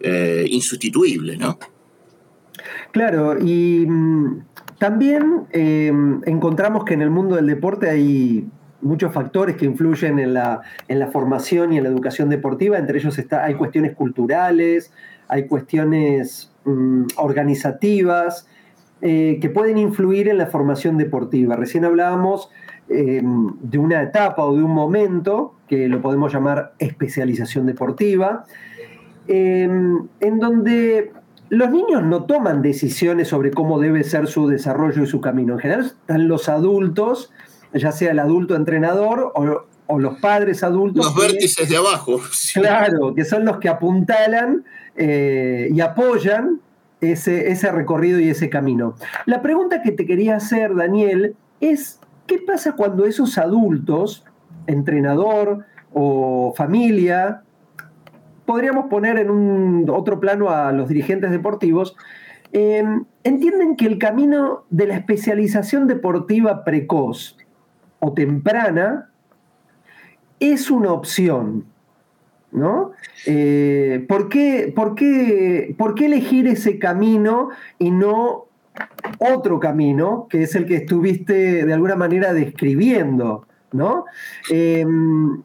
eh, 0.00 0.46
insustituible, 0.48 1.36
¿no? 1.36 1.58
Claro, 2.92 3.38
y 3.38 3.86
mm, 3.86 4.44
también 4.78 5.46
eh, 5.52 5.92
encontramos 6.26 6.84
que 6.84 6.94
en 6.94 7.02
el 7.02 7.10
mundo 7.10 7.36
del 7.36 7.46
deporte 7.46 7.88
hay 7.88 8.46
muchos 8.82 9.12
factores 9.12 9.56
que 9.56 9.66
influyen 9.66 10.18
en 10.18 10.34
la, 10.34 10.62
en 10.88 10.98
la, 10.98 11.08
formación 11.08 11.72
y 11.72 11.78
en 11.78 11.84
la 11.84 11.90
educación 11.90 12.28
deportiva, 12.28 12.78
entre 12.78 12.98
ellos 12.98 13.18
está, 13.18 13.44
hay 13.44 13.54
cuestiones 13.54 13.94
culturales, 13.94 14.92
hay 15.28 15.46
cuestiones 15.46 16.52
mm, 16.64 17.04
organizativas 17.16 18.46
eh, 19.02 19.38
que 19.40 19.48
pueden 19.48 19.78
influir 19.78 20.28
en 20.28 20.38
la 20.38 20.46
formación 20.46 20.98
deportiva. 20.98 21.56
Recién 21.56 21.84
hablábamos 21.84 22.50
eh, 22.88 23.22
de 23.22 23.78
una 23.78 24.02
etapa 24.02 24.44
o 24.44 24.56
de 24.56 24.62
un 24.62 24.72
momento, 24.72 25.54
que 25.68 25.88
lo 25.88 26.02
podemos 26.02 26.32
llamar 26.32 26.74
especialización 26.78 27.64
deportiva, 27.66 28.44
em, 29.28 30.08
en 30.20 30.38
donde 30.38 31.12
los 31.48 31.70
niños 31.70 32.02
no 32.02 32.24
toman 32.24 32.62
decisiones 32.62 33.28
sobre 33.28 33.52
cómo 33.52 33.78
debe 33.78 34.04
ser 34.04 34.26
su 34.26 34.48
desarrollo 34.48 35.02
y 35.02 35.06
su 35.06 35.20
camino. 35.20 35.54
En 35.54 35.60
general 35.60 35.84
están 35.86 36.28
los 36.28 36.48
adultos 36.48 37.32
ya 37.72 37.92
sea 37.92 38.12
el 38.12 38.18
adulto 38.18 38.56
entrenador 38.56 39.32
o, 39.34 39.98
los 39.98 40.20
padres 40.20 40.62
adultos. 40.62 41.04
Los 41.04 41.16
vértices 41.16 41.68
de 41.68 41.76
abajo. 41.76 42.20
Claro, 42.54 43.14
que 43.14 43.24
son 43.24 43.44
los 43.44 43.58
que 43.58 43.68
apuntalan 43.68 44.64
eh, 44.96 45.68
y 45.72 45.80
apoyan 45.80 46.60
ese, 47.00 47.50
ese 47.50 47.72
recorrido 47.72 48.20
y 48.20 48.28
ese 48.28 48.48
camino. 48.50 48.94
La 49.26 49.42
pregunta 49.42 49.82
que 49.82 49.90
te 49.92 50.06
quería 50.06 50.36
hacer, 50.36 50.74
Daniel, 50.74 51.34
es, 51.60 51.98
¿qué 52.26 52.38
pasa 52.38 52.76
cuando 52.76 53.04
esos 53.04 53.36
adultos, 53.38 54.24
entrenador 54.66 55.64
o 55.92 56.54
familia, 56.56 57.42
podríamos 58.46 58.86
poner 58.86 59.18
en 59.18 59.30
un 59.30 59.88
otro 59.90 60.20
plano 60.20 60.50
a 60.50 60.72
los 60.72 60.88
dirigentes 60.88 61.30
deportivos, 61.30 61.96
eh, 62.52 62.84
entienden 63.22 63.76
que 63.76 63.86
el 63.86 63.98
camino 63.98 64.64
de 64.70 64.88
la 64.88 64.96
especialización 64.96 65.86
deportiva 65.86 66.64
precoz 66.64 67.36
o 68.00 68.12
temprana 68.12 69.10
es 70.40 70.70
una 70.70 70.92
opción. 70.92 71.66
¿No? 72.52 72.90
Eh, 73.26 74.04
¿por, 74.08 74.28
qué, 74.28 74.72
por, 74.74 74.96
qué, 74.96 75.72
¿Por 75.78 75.94
qué 75.94 76.06
elegir 76.06 76.48
ese 76.48 76.80
camino 76.80 77.50
y 77.78 77.92
no 77.92 78.46
otro 79.18 79.60
camino, 79.60 80.26
que 80.28 80.42
es 80.42 80.56
el 80.56 80.66
que 80.66 80.74
estuviste 80.74 81.64
de 81.64 81.72
alguna 81.72 81.94
manera 81.94 82.32
describiendo? 82.32 83.46
¿No? 83.72 84.04
Em, 84.48 85.42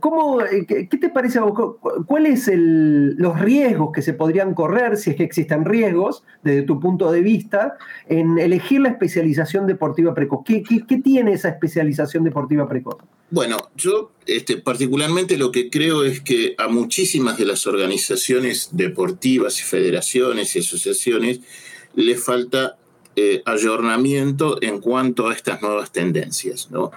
¿cómo, 0.00 0.38
¿Qué 0.66 0.86
te 0.86 1.08
parece 1.08 1.38
a 1.38 1.42
vos? 1.42 1.76
¿Cuáles 2.06 2.44
son 2.44 3.16
los 3.16 3.40
riesgos 3.40 3.90
que 3.92 4.02
se 4.02 4.12
podrían 4.12 4.54
correr, 4.54 4.96
si 4.96 5.10
es 5.10 5.16
que 5.16 5.24
existen 5.24 5.64
riesgos, 5.64 6.24
desde 6.42 6.62
tu 6.62 6.80
punto 6.80 7.10
de 7.10 7.20
vista, 7.20 7.76
en 8.08 8.38
elegir 8.38 8.80
la 8.80 8.90
especialización 8.90 9.66
deportiva 9.66 10.14
precoz? 10.14 10.44
¿Qué, 10.44 10.62
tiene 11.02 11.32
esa 11.32 11.48
especialización 11.48 12.24
deportiva 12.24 12.68
precoz? 12.68 12.96
Bueno, 13.30 13.56
yo 13.76 14.12
este, 14.26 14.58
particularmente 14.58 15.38
lo 15.38 15.50
que 15.52 15.70
creo 15.70 16.04
es 16.04 16.20
que 16.20 16.54
a 16.58 16.68
muchísimas 16.68 17.38
de 17.38 17.46
las 17.46 17.66
organizaciones 17.66 18.70
deportivas 18.72 19.58
y 19.60 19.62
federaciones 19.62 20.54
y 20.54 20.58
asociaciones 20.58 21.40
le 21.94 22.16
falta 22.16 22.76
eh, 23.16 23.42
ayornamiento 23.44 24.58
en 24.62 24.80
cuanto 24.80 25.28
a 25.28 25.34
estas 25.34 25.60
nuevas 25.60 25.92
tendencias, 25.92 26.70
¿no? 26.70 26.90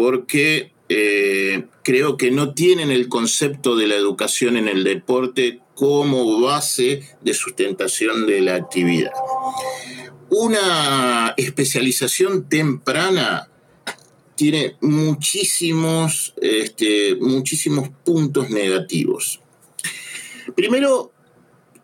Porque 0.00 0.72
eh, 0.88 1.66
creo 1.84 2.16
que 2.16 2.30
no 2.30 2.54
tienen 2.54 2.90
el 2.90 3.10
concepto 3.10 3.76
de 3.76 3.86
la 3.86 3.96
educación 3.96 4.56
en 4.56 4.66
el 4.66 4.82
deporte 4.82 5.60
como 5.74 6.40
base 6.40 7.06
de 7.20 7.34
sustentación 7.34 8.26
de 8.26 8.40
la 8.40 8.54
actividad. 8.54 9.12
Una 10.30 11.34
especialización 11.36 12.48
temprana 12.48 13.50
tiene 14.36 14.76
muchísimos, 14.80 16.32
este, 16.40 17.16
muchísimos 17.16 17.90
puntos 18.02 18.48
negativos. 18.48 19.42
Primero, 20.56 21.12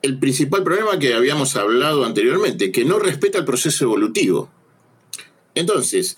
el 0.00 0.18
principal 0.18 0.64
problema 0.64 0.98
que 0.98 1.12
habíamos 1.12 1.54
hablado 1.56 2.06
anteriormente, 2.06 2.72
que 2.72 2.86
no 2.86 2.98
respeta 2.98 3.36
el 3.36 3.44
proceso 3.44 3.84
evolutivo. 3.84 4.50
Entonces, 5.54 6.16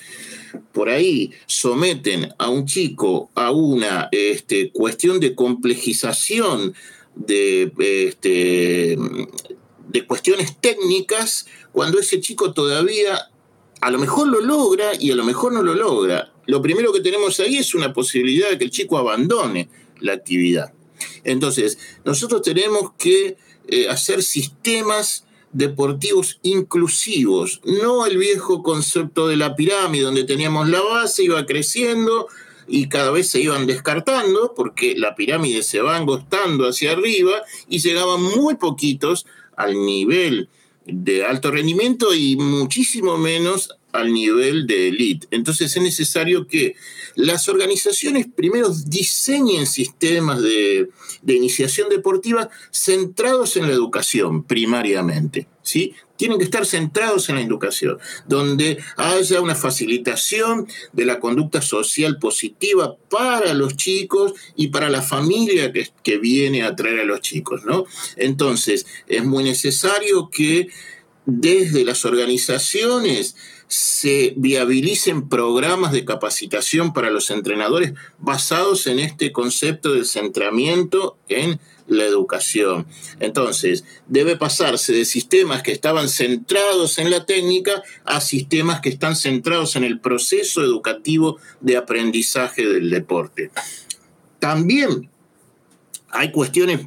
por 0.72 0.88
ahí 0.88 1.32
someten 1.46 2.32
a 2.38 2.48
un 2.48 2.66
chico 2.66 3.30
a 3.34 3.50
una 3.50 4.08
este, 4.12 4.70
cuestión 4.70 5.20
de 5.20 5.34
complejización 5.34 6.74
de, 7.14 7.72
este, 7.78 8.96
de 9.88 10.06
cuestiones 10.06 10.56
técnicas 10.60 11.46
cuando 11.72 11.98
ese 11.98 12.20
chico 12.20 12.52
todavía 12.52 13.30
a 13.80 13.90
lo 13.90 13.98
mejor 13.98 14.28
lo 14.28 14.40
logra 14.40 14.90
y 14.98 15.10
a 15.10 15.14
lo 15.14 15.24
mejor 15.24 15.52
no 15.52 15.62
lo 15.62 15.74
logra. 15.74 16.32
Lo 16.46 16.62
primero 16.62 16.92
que 16.92 17.00
tenemos 17.00 17.38
ahí 17.40 17.58
es 17.58 17.74
una 17.74 17.92
posibilidad 17.92 18.50
de 18.50 18.58
que 18.58 18.64
el 18.64 18.70
chico 18.70 18.98
abandone 18.98 19.68
la 20.00 20.14
actividad. 20.14 20.72
Entonces, 21.24 21.78
nosotros 22.04 22.42
tenemos 22.42 22.92
que 22.98 23.36
eh, 23.68 23.88
hacer 23.88 24.22
sistemas 24.22 25.24
deportivos 25.52 26.38
inclusivos, 26.42 27.60
no 27.64 28.06
el 28.06 28.18
viejo 28.18 28.62
concepto 28.62 29.28
de 29.28 29.36
la 29.36 29.56
pirámide 29.56 30.04
donde 30.04 30.24
teníamos 30.24 30.68
la 30.68 30.80
base, 30.80 31.24
iba 31.24 31.46
creciendo 31.46 32.28
y 32.66 32.88
cada 32.88 33.10
vez 33.10 33.28
se 33.30 33.40
iban 33.40 33.66
descartando 33.66 34.52
porque 34.54 34.94
la 34.96 35.14
pirámide 35.14 35.62
se 35.62 35.80
va 35.80 35.96
angostando 35.96 36.68
hacia 36.68 36.92
arriba 36.92 37.42
y 37.68 37.78
llegaban 37.78 38.22
muy 38.22 38.56
poquitos 38.56 39.26
al 39.56 39.74
nivel 39.74 40.48
de 40.84 41.24
alto 41.24 41.50
rendimiento 41.50 42.14
y 42.14 42.36
muchísimo 42.36 43.16
menos 43.18 43.70
al 44.00 44.12
nivel 44.12 44.66
de 44.66 44.88
elite. 44.88 45.26
Entonces 45.30 45.76
es 45.76 45.82
necesario 45.82 46.46
que 46.46 46.76
las 47.14 47.48
organizaciones 47.48 48.26
primero 48.34 48.70
diseñen 48.86 49.66
sistemas 49.66 50.40
de, 50.42 50.88
iniciación 51.26 51.88
deportiva 51.88 52.48
centrados 52.70 53.56
en 53.56 53.66
la 53.66 53.72
educación 53.72 54.44
primariamente. 54.44 55.48
¿sí? 55.62 55.94
Tienen 56.16 56.38
que 56.38 56.44
estar 56.44 56.64
centrados 56.64 57.28
en 57.28 57.36
la 57.36 57.42
educación, 57.42 57.98
donde 58.26 58.78
haya 58.96 59.40
una 59.40 59.54
facilitación 59.54 60.68
de 60.92 61.04
la 61.04 61.20
conducta 61.20 61.60
social 61.60 62.18
positiva 62.18 62.96
para 63.10 63.52
los 63.54 63.76
chicos 63.76 64.34
y 64.56 64.68
para 64.68 64.88
la 64.88 65.02
familia 65.02 65.72
que, 65.72 65.88
que 66.02 66.18
viene 66.18 66.62
a 66.62 66.76
traer 66.76 67.00
a 67.00 67.04
los 67.04 67.20
chicos. 67.20 67.64
¿no? 67.64 67.84
Entonces 68.16 68.86
es 69.08 69.24
muy 69.24 69.44
necesario 69.44 70.30
que 70.30 70.68
desde 71.30 71.84
las 71.84 72.06
organizaciones 72.06 73.36
se 73.66 74.32
viabilicen 74.38 75.28
programas 75.28 75.92
de 75.92 76.06
capacitación 76.06 76.94
para 76.94 77.10
los 77.10 77.30
entrenadores 77.30 77.92
basados 78.18 78.86
en 78.86 78.98
este 78.98 79.30
concepto 79.30 79.92
de 79.92 80.06
centramiento 80.06 81.18
en 81.28 81.60
la 81.86 82.04
educación. 82.04 82.86
Entonces, 83.20 83.84
debe 84.06 84.36
pasarse 84.36 84.94
de 84.94 85.04
sistemas 85.04 85.62
que 85.62 85.72
estaban 85.72 86.08
centrados 86.08 86.96
en 86.98 87.10
la 87.10 87.26
técnica 87.26 87.82
a 88.06 88.22
sistemas 88.22 88.80
que 88.80 88.88
están 88.88 89.14
centrados 89.14 89.76
en 89.76 89.84
el 89.84 90.00
proceso 90.00 90.62
educativo 90.62 91.36
de 91.60 91.76
aprendizaje 91.76 92.66
del 92.66 92.88
deporte. 92.88 93.50
También 94.38 95.10
hay 96.08 96.32
cuestiones 96.32 96.86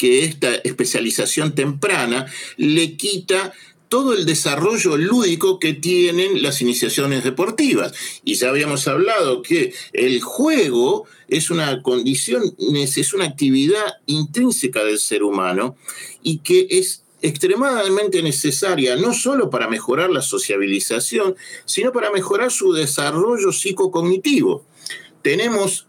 que 0.00 0.24
esta 0.24 0.54
especialización 0.54 1.54
temprana 1.54 2.24
le 2.56 2.96
quita 2.96 3.52
todo 3.90 4.14
el 4.14 4.24
desarrollo 4.24 4.96
lúdico 4.96 5.58
que 5.58 5.74
tienen 5.74 6.42
las 6.42 6.62
iniciaciones 6.62 7.24
deportivas. 7.24 7.92
Y 8.24 8.36
ya 8.36 8.48
habíamos 8.48 8.86
hablado 8.86 9.42
que 9.42 9.74
el 9.92 10.22
juego 10.22 11.06
es 11.26 11.50
una 11.50 11.82
condición, 11.82 12.54
es 12.56 13.12
una 13.12 13.24
actividad 13.24 13.94
intrínseca 14.06 14.84
del 14.84 15.00
ser 15.00 15.24
humano 15.24 15.76
y 16.22 16.38
que 16.38 16.68
es 16.70 17.02
extremadamente 17.20 18.22
necesaria 18.22 18.94
no 18.94 19.12
solo 19.12 19.50
para 19.50 19.68
mejorar 19.68 20.08
la 20.10 20.22
sociabilización, 20.22 21.34
sino 21.64 21.90
para 21.90 22.12
mejorar 22.12 22.52
su 22.52 22.72
desarrollo 22.72 23.50
psicocognitivo. 23.50 24.64
Tenemos 25.20 25.88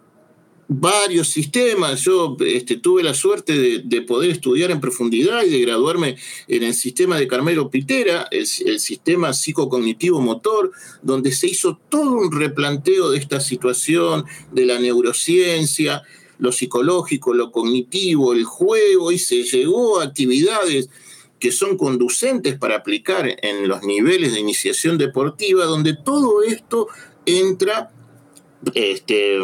varios 0.74 1.28
sistemas. 1.28 2.02
Yo 2.02 2.38
este, 2.40 2.78
tuve 2.78 3.04
la 3.04 3.14
suerte 3.14 3.82
de, 3.84 4.02
poder 4.04 4.32
estudiar 4.32 4.72
en 4.72 4.80
profundidad 4.80 5.44
y 5.44 5.50
de 5.50 5.60
graduarme 5.60 6.16
en 6.48 6.64
el 6.64 6.74
sistema 6.74 7.20
de 7.20 7.28
Carmelo 7.28 7.70
Pitera, 7.70 8.30
el, 8.32 8.48
el, 8.66 8.80
sistema 8.80 9.34
psicocognitivo 9.34 10.22
motor, 10.22 10.72
donde 11.02 11.34
se 11.34 11.48
hizo 11.48 11.78
todo 11.90 12.14
un 12.14 12.32
replanteo 12.32 13.10
de 13.10 13.18
esta 13.18 13.42
situación, 13.42 14.24
de 14.54 14.66
la 14.66 14.80
neurociencia, 14.80 16.04
lo 16.40 16.54
psicológico, 16.54 17.34
lo 17.34 17.52
cognitivo, 17.52 18.32
el 18.32 18.46
juego, 18.46 19.12
y 19.12 19.20
se 19.20 19.44
llegó 19.44 20.00
a 20.00 20.06
actividades 20.06 20.90
que 21.38 21.52
son 21.52 21.78
conducentes 21.78 22.58
para 22.58 22.78
aplicar 22.78 23.28
en 23.42 23.68
los 23.68 23.84
niveles 23.84 24.34
de 24.34 24.40
iniciación 24.40 24.98
deportiva, 24.98 25.66
donde 25.66 25.98
todo 25.98 26.44
esto 26.44 26.88
entra 27.26 27.92
este, 28.74 29.38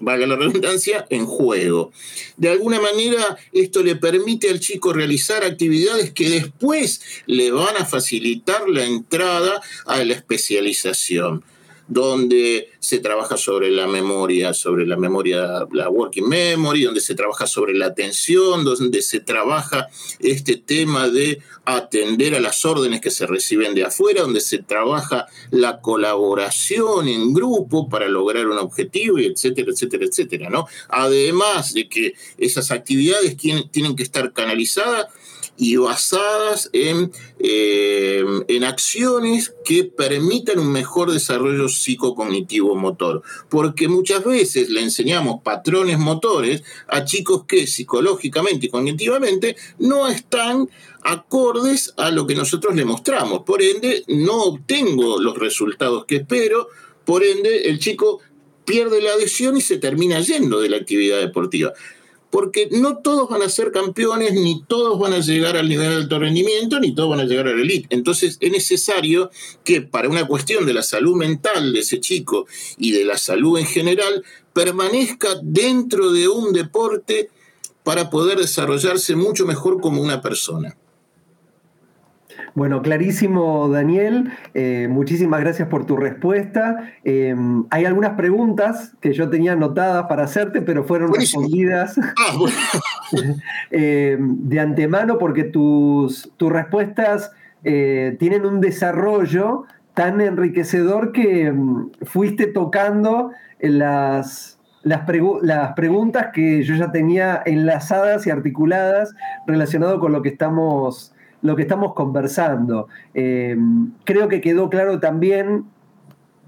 valga 0.00 0.26
la 0.26 0.36
redundancia, 0.36 1.06
en 1.10 1.26
juego. 1.26 1.92
De 2.36 2.48
alguna 2.48 2.80
manera, 2.80 3.36
esto 3.52 3.82
le 3.82 3.96
permite 3.96 4.48
al 4.50 4.60
chico 4.60 4.92
realizar 4.92 5.44
actividades 5.44 6.10
que 6.12 6.28
después 6.28 7.00
le 7.26 7.50
van 7.50 7.76
a 7.76 7.86
facilitar 7.86 8.68
la 8.68 8.84
entrada 8.84 9.60
a 9.86 10.04
la 10.04 10.14
especialización 10.14 11.42
donde 11.88 12.70
se 12.78 12.98
trabaja 12.98 13.36
sobre 13.36 13.70
la 13.70 13.86
memoria, 13.86 14.52
sobre 14.52 14.86
la 14.86 14.96
memoria, 14.96 15.66
la 15.72 15.88
working 15.88 16.28
memory, 16.28 16.84
donde 16.84 17.00
se 17.00 17.14
trabaja 17.14 17.46
sobre 17.46 17.74
la 17.74 17.86
atención, 17.86 18.64
donde 18.64 19.02
se 19.02 19.20
trabaja 19.20 19.88
este 20.20 20.56
tema 20.56 21.08
de 21.08 21.40
atender 21.64 22.34
a 22.34 22.40
las 22.40 22.64
órdenes 22.64 23.00
que 23.00 23.10
se 23.10 23.26
reciben 23.26 23.74
de 23.74 23.84
afuera, 23.84 24.22
donde 24.22 24.40
se 24.40 24.58
trabaja 24.58 25.26
la 25.50 25.80
colaboración 25.80 27.08
en 27.08 27.32
grupo 27.32 27.88
para 27.88 28.08
lograr 28.08 28.46
un 28.46 28.58
objetivo, 28.58 29.18
y 29.18 29.26
etcétera, 29.26 29.70
etcétera, 29.72 30.04
etcétera, 30.04 30.50
¿no? 30.50 30.66
Además 30.88 31.72
de 31.72 31.88
que 31.88 32.14
esas 32.36 32.70
actividades 32.70 33.36
tienen 33.36 33.96
que 33.96 34.02
estar 34.02 34.32
canalizadas 34.32 35.06
y 35.58 35.76
basadas 35.76 36.70
en, 36.72 37.10
eh, 37.40 38.24
en 38.46 38.64
acciones 38.64 39.52
que 39.64 39.84
permitan 39.84 40.60
un 40.60 40.70
mejor 40.70 41.10
desarrollo 41.10 41.68
psicocognitivo 41.68 42.76
motor. 42.76 43.22
Porque 43.48 43.88
muchas 43.88 44.24
veces 44.24 44.70
le 44.70 44.82
enseñamos 44.82 45.42
patrones 45.42 45.98
motores 45.98 46.62
a 46.86 47.04
chicos 47.04 47.44
que 47.44 47.66
psicológicamente 47.66 48.66
y 48.66 48.70
cognitivamente 48.70 49.56
no 49.80 50.06
están 50.06 50.70
acordes 51.02 51.92
a 51.96 52.10
lo 52.10 52.26
que 52.26 52.36
nosotros 52.36 52.76
le 52.76 52.84
mostramos. 52.84 53.42
Por 53.42 53.60
ende, 53.60 54.04
no 54.06 54.44
obtengo 54.44 55.20
los 55.20 55.36
resultados 55.36 56.04
que 56.04 56.16
espero. 56.16 56.68
Por 57.04 57.24
ende, 57.24 57.68
el 57.68 57.80
chico 57.80 58.20
pierde 58.64 59.02
la 59.02 59.12
adhesión 59.12 59.56
y 59.56 59.60
se 59.60 59.78
termina 59.78 60.20
yendo 60.20 60.60
de 60.60 60.68
la 60.68 60.76
actividad 60.76 61.18
deportiva 61.18 61.72
porque 62.30 62.68
no 62.70 62.98
todos 62.98 63.28
van 63.28 63.42
a 63.42 63.48
ser 63.48 63.72
campeones, 63.72 64.34
ni 64.34 64.62
todos 64.64 64.98
van 64.98 65.12
a 65.12 65.20
llegar 65.20 65.56
al 65.56 65.68
nivel 65.68 65.88
de 65.88 65.96
alto 65.96 66.18
rendimiento, 66.18 66.78
ni 66.78 66.94
todos 66.94 67.10
van 67.10 67.20
a 67.20 67.24
llegar 67.24 67.48
a 67.48 67.54
la 67.54 67.62
elite. 67.62 67.86
Entonces 67.90 68.36
es 68.40 68.52
necesario 68.52 69.30
que 69.64 69.80
para 69.80 70.08
una 70.08 70.26
cuestión 70.26 70.66
de 70.66 70.74
la 70.74 70.82
salud 70.82 71.16
mental 71.16 71.72
de 71.72 71.80
ese 71.80 72.00
chico 72.00 72.46
y 72.76 72.92
de 72.92 73.04
la 73.04 73.16
salud 73.16 73.58
en 73.58 73.66
general, 73.66 74.24
permanezca 74.52 75.38
dentro 75.42 76.12
de 76.12 76.28
un 76.28 76.52
deporte 76.52 77.30
para 77.82 78.10
poder 78.10 78.38
desarrollarse 78.38 79.16
mucho 79.16 79.46
mejor 79.46 79.80
como 79.80 80.02
una 80.02 80.20
persona. 80.20 80.76
Bueno, 82.54 82.82
clarísimo, 82.82 83.68
Daniel. 83.68 84.30
Eh, 84.54 84.88
muchísimas 84.90 85.40
gracias 85.40 85.68
por 85.68 85.86
tu 85.86 85.96
respuesta. 85.96 86.90
Eh, 87.04 87.34
hay 87.70 87.84
algunas 87.84 88.12
preguntas 88.12 88.94
que 89.00 89.12
yo 89.12 89.28
tenía 89.28 89.52
anotadas 89.52 90.06
para 90.06 90.24
hacerte, 90.24 90.62
pero 90.62 90.84
fueron 90.84 91.14
respondidas 91.14 91.98
ah, 91.98 92.38
eh, 93.70 94.16
de 94.20 94.60
antemano 94.60 95.18
porque 95.18 95.44
tus, 95.44 96.32
tus 96.36 96.50
respuestas 96.50 97.32
tienen 97.62 98.46
un 98.46 98.60
desarrollo 98.60 99.64
tan 99.94 100.20
enriquecedor 100.20 101.10
que 101.10 101.50
mm, 101.50 101.90
fuiste 102.02 102.46
tocando 102.46 103.32
las, 103.58 104.58
las, 104.84 105.02
las, 105.42 105.72
preguntas 105.74 106.28
que 106.32 106.62
yo 106.62 106.76
ya 106.76 106.92
tenía 106.92 107.42
enlazadas 107.44 108.26
y 108.26 108.30
articuladas 108.30 109.14
relacionado 109.46 109.98
con 109.98 110.12
lo 110.12 110.22
que 110.22 110.28
estamos 110.28 111.12
lo 111.42 111.56
que 111.56 111.62
estamos 111.62 111.94
conversando. 111.94 112.88
Eh, 113.14 113.56
creo 114.04 114.28
que 114.28 114.40
quedó 114.40 114.68
claro 114.68 115.00
también 115.00 115.64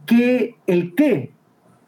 que 0.07 0.57
el 0.67 0.95
qué 0.95 1.33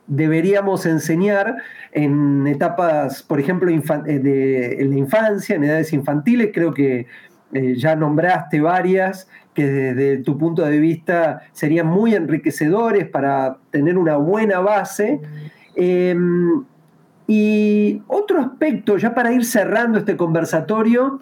deberíamos 0.06 0.86
enseñar 0.86 1.56
en 1.92 2.46
etapas, 2.46 3.22
por 3.22 3.40
ejemplo, 3.40 3.70
eh, 3.70 4.18
de, 4.18 4.82
en 4.82 4.90
la 4.90 4.96
infancia, 4.96 5.56
en 5.56 5.64
edades 5.64 5.92
infantiles, 5.92 6.50
creo 6.52 6.72
que 6.72 7.06
eh, 7.52 7.74
ya 7.76 7.96
nombraste 7.96 8.60
varias 8.60 9.28
que 9.54 9.66
desde 9.66 10.22
tu 10.22 10.38
punto 10.38 10.64
de 10.64 10.78
vista 10.78 11.42
serían 11.52 11.86
muy 11.86 12.14
enriquecedores 12.14 13.06
para 13.08 13.58
tener 13.70 13.98
una 13.98 14.16
buena 14.16 14.60
base. 14.60 15.20
y 17.26 18.02
otro 18.06 18.40
aspecto, 18.40 18.96
ya 18.96 19.14
para 19.14 19.32
ir 19.32 19.44
cerrando 19.44 19.98
este 19.98 20.16
conversatorio, 20.16 21.20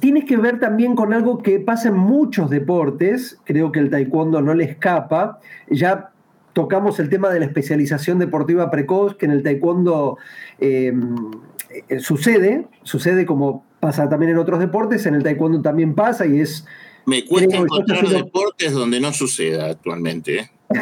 tiene 0.00 0.24
que 0.24 0.36
ver 0.36 0.58
también 0.58 0.94
con 0.94 1.12
algo 1.12 1.38
que 1.42 1.60
pasa 1.60 1.88
en 1.88 1.96
muchos 1.96 2.50
deportes, 2.50 3.38
creo 3.44 3.72
que 3.72 3.80
el 3.80 3.90
taekwondo 3.90 4.40
no 4.42 4.54
le 4.54 4.64
escapa, 4.64 5.40
ya 5.68 6.10
tocamos 6.52 6.98
el 7.00 7.08
tema 7.08 7.30
de 7.30 7.40
la 7.40 7.46
especialización 7.46 8.18
deportiva 8.18 8.70
precoz, 8.70 9.16
que 9.16 9.26
en 9.26 9.32
el 9.32 9.42
taekwondo 9.42 10.18
em, 10.58 11.14
eh, 11.88 12.00
sucede, 12.00 12.66
sucede 12.82 13.26
como 13.26 13.64
pasa 13.80 14.08
también 14.08 14.32
en 14.32 14.38
otros 14.38 14.58
deportes, 14.58 15.06
en 15.06 15.14
el 15.14 15.22
taekwondo 15.22 15.62
también 15.62 15.94
pasa 15.94 16.26
y 16.26 16.40
es... 16.40 16.66
Me 17.04 17.24
cuesta 17.24 17.56
encontrar 17.56 18.08
deportes 18.08 18.72
donde 18.72 19.00
no 19.00 19.12
suceda 19.12 19.66
actualmente. 19.66 20.38
¿eh? 20.40 20.50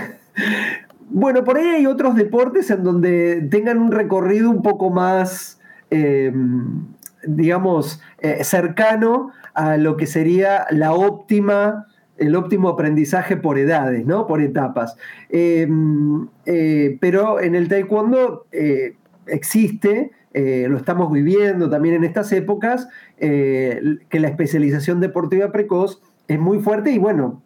bueno, 1.11 1.44
por 1.44 1.59
ahí 1.59 1.66
hay 1.66 1.86
otros 1.86 2.14
deportes 2.14 2.70
en 2.70 2.82
donde 2.82 3.46
tengan 3.50 3.78
un 3.78 3.92
recorrido 3.92 4.50
un 4.50 4.62
poco 4.62 4.90
más... 4.90 5.61
Em, 5.90 6.86
digamos, 7.27 8.01
eh, 8.18 8.43
cercano 8.45 9.31
a 9.55 9.77
lo 9.77 9.97
que 9.97 10.07
sería 10.07 10.66
la 10.70 10.93
óptima, 10.93 11.87
el 12.16 12.37
óptimo 12.37 12.68
aprendizaje 12.68 13.37
por 13.37 13.59
edades, 13.59 14.07
¿no? 14.07 14.27
Por 14.27 14.41
etapas. 14.41 14.97
Em, 15.29 16.29
eh, 16.47 16.97
pero 17.01 17.41
en 17.41 17.55
el 17.55 17.68
taekwondo 17.68 18.47
eh, 18.53 18.97
existe, 19.27 20.12
lo 20.35 20.77
estamos 20.77 21.12
viviendo 21.12 21.70
también 21.70 21.95
en 21.95 22.03
estas 22.03 22.33
épocas, 22.33 22.89
que 23.16 24.09
la 24.11 24.29
especialización 24.29 24.99
deportiva 24.99 25.53
precoz 25.53 26.03
es 26.27 26.41
muy 26.41 26.59
fuerte 26.59 26.91
y 26.91 26.99
bueno, 26.99 27.45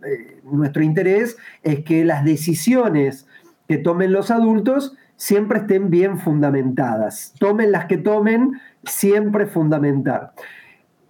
nuestro 0.51 0.83
interés 0.83 1.37
es 1.63 1.85
que 1.85 2.07
las 2.07 2.25
decisiones 2.25 3.27
que 3.69 3.77
tomen 3.77 4.11
los 4.11 4.31
adultos 4.31 4.97
siempre 5.19 5.59
estén 5.59 5.91
bien 5.91 6.19
fundamentadas. 6.19 7.35
Tomen 7.39 7.73
las 7.73 7.85
que 7.87 7.99
tomen, 7.99 8.61
siempre 8.89 9.47
fundamental. 9.47 10.31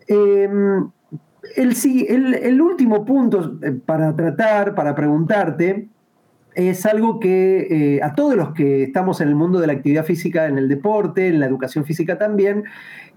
Em, 0.06 0.90
el, 1.56 2.60
último 2.60 3.04
punto 3.04 3.58
eh, 3.62 3.72
para 3.72 4.14
tratar, 4.14 4.74
para 4.74 4.94
preguntarte, 4.94 5.88
es 6.54 6.86
algo 6.86 7.20
que 7.20 7.68
eh, 7.70 8.02
a 8.02 8.14
todos 8.14 8.34
los 8.34 8.52
que 8.52 8.82
estamos 8.82 9.20
en 9.20 9.28
el 9.28 9.34
mundo 9.34 9.60
de 9.60 9.66
la 9.66 9.74
actividad 9.74 10.04
física, 10.04 10.46
en 10.46 10.58
el 10.58 10.68
deporte, 10.68 11.28
en 11.28 11.40
la 11.40 11.46
educación 11.46 11.84
física 11.84 12.18
también, 12.18 12.64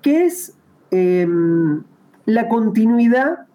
que 0.02 0.26
es 0.26 0.56
em, 0.92 1.84
la 2.26 2.48
continuidad 2.48 3.46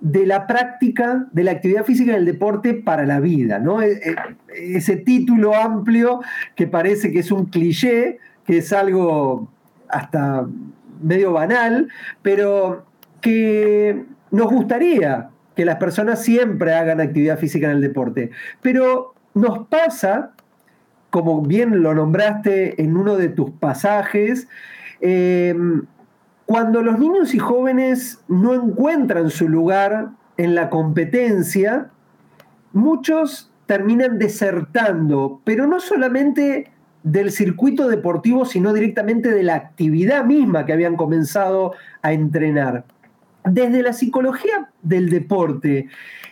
de 0.00 0.26
la 0.26 0.48
práctica 0.48 1.28
de 1.30 1.44
la 1.44 1.52
actividad 1.52 1.84
física 1.84 2.10
en 2.10 2.18
el 2.18 2.24
deporte 2.24 2.74
para 2.74 3.06
la 3.06 3.20
vida, 3.20 3.60
¿no? 3.60 3.80
E, 3.82 3.92
e, 3.92 4.76
ese 4.76 4.96
título 4.96 5.54
amplio 5.54 6.20
que 6.56 6.66
parece 6.66 7.12
que 7.12 7.20
es 7.20 7.30
un 7.30 7.46
cliché, 7.46 8.18
que 8.44 8.58
es 8.58 8.72
algo 8.72 9.48
hasta 9.92 10.46
medio 11.02 11.32
banal, 11.32 11.88
pero 12.22 12.86
que 13.20 14.04
nos 14.30 14.50
gustaría 14.50 15.30
que 15.54 15.64
las 15.64 15.76
personas 15.76 16.22
siempre 16.22 16.74
hagan 16.74 17.00
actividad 17.00 17.38
física 17.38 17.66
en 17.66 17.76
el 17.76 17.80
deporte. 17.80 18.30
Pero 18.60 19.14
nos 19.34 19.68
pasa, 19.68 20.32
como 21.10 21.42
bien 21.42 21.82
lo 21.82 21.94
nombraste 21.94 22.82
en 22.82 22.96
uno 22.96 23.16
de 23.16 23.28
tus 23.28 23.50
pasajes, 23.50 24.48
eh, 25.00 25.54
cuando 26.46 26.82
los 26.82 26.98
niños 26.98 27.34
y 27.34 27.38
jóvenes 27.38 28.22
no 28.28 28.54
encuentran 28.54 29.30
su 29.30 29.48
lugar 29.48 30.10
en 30.36 30.54
la 30.54 30.70
competencia, 30.70 31.90
muchos 32.72 33.50
terminan 33.66 34.18
desertando, 34.18 35.40
pero 35.44 35.66
no 35.66 35.80
solamente 35.80 36.71
del 37.02 37.32
circuito 37.32 37.88
deportivo, 37.88 38.44
sino 38.44 38.72
directamente 38.72 39.30
de 39.30 39.42
la 39.42 39.54
actividad 39.54 40.24
misma 40.24 40.64
que 40.64 40.72
habían 40.72 40.96
comenzado 40.96 41.74
a 42.02 42.12
entrenar. 42.12 42.84
Desde 43.44 43.82
la 43.82 43.92
psicología 43.92 44.70
del 44.82 45.10
deporte, 45.10 45.88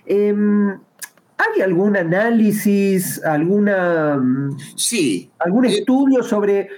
em, 0.06 0.70
¿hay 0.70 1.62
algún 1.62 1.96
análisis, 1.96 3.22
alguna, 3.24 4.20
sí. 4.76 5.30
algún 5.38 5.64
eh, 5.64 5.68
estudio 5.68 6.22
sobre 6.22 6.68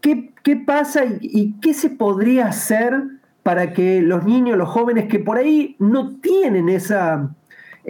qué, 0.00 0.56
pasa 0.64 1.02
y, 1.20 1.54
qué 1.60 1.74
se 1.74 1.90
podría 1.90 2.46
hacer 2.46 3.02
para 3.42 3.72
que 3.72 4.00
los 4.00 4.24
niños, 4.24 4.56
los 4.56 4.68
jóvenes 4.68 5.06
que 5.08 5.18
por 5.18 5.36
ahí 5.38 5.76
no 5.78 6.16
tienen 6.20 6.68
esa 6.68 7.34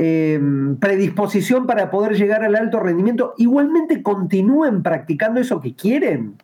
Em, 0.01 0.77
predisposición 0.77 1.67
para 1.67 1.91
poder 1.91 2.17
llegar 2.17 2.45
al 2.45 2.55
alto 2.55 2.79
rendimiento, 2.79 3.35
igualmente 3.37 4.01
continúen 4.01 4.85
practicando 4.85 5.41
eso 5.41 5.61
que 5.61 5.75
quieren? 5.75 6.41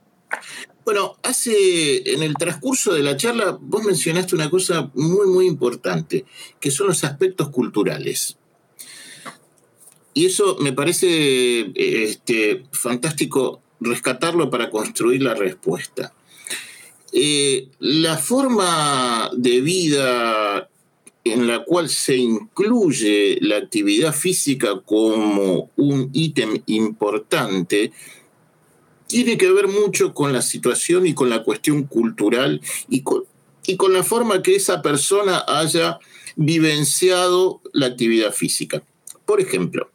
Bueno, 0.85 1.15
hace 1.23 2.15
en 2.15 2.25
el 2.25 2.35
transcurso 2.35 2.93
de 2.93 3.05
la 3.05 3.17
charla 3.17 3.57
vos 3.61 3.85
mencionaste 3.85 4.35
una 4.35 4.51
cosa 4.51 4.91
muy 4.95 5.29
muy 5.29 5.47
importante, 5.47 6.25
que 6.59 6.73
son 6.73 6.89
los 6.89 7.05
aspectos 7.05 7.51
culturales. 7.51 8.39
Y 10.15 10.27
eso 10.27 10.57
me 10.61 10.73
parece 10.73 11.71
este, 11.77 12.65
fantástico 12.73 13.63
rescatarlo 13.79 14.51
para 14.51 14.69
construir 14.69 15.23
la 15.23 15.35
respuesta. 15.35 16.13
Eh, 17.13 17.69
la 17.79 18.19
forma 18.19 19.31
de 19.37 19.61
vida 19.61 20.69
en 21.25 21.47
la 21.47 21.65
cual 21.65 21.89
se 21.89 22.17
incluye 22.17 23.39
la 23.41 23.57
actividad 23.57 24.15
física 24.15 24.81
como 24.85 25.71
un 25.77 26.11
ítem 26.13 26.63
importante, 26.67 27.93
tiene 29.07 29.39
que 29.39 29.51
ver 29.51 29.69
mucho 29.69 30.13
con 30.13 30.33
la 30.33 30.43
situación 30.43 31.07
y 31.07 31.15
con 31.15 31.31
la 31.31 31.43
cuestión 31.43 31.85
cultural 31.85 32.61
y 32.89 33.03
con, 33.03 33.25
y 33.67 33.77
con 33.77 33.95
la 33.95 34.03
forma 34.03 34.43
que 34.43 34.55
esa 34.55 34.83
persona 34.83 35.43
haya 35.47 35.99
vivenciado 36.37 37.63
la 37.73 37.87
actividad 37.87 38.33
física. 38.33 38.83
Por 39.25 39.41
ejemplo, 39.41 39.91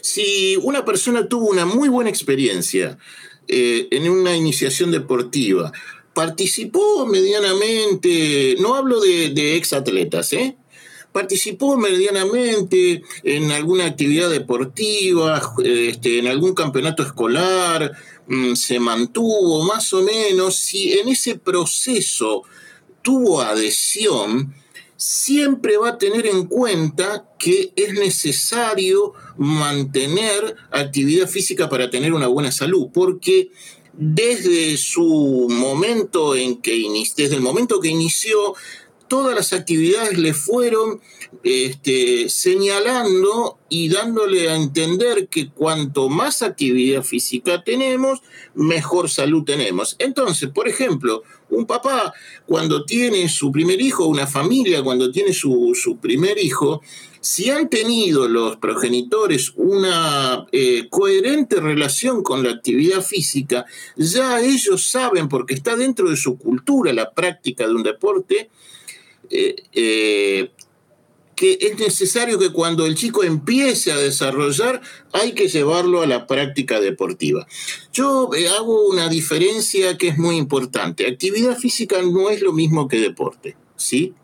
si 0.00 0.56
una 0.62 0.84
persona 0.84 1.28
tuvo 1.28 1.48
una 1.48 1.66
muy 1.66 1.88
buena 1.88 2.10
experiencia 2.10 2.98
eh, 3.48 3.86
en 3.90 4.10
una 4.10 4.36
iniciación 4.36 4.90
deportiva, 4.90 5.72
participó 6.16 7.04
medianamente, 7.04 8.56
no 8.58 8.74
hablo 8.74 9.00
de, 9.00 9.28
de 9.34 9.56
exatletas, 9.56 10.32
¿eh? 10.32 10.56
participó 11.12 11.76
medianamente 11.76 13.02
en 13.22 13.52
alguna 13.52 13.84
actividad 13.84 14.30
deportiva, 14.30 15.42
este, 15.62 16.20
en 16.20 16.26
algún 16.26 16.54
campeonato 16.54 17.02
escolar, 17.02 17.92
mm, 18.28 18.54
se 18.54 18.80
mantuvo 18.80 19.62
más 19.64 19.92
o 19.92 20.02
menos, 20.02 20.56
si 20.56 20.94
en 20.94 21.08
ese 21.08 21.38
proceso 21.38 22.44
tuvo 23.02 23.42
adhesión, 23.42 24.54
siempre 24.96 25.76
va 25.76 25.90
a 25.90 25.98
tener 25.98 26.26
en 26.26 26.46
cuenta 26.46 27.28
que 27.38 27.74
es 27.76 27.92
necesario 27.92 29.12
mantener 29.36 30.56
actividad 30.70 31.28
física 31.28 31.68
para 31.68 31.90
tener 31.90 32.14
una 32.14 32.26
buena 32.26 32.50
salud, 32.50 32.88
porque 32.94 33.50
desde 33.96 34.76
su 34.76 35.48
momento 35.50 36.34
en 36.34 36.60
que 36.60 36.72
desde 37.16 37.36
el 37.36 37.40
momento 37.40 37.80
que 37.80 37.88
inició, 37.88 38.54
todas 39.08 39.34
las 39.34 39.52
actividades 39.52 40.18
le 40.18 40.34
fueron 40.34 41.00
este, 41.42 42.28
señalando 42.28 43.58
y 43.68 43.88
dándole 43.88 44.48
a 44.48 44.56
entender 44.56 45.28
que 45.28 45.50
cuanto 45.50 46.08
más 46.08 46.42
actividad 46.42 47.02
física 47.02 47.62
tenemos, 47.62 48.20
mejor 48.54 49.08
salud 49.08 49.44
tenemos. 49.44 49.96
Entonces, 49.98 50.50
por 50.50 50.68
ejemplo, 50.68 51.22
un 51.50 51.66
papá 51.66 52.12
cuando 52.46 52.84
tiene 52.84 53.28
su 53.28 53.52
primer 53.52 53.80
hijo, 53.80 54.06
una 54.06 54.26
familia 54.26 54.82
cuando 54.82 55.10
tiene 55.10 55.32
su, 55.32 55.72
su 55.74 55.98
primer 55.98 56.38
hijo, 56.38 56.82
si 57.26 57.50
han 57.50 57.68
tenido 57.68 58.28
los 58.28 58.56
progenitores 58.58 59.52
una 59.56 60.46
eh, 60.52 60.86
coherente 60.88 61.56
relación 61.56 62.22
con 62.22 62.44
la 62.44 62.52
actividad 62.52 63.02
física, 63.02 63.66
ya 63.96 64.40
ellos 64.40 64.88
saben, 64.88 65.28
porque 65.28 65.54
está 65.54 65.74
dentro 65.74 66.08
de 66.08 66.16
su 66.16 66.38
cultura 66.38 66.92
la 66.92 67.10
práctica 67.10 67.66
de 67.66 67.74
un 67.74 67.82
deporte, 67.82 68.48
eh, 69.28 69.56
eh, 69.72 70.50
que 71.34 71.58
es 71.60 71.76
necesario 71.80 72.38
que 72.38 72.52
cuando 72.52 72.86
el 72.86 72.94
chico 72.94 73.24
empiece 73.24 73.90
a 73.90 73.96
desarrollar, 73.96 74.80
hay 75.12 75.32
que 75.32 75.48
llevarlo 75.48 76.02
a 76.02 76.06
la 76.06 76.28
práctica 76.28 76.78
deportiva. 76.78 77.44
Yo 77.92 78.30
hago 78.56 78.86
una 78.86 79.08
diferencia 79.08 79.98
que 79.98 80.08
es 80.08 80.16
muy 80.16 80.36
importante. 80.36 81.08
Actividad 81.08 81.58
física 81.58 82.00
no 82.02 82.30
es 82.30 82.40
lo 82.40 82.52
mismo 82.52 82.86
que 82.86 83.00
deporte, 83.00 83.56
¿sí? 83.74 84.14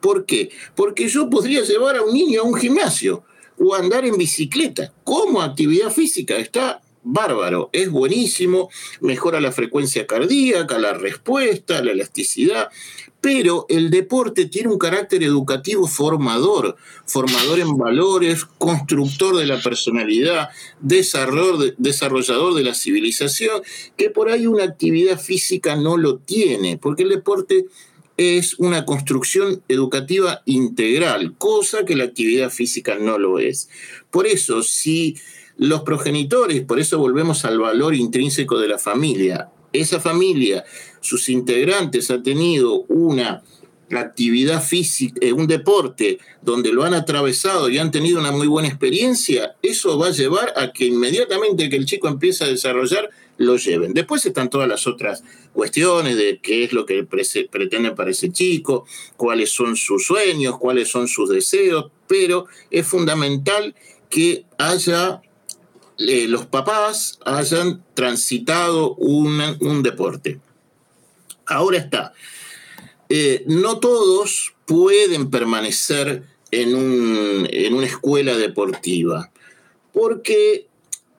¿Por 0.00 0.26
qué? 0.26 0.50
Porque 0.74 1.08
yo 1.08 1.28
podría 1.30 1.62
llevar 1.62 1.96
a 1.96 2.02
un 2.02 2.14
niño 2.14 2.42
a 2.42 2.44
un 2.44 2.54
gimnasio 2.54 3.24
o 3.58 3.74
andar 3.74 4.04
en 4.04 4.16
bicicleta 4.16 4.92
como 5.04 5.42
actividad 5.42 5.90
física. 5.90 6.36
Está 6.36 6.82
bárbaro, 7.08 7.70
es 7.72 7.90
buenísimo, 7.90 8.68
mejora 9.00 9.40
la 9.40 9.52
frecuencia 9.52 10.06
cardíaca, 10.06 10.78
la 10.78 10.92
respuesta, 10.92 11.82
la 11.82 11.92
elasticidad, 11.92 12.68
pero 13.20 13.66
el 13.68 13.90
deporte 13.90 14.46
tiene 14.46 14.68
un 14.68 14.78
carácter 14.78 15.22
educativo 15.22 15.86
formador, 15.86 16.76
formador 17.06 17.60
en 17.60 17.76
valores, 17.76 18.44
constructor 18.44 19.36
de 19.36 19.46
la 19.46 19.60
personalidad, 19.60 20.48
desarrollador 20.80 22.54
de 22.54 22.62
la 22.64 22.74
civilización, 22.74 23.62
que 23.96 24.10
por 24.10 24.28
ahí 24.28 24.46
una 24.46 24.64
actividad 24.64 25.18
física 25.20 25.76
no 25.76 25.96
lo 25.96 26.18
tiene, 26.18 26.76
porque 26.76 27.04
el 27.04 27.10
deporte 27.10 27.66
es 28.16 28.58
una 28.58 28.86
construcción 28.86 29.62
educativa 29.68 30.42
integral, 30.46 31.34
cosa 31.36 31.84
que 31.84 31.96
la 31.96 32.04
actividad 32.04 32.50
física 32.50 32.98
no 32.98 33.18
lo 33.18 33.38
es. 33.38 33.68
Por 34.10 34.26
eso, 34.26 34.62
si 34.62 35.16
los 35.56 35.82
progenitores, 35.82 36.62
por 36.62 36.80
eso 36.80 36.98
volvemos 36.98 37.44
al 37.44 37.58
valor 37.58 37.94
intrínseco 37.94 38.58
de 38.58 38.68
la 38.68 38.78
familia, 38.78 39.50
esa 39.72 40.00
familia, 40.00 40.64
sus 41.00 41.28
integrantes 41.28 42.10
han 42.10 42.22
tenido 42.22 42.82
una 42.88 43.42
actividad 43.90 44.62
física, 44.62 45.18
eh, 45.20 45.32
un 45.32 45.46
deporte 45.46 46.18
donde 46.42 46.72
lo 46.72 46.84
han 46.84 46.94
atravesado 46.94 47.68
y 47.68 47.78
han 47.78 47.90
tenido 47.90 48.18
una 48.18 48.32
muy 48.32 48.46
buena 48.46 48.68
experiencia, 48.68 49.54
eso 49.62 49.98
va 49.98 50.08
a 50.08 50.12
llevar 50.12 50.52
a 50.56 50.72
que 50.72 50.86
inmediatamente 50.86 51.68
que 51.68 51.76
el 51.76 51.86
chico 51.86 52.08
empiece 52.08 52.44
a 52.44 52.48
desarrollar, 52.48 53.10
lo 53.38 53.56
lleven. 53.56 53.94
Después 53.94 54.24
están 54.24 54.50
todas 54.50 54.68
las 54.68 54.86
otras 54.86 55.22
cuestiones 55.52 56.16
de 56.16 56.38
qué 56.42 56.64
es 56.64 56.72
lo 56.72 56.86
que 56.86 57.04
pretende 57.04 57.92
para 57.92 58.10
ese 58.10 58.30
chico, 58.30 58.86
cuáles 59.16 59.50
son 59.50 59.76
sus 59.76 60.06
sueños, 60.06 60.58
cuáles 60.58 60.88
son 60.88 61.08
sus 61.08 61.28
deseos, 61.28 61.90
pero 62.06 62.46
es 62.70 62.86
fundamental 62.86 63.74
que 64.08 64.44
haya 64.58 65.20
eh, 65.98 66.26
los 66.28 66.46
papás 66.46 67.18
hayan 67.24 67.82
transitado 67.94 68.94
un 68.94 69.82
deporte. 69.82 70.40
Ahora 71.46 71.78
está, 71.78 72.12
eh, 73.08 73.44
no 73.46 73.78
todos 73.78 74.54
pueden 74.66 75.30
permanecer 75.30 76.24
en, 76.50 77.46
en 77.50 77.74
una 77.74 77.86
escuela 77.86 78.36
deportiva, 78.36 79.30
porque 79.92 80.66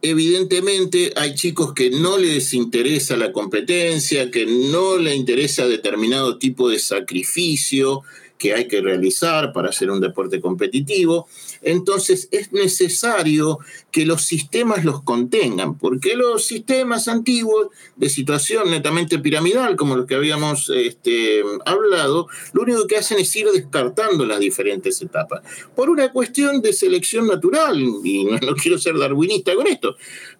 evidentemente 0.01 1.13
hay 1.15 1.35
chicos 1.35 1.73
que 1.73 1.89
no 1.89 2.17
les 2.17 2.53
interesa 2.53 3.17
la 3.17 3.31
competencia, 3.31 4.31
que 4.31 4.45
no 4.45 4.97
les 4.97 5.15
interesa 5.15 5.67
determinado 5.67 6.37
tipo 6.37 6.69
de 6.69 6.79
sacrificio, 6.79 8.03
que 8.37 8.53
hay 8.53 8.67
que 8.67 8.81
realizar 8.81 9.51
para 9.53 9.69
hacer 9.69 9.89
un 9.89 9.99
deporte 9.99 10.39
competitivo. 10.39 11.27
Entonces 11.61 12.27
es 12.31 12.51
necesario 12.51 13.59
que 13.91 14.05
los 14.05 14.23
sistemas 14.23 14.85
los 14.85 15.03
contengan, 15.03 15.77
porque 15.77 16.15
los 16.15 16.45
sistemas 16.45 17.07
antiguos 17.07 17.67
de 17.95 18.09
situación 18.09 18.69
netamente 18.69 19.19
piramidal, 19.19 19.75
como 19.75 19.95
los 19.95 20.05
que 20.05 20.15
habíamos 20.15 20.69
este, 20.69 21.43
hablado, 21.65 22.27
lo 22.53 22.61
único 22.61 22.87
que 22.87 22.97
hacen 22.97 23.19
es 23.19 23.35
ir 23.35 23.47
descartando 23.51 24.25
las 24.25 24.39
diferentes 24.39 25.01
etapas. 25.01 25.41
Por 25.75 25.89
una 25.89 26.11
cuestión 26.11 26.61
de 26.61 26.73
selección 26.73 27.27
natural, 27.27 27.77
y 28.03 28.25
no, 28.25 28.55
quiero 28.55 28.77
ser 28.77 28.97
darwinista 28.97 29.55
con 29.55 29.67
esto, 29.67 29.95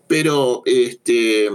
pero 0.08 0.62
este, 0.66 1.50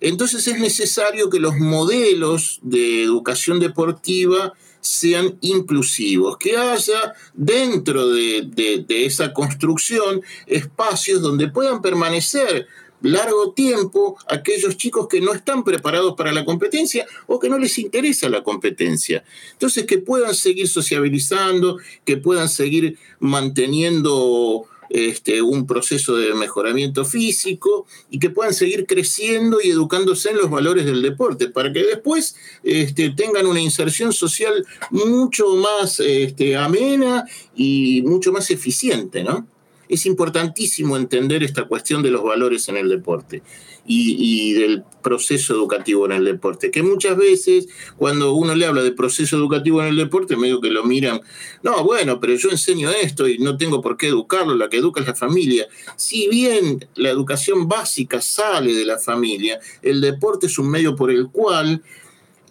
entonces 0.00 0.46
es 0.48 0.58
necesario 0.58 1.30
que 1.30 1.40
los 1.40 1.56
modelos 1.56 2.60
de 2.62 3.02
educación 3.02 3.60
deportiva 3.60 4.52
sean 4.84 5.38
inclusivos, 5.40 6.36
que 6.36 6.56
haya 6.56 7.14
dentro 7.32 8.10
de, 8.10 8.84
esa 8.88 9.32
construcción 9.32 10.22
espacios 10.46 11.22
donde 11.22 11.48
puedan 11.48 11.80
permanecer 11.80 12.66
largo 13.00 13.52
tiempo 13.52 14.16
aquellos 14.28 14.76
chicos 14.76 15.08
que 15.08 15.20
no 15.20 15.32
están 15.32 15.64
preparados 15.64 16.14
para 16.16 16.32
la 16.32 16.44
competencia 16.44 17.06
o 17.26 17.38
que 17.38 17.48
no 17.48 17.58
les 17.58 17.78
interesa 17.78 18.28
la 18.28 18.42
competencia. 18.42 19.24
Entonces, 19.52 19.84
que 19.84 19.98
puedan 19.98 20.34
seguir 20.34 20.68
sociabilizando, 20.68 21.78
que 22.04 22.16
puedan 22.16 22.48
seguir 22.48 22.98
manteniendo 23.20 24.66
este, 24.94 25.42
un 25.42 25.66
proceso 25.66 26.16
de 26.16 26.32
mejoramiento 26.34 27.04
físico 27.04 27.84
y 28.10 28.20
que 28.20 28.30
puedan 28.30 28.54
seguir 28.54 28.86
creciendo 28.86 29.58
y 29.60 29.70
educándose 29.70 30.30
en 30.30 30.36
los 30.36 30.48
valores 30.48 30.84
del 30.84 31.02
deporte, 31.02 31.48
para 31.48 31.72
que 31.72 31.82
después 31.82 32.36
este, 32.62 33.10
tengan 33.10 33.46
una 33.46 33.60
inserción 33.60 34.12
social 34.12 34.64
mucho 34.90 35.56
más 35.56 35.98
este, 35.98 36.56
amena 36.56 37.24
y 37.56 38.02
mucho 38.02 38.30
más 38.30 38.52
eficiente, 38.52 39.24
¿no? 39.24 39.48
es 39.88 40.06
importantísimo 40.06 40.96
entender 40.96 41.42
esta 41.42 41.64
cuestión 41.64 42.02
de 42.02 42.10
los 42.10 42.22
valores 42.22 42.68
en 42.68 42.76
el 42.76 42.88
deporte 42.88 43.42
y, 43.86 44.52
del 44.54 44.84
proceso 45.02 45.54
educativo 45.54 46.06
en 46.06 46.12
el 46.12 46.24
deporte, 46.24 46.70
que 46.70 46.82
muchas 46.82 47.16
veces 47.16 47.68
cuando 47.98 48.32
uno 48.34 48.54
le 48.54 48.64
habla 48.64 48.82
de 48.82 48.92
proceso 48.92 49.36
educativo 49.36 49.82
en 49.82 49.88
el 49.88 49.96
deporte, 49.96 50.36
medio 50.36 50.60
que 50.60 50.70
lo 50.70 50.84
miran, 50.84 51.20
no, 51.62 51.84
bueno, 51.84 52.20
pero 52.20 52.34
yo 52.34 52.50
enseño 52.50 52.90
esto 52.90 53.28
y 53.28 53.38
no 53.38 53.56
tengo 53.56 53.82
por 53.82 53.96
qué 53.96 54.08
educarlo, 54.08 54.54
la 54.54 54.70
que 54.70 54.78
educa 54.78 55.00
es 55.00 55.06
la 55.06 55.14
familia. 55.14 55.66
Si 55.96 56.28
bien 56.28 56.86
la 56.94 57.10
educación 57.10 57.68
básica 57.68 58.20
sale 58.22 58.74
de 58.74 58.86
la 58.86 58.98
familia, 58.98 59.60
el 59.82 60.00
deporte 60.00 60.46
es 60.46 60.58
un 60.58 60.70
medio 60.70 60.96
por 60.96 61.10
el 61.10 61.28
cual 61.28 61.82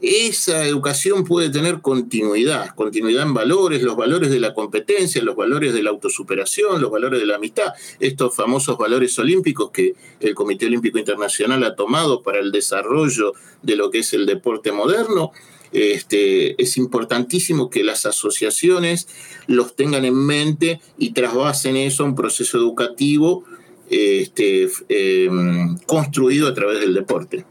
esa 0.04 0.66
educación 0.66 1.24
puede 1.24 1.49
tener 1.49 1.80
continuidad, 1.80 2.76
continuidad 2.76 3.24
en 3.24 3.34
valores, 3.34 3.82
los 3.82 3.95
valores 3.95 4.30
de 4.32 4.41
la 4.41 4.54
competencia, 4.54 5.24
los 5.24 5.38
valores 5.38 5.74
de 5.74 5.82
la 5.82 5.91
autosuperación, 5.91 6.82
los 6.82 6.91
valores 6.91 7.22
de 7.22 7.26
la 7.26 7.38
amistad, 7.38 7.72
estos 8.01 8.36
famosos 8.36 8.78
valores 8.78 9.18
olímpicos 9.18 9.72
que 9.72 9.95
el 10.20 10.36
Comité 10.36 10.66
Olímpico 10.66 10.97
Internacional 10.97 11.64
ha 11.64 11.78
tomado 11.78 12.22
para 12.22 12.39
el 12.39 12.51
desarrollo 12.51 13.32
de 13.62 13.78
lo 13.78 13.91
que 13.91 13.99
es 13.99 14.14
el 14.14 14.26
deporte 14.26 14.74
moderno. 14.74 15.32
Este, 15.72 16.62
es 16.62 16.76
importantísimo 16.76 17.70
que 17.70 17.86
las 17.86 18.06
asociaciones 18.06 19.08
los 19.47 19.74
tengan 19.74 20.04
en 20.04 20.16
mente 20.16 20.82
y 20.97 21.14
trasvasen 21.14 21.78
eso 21.78 22.04
a 22.04 22.08
un 22.08 22.16
proceso 22.16 22.58
educativo 22.58 23.45
este, 23.89 24.70
em, 24.89 25.78
construido 25.86 26.49
a 26.49 26.54
través 26.54 26.82
del 26.82 26.93
deporte. 26.93 27.45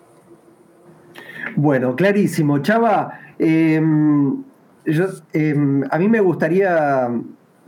Bueno, 1.56 1.96
clarísimo. 1.96 2.58
Chava, 2.58 3.18
em, 3.38 4.42
em, 5.32 5.82
a 5.90 5.98
mí 5.98 6.08
me 6.08 6.20
gustaría, 6.20 7.08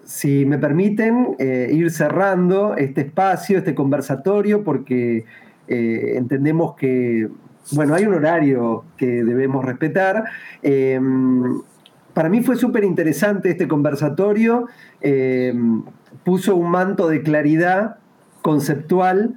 si 0.05 0.47
me 0.47 0.59
permiten, 0.59 1.37
eh, 1.39 1.68
ir 1.72 1.91
cerrando 1.91 2.76
este 2.76 3.03
espacio, 3.03 3.59
este 3.59 3.74
conversatorio, 3.74 4.64
porque 4.64 5.24
eh, 5.68 6.14
entendemos 6.16 6.74
que, 6.76 7.28
bueno, 7.72 7.95
hay 7.95 8.07
un 8.07 8.14
horario 8.14 8.85
que 8.97 9.24
debemos 9.24 9.64
respetar. 9.64 10.24
Em, 10.62 11.61
para 12.14 12.28
mí 12.28 12.43
fue 12.43 12.57
súper 12.57 12.85
interesante 12.85 13.51
este 13.51 13.66
conversatorio, 13.66 14.68
puso 16.22 16.55
un 16.57 16.70
manto 16.70 17.09
de 17.09 17.22
claridad 17.22 17.97
conceptual 18.41 19.35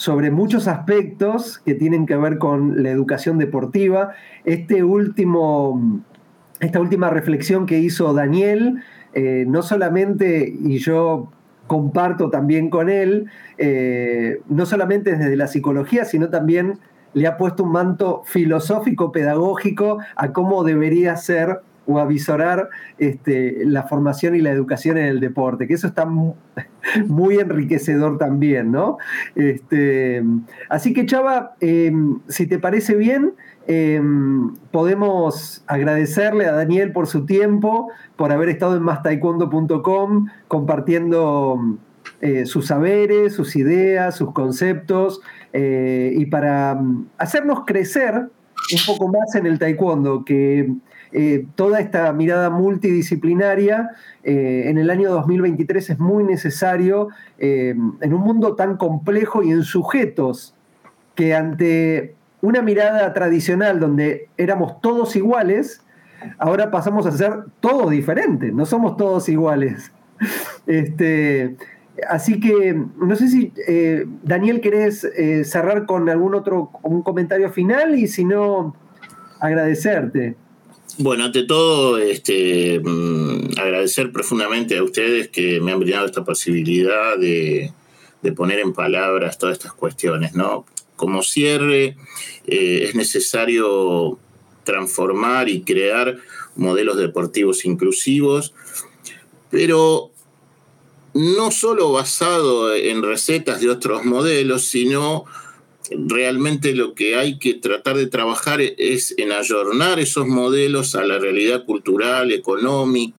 sobre 0.00 0.30
muchos 0.30 0.66
aspectos 0.66 1.58
que 1.58 1.74
tienen 1.74 2.06
que 2.06 2.16
ver 2.16 2.38
con 2.38 2.82
la 2.82 2.88
educación 2.88 3.36
deportiva. 3.36 4.12
Este 4.46 4.82
último, 4.82 6.00
esta 6.58 6.80
última 6.80 7.10
reflexión 7.10 7.66
que 7.66 7.80
hizo 7.80 8.14
Daniel, 8.14 8.82
eh, 9.12 9.44
no 9.46 9.60
solamente, 9.60 10.54
y 10.58 10.78
yo 10.78 11.30
comparto 11.66 12.30
también 12.30 12.70
con 12.70 12.88
él, 12.88 13.26
eh, 13.58 14.40
no 14.48 14.64
solamente 14.64 15.18
desde 15.18 15.36
la 15.36 15.48
psicología, 15.48 16.06
sino 16.06 16.30
también 16.30 16.78
le 17.12 17.26
ha 17.26 17.36
puesto 17.36 17.64
un 17.64 17.72
manto 17.72 18.22
filosófico, 18.24 19.12
pedagógico 19.12 19.98
a 20.16 20.32
cómo 20.32 20.64
debería 20.64 21.14
ser 21.16 21.60
o 21.90 21.98
avisorar 21.98 22.68
este, 22.98 23.64
la 23.64 23.82
formación 23.82 24.36
y 24.36 24.40
la 24.40 24.50
educación 24.50 24.96
en 24.96 25.06
el 25.06 25.18
deporte, 25.18 25.66
que 25.66 25.74
eso 25.74 25.88
está 25.88 26.06
muy, 27.06 27.38
enriquecedor 27.38 28.16
también, 28.16 28.70
¿no? 28.70 28.98
Este, 29.34 30.22
así 30.68 30.92
que 30.92 31.04
Chava, 31.06 31.56
em, 31.60 32.20
si 32.28 32.46
te 32.46 32.58
parece 32.58 32.94
bien, 32.94 33.34
em, 33.66 34.54
podemos 34.70 35.64
agradecerle 35.66 36.46
a 36.46 36.52
Daniel 36.52 36.92
por 36.92 37.08
su 37.08 37.26
tiempo, 37.26 37.90
por 38.16 38.30
haber 38.30 38.50
estado 38.50 38.76
en 38.76 38.82
mastaekwondo.com 38.82 40.26
compartiendo 40.46 41.78
eh, 42.20 42.46
sus 42.46 42.68
saberes, 42.68 43.34
sus 43.34 43.56
ideas, 43.56 44.16
sus 44.16 44.32
conceptos, 44.32 45.22
eh, 45.52 46.12
y 46.16 46.26
para 46.26 46.76
mm, 46.76 47.08
hacernos 47.18 47.64
crecer 47.66 48.14
un 48.14 48.80
poco 48.86 49.08
más 49.08 49.34
en 49.34 49.46
el 49.46 49.58
taekwondo, 49.58 50.24
que 50.24 50.72
eh, 51.12 51.46
toda 51.54 51.80
esta 51.80 52.12
mirada 52.12 52.50
multidisciplinaria 52.50 53.90
en 54.22 54.76
el 54.76 54.90
año 54.90 55.10
2023 55.10 55.90
es 55.90 55.98
muy 55.98 56.24
necesario 56.24 57.08
en 57.38 58.14
un 58.14 58.20
mundo 58.20 58.54
tan 58.54 58.76
complejo 58.76 59.42
y 59.42 59.50
en 59.50 59.62
sujetos 59.62 60.54
que 61.14 61.34
ante 61.34 62.14
una 62.42 62.60
mirada 62.60 63.14
tradicional 63.14 63.80
donde 63.80 64.28
éramos 64.36 64.80
todos 64.82 65.16
iguales, 65.16 65.82
ahora 66.38 66.70
pasamos 66.70 67.06
a 67.06 67.12
ser 67.12 67.44
todos 67.60 67.90
diferentes, 67.90 68.52
no 68.52 68.66
somos 68.66 68.96
todos 68.96 69.28
iguales. 69.28 69.90
Este, 70.66 71.56
Así 72.08 72.40
que 72.40 72.74
no 73.00 73.16
sé 73.16 73.28
si 73.28 73.52
eh, 73.66 74.06
Daniel 74.22 74.60
querés 74.60 75.04
eh, 75.04 75.44
cerrar 75.44 75.86
con 75.86 76.08
algún 76.08 76.34
otro 76.34 76.70
un 76.82 77.02
comentario 77.02 77.50
final 77.50 77.98
y 77.98 78.06
si 78.06 78.24
no, 78.24 78.74
agradecerte. 79.40 80.36
Bueno, 80.98 81.24
ante 81.24 81.44
todo, 81.44 81.98
este, 81.98 82.80
mm, 82.80 83.58
agradecer 83.58 84.12
profundamente 84.12 84.76
a 84.76 84.82
ustedes 84.82 85.28
que 85.28 85.60
me 85.60 85.72
han 85.72 85.80
brindado 85.80 86.06
esta 86.06 86.24
posibilidad 86.24 87.16
de, 87.16 87.72
poner 88.36 88.58
en 88.60 88.72
palabras 88.72 89.38
todas 89.38 89.56
estas 89.56 89.72
cuestiones. 89.72 90.34
¿no? 90.34 90.66
Como 90.96 91.22
cierre, 91.22 91.96
eh, 92.46 92.84
es 92.88 92.94
necesario 92.94 94.18
transformar 94.64 95.48
y 95.48 95.62
crear 95.62 96.18
modelos 96.54 96.96
deportivos 96.98 97.64
inclusivos, 97.64 98.52
pero 99.50 100.10
no 101.14 101.50
solo 101.50 101.92
basado 101.92 102.74
en 102.74 103.02
recetas 103.02 103.60
de 103.60 103.70
otros 103.70 104.04
modelos, 104.04 104.64
sino 104.64 105.24
realmente 105.90 106.74
lo 106.74 106.94
que 106.94 107.16
hay 107.16 107.38
que 107.38 107.54
tratar 107.54 107.96
de 107.96 108.06
trabajar 108.06 108.60
es 108.60 109.14
en 109.18 109.32
ayornar 109.32 109.98
esos 109.98 110.26
modelos 110.26 110.94
a 110.94 111.04
la 111.04 111.18
realidad 111.18 111.64
cultural, 111.64 112.32
económica. 112.32 113.16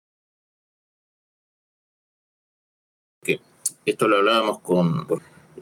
Esto 3.85 4.07
lo 4.07 4.17
hablábamos 4.17 4.59
con, 4.59 5.07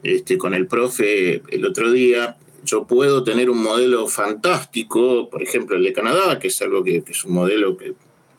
este, 0.02 0.38
con 0.38 0.54
el 0.54 0.66
profe 0.66 1.42
el 1.48 1.64
otro 1.64 1.90
día. 1.90 2.36
Yo 2.64 2.86
puedo 2.86 3.24
tener 3.24 3.48
un 3.48 3.62
modelo 3.62 4.06
fantástico, 4.06 5.30
por 5.30 5.42
ejemplo 5.42 5.76
el 5.76 5.84
de 5.84 5.92
Canadá, 5.92 6.38
que 6.38 6.48
es 6.48 6.62
algo 6.62 6.84
que 6.84 7.02
es 7.06 7.24
un 7.24 7.32
modelo 7.32 7.76
que 7.76 7.94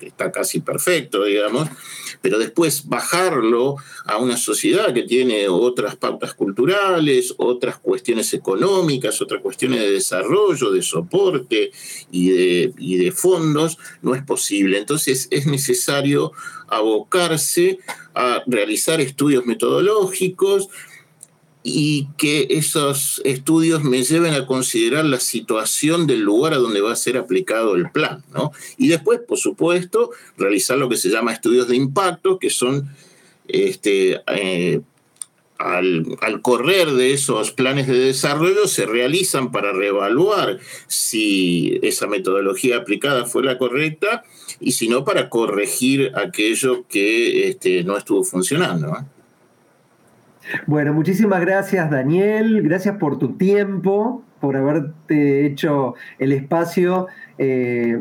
está 0.07 0.31
casi 0.31 0.59
perfecto, 0.59 1.23
digamos, 1.23 1.67
pero 2.21 2.37
después 2.37 2.87
bajarlo 2.87 3.75
a 4.05 4.17
una 4.17 4.37
sociedad 4.37 4.93
que 4.93 5.03
tiene 5.03 5.47
otras 5.49 5.95
pautas 5.95 6.33
culturales, 6.33 7.33
otras 7.37 7.77
cuestiones 7.77 8.33
económicas, 8.33 9.21
otras 9.21 9.41
cuestiones 9.41 9.79
de 9.79 9.91
desarrollo, 9.91 10.71
de 10.71 10.81
soporte 10.81 11.71
y 12.11 12.29
de, 12.29 12.73
y 12.77 12.97
de 12.97 13.11
fondos, 13.11 13.77
no 14.01 14.15
es 14.15 14.23
posible. 14.23 14.77
Entonces 14.77 15.27
es 15.31 15.47
necesario 15.47 16.31
abocarse 16.67 17.79
a 18.13 18.43
realizar 18.47 19.01
estudios 19.01 19.45
metodológicos, 19.45 20.69
y 21.63 22.07
que 22.17 22.47
esos 22.49 23.21
estudios 23.23 23.83
me 23.83 24.03
lleven 24.03 24.33
a 24.33 24.47
considerar 24.47 25.05
la 25.05 25.19
situación 25.19 26.07
del 26.07 26.21
lugar 26.21 26.53
a 26.53 26.57
donde 26.57 26.81
va 26.81 26.91
a 26.91 26.95
ser 26.95 27.17
aplicado 27.17 27.75
el 27.75 27.91
plan. 27.91 28.23
¿no? 28.33 28.51
Y 28.77 28.87
después, 28.87 29.19
por 29.19 29.37
supuesto, 29.37 30.11
realizar 30.37 30.77
lo 30.77 30.89
que 30.89 30.97
se 30.97 31.09
llama 31.09 31.33
estudios 31.33 31.67
de 31.67 31.75
impacto, 31.75 32.39
que 32.39 32.49
son 32.49 32.89
este, 33.47 34.21
eh, 34.27 34.81
al, 35.61 36.41
correr 36.41 36.91
de 36.91 37.13
esos 37.13 37.51
planes 37.51 37.87
de 37.87 37.97
desarrollo 37.97 38.67
se 38.67 38.85
realizan 38.85 39.51
para 39.51 39.71
reevaluar 39.71 40.59
si 40.87 41.79
esa 41.83 42.07
metodología 42.07 42.77
aplicada 42.77 43.25
fue 43.25 43.43
la 43.43 43.57
correcta 43.57 44.23
y 44.59 44.71
si 44.71 44.87
no 44.87 45.03
para 45.05 45.29
corregir 45.29 46.11
aquello 46.15 46.85
que 46.87 47.47
este, 47.49 47.83
no 47.83 47.97
estuvo 47.97 48.23
funcionando. 48.23 49.05
Bueno, 50.67 50.93
muchísimas 50.93 51.41
gracias 51.41 51.89
Daniel, 51.89 52.61
gracias 52.63 52.97
por 52.97 53.17
tu 53.17 53.33
tiempo, 53.33 54.23
por 54.39 54.57
haberte 54.57 55.45
hecho 55.45 55.95
el 56.19 56.31
espacio 56.31 57.07
eh, 57.37 57.99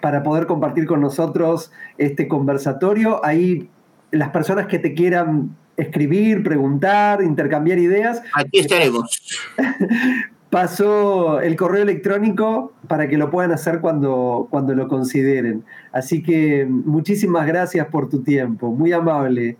para 0.00 0.22
poder 0.22 0.46
compartir 0.46 0.86
con 0.86 1.00
nosotros 1.00 1.72
este 1.98 2.28
conversatorio. 2.28 3.24
Ahí 3.24 3.68
las 4.10 4.30
personas 4.30 4.66
que 4.66 4.78
te 4.78 4.94
quieran 4.94 5.56
escribir, 5.76 6.42
preguntar, 6.42 7.22
intercambiar 7.22 7.78
ideas. 7.78 8.22
Aquí 8.34 8.60
estaremos. 8.60 9.20
Pasó 10.50 11.40
el 11.40 11.56
correo 11.56 11.82
electrónico 11.82 12.72
para 12.88 13.08
que 13.08 13.18
lo 13.18 13.30
puedan 13.30 13.52
hacer 13.52 13.80
cuando, 13.80 14.46
cuando 14.50 14.74
lo 14.74 14.88
consideren. 14.88 15.64
Así 15.92 16.22
que 16.22 16.66
muchísimas 16.66 17.46
gracias 17.46 17.86
por 17.88 18.08
tu 18.08 18.22
tiempo, 18.22 18.70
muy 18.70 18.92
amable. 18.92 19.56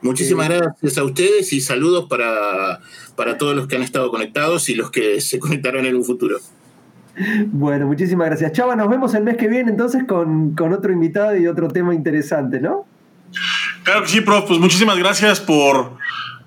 Muchísimas 0.00 0.48
gracias 0.48 0.98
a 0.98 1.04
ustedes 1.04 1.52
y 1.52 1.60
saludos 1.60 2.06
para, 2.08 2.80
para 3.16 3.36
todos 3.36 3.56
los 3.56 3.66
que 3.66 3.76
han 3.76 3.82
estado 3.82 4.10
conectados 4.10 4.68
y 4.68 4.74
los 4.74 4.90
que 4.90 5.20
se 5.20 5.38
conectarán 5.38 5.86
en 5.86 5.96
un 5.96 6.04
futuro. 6.04 6.38
Bueno, 7.46 7.86
muchísimas 7.86 8.28
gracias. 8.28 8.52
Chava, 8.52 8.76
nos 8.76 8.88
vemos 8.88 9.12
el 9.14 9.24
mes 9.24 9.36
que 9.36 9.48
viene 9.48 9.70
entonces 9.70 10.04
con, 10.06 10.54
otro 10.72 10.92
invitado 10.92 11.36
y 11.36 11.48
otro 11.48 11.68
tema 11.68 11.94
interesante, 11.94 12.60
¿no? 12.60 12.86
Claro 13.82 14.02
que 14.02 14.08
sí, 14.08 14.20
prof. 14.20 14.44
Pues 14.46 14.60
muchísimas 14.60 14.96
gracias 14.98 15.40
por, 15.40 15.96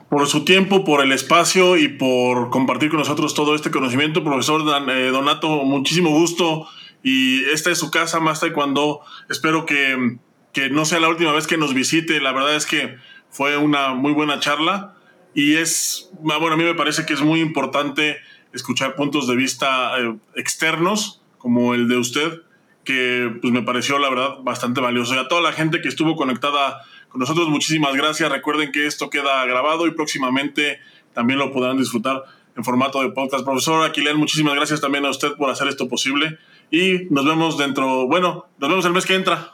por 0.10 0.26
su 0.28 0.46
tiempo, 0.46 0.86
por 0.86 1.04
el 1.04 1.12
espacio 1.12 1.76
y 1.76 1.90
por 1.90 2.50
compartir 2.50 2.90
con 2.90 3.00
nosotros 3.00 3.34
todo 3.34 3.54
este 3.54 3.70
conocimiento. 3.70 4.24
Profesor 4.24 4.62
eh, 4.90 5.10
Donato, 5.12 5.50
muchísimo 5.66 6.12
gusto. 6.12 6.68
Y 7.04 7.44
esta 7.46 7.70
es 7.72 7.80
su 7.80 7.92
casa, 7.92 8.22
más 8.22 8.42
cuando 8.54 9.02
espero 9.30 9.66
que, 9.66 10.20
que 10.54 10.70
no 10.70 10.86
sea 10.86 11.02
la 11.02 11.10
última 11.10 11.34
vez 11.34 11.48
que 11.48 11.58
nos 11.58 11.74
visite. 11.74 12.22
La 12.22 12.32
verdad 12.32 12.56
es 12.56 12.66
que 12.66 12.96
fue 13.32 13.58
una 13.58 13.94
muy 13.94 14.14
buena 14.14 14.40
charla 14.40 14.96
y 15.34 15.56
es, 15.56 16.12
ah, 16.30 16.38
bueno, 16.38 16.54
a 16.54 16.58
mí 16.58 16.64
me 16.64 16.76
parece 16.76 17.06
que 17.06 17.14
es 17.14 17.22
muy 17.22 17.40
importante 17.40 18.18
escuchar 18.54 18.96
puntos 18.96 19.28
de 19.28 19.36
vista 19.36 19.98
eh, 20.00 20.16
externos 20.36 21.22
como 21.38 21.74
el 21.74 21.88
de 21.88 21.98
usted, 21.98 22.42
que 22.84 23.32
pues 23.42 23.54
me 23.54 23.64
pareció 23.64 23.98
la 23.98 24.10
verdad 24.10 24.38
bastante 24.44 24.82
valioso. 24.82 25.16
Y 25.16 25.18
a 25.18 25.28
toda 25.28 25.42
la 25.42 25.54
gente 25.54 25.82
que 25.82 25.88
estuvo 25.88 26.16
conectada 26.16 26.82
con 27.10 27.20
nosotros, 27.20 27.50
muchísimas 27.50 27.96
gracias. 27.96 28.32
Recuerden 28.32 28.72
que 28.72 28.86
esto 28.86 29.10
queda 29.10 29.44
grabado 29.46 29.88
y 29.88 29.92
próximamente 29.92 30.80
también 31.14 31.40
lo 31.40 31.52
podrán 31.52 31.78
disfrutar 31.78 32.24
en 32.56 32.64
formato 32.64 33.02
de 33.02 33.10
podcast. 33.10 33.46
Profesor 33.46 33.84
Aquilén, 33.84 34.18
muchísimas 34.18 34.56
gracias 34.56 34.82
también 34.82 35.06
a 35.06 35.10
usted 35.10 35.34
por 35.34 35.50
hacer 35.50 35.68
esto 35.68 35.88
posible 35.88 36.38
y 36.70 37.08
nos 37.10 37.26
vemos 37.26 37.58
dentro, 37.58 38.08
bueno, 38.08 38.46
nos 38.60 38.70
vemos 38.70 38.86
el 38.86 38.94
mes 38.94 39.06
que 39.06 39.16
entra. 39.16 39.52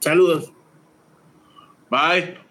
Saludos. 0.00 0.53
Bye. 1.94 2.43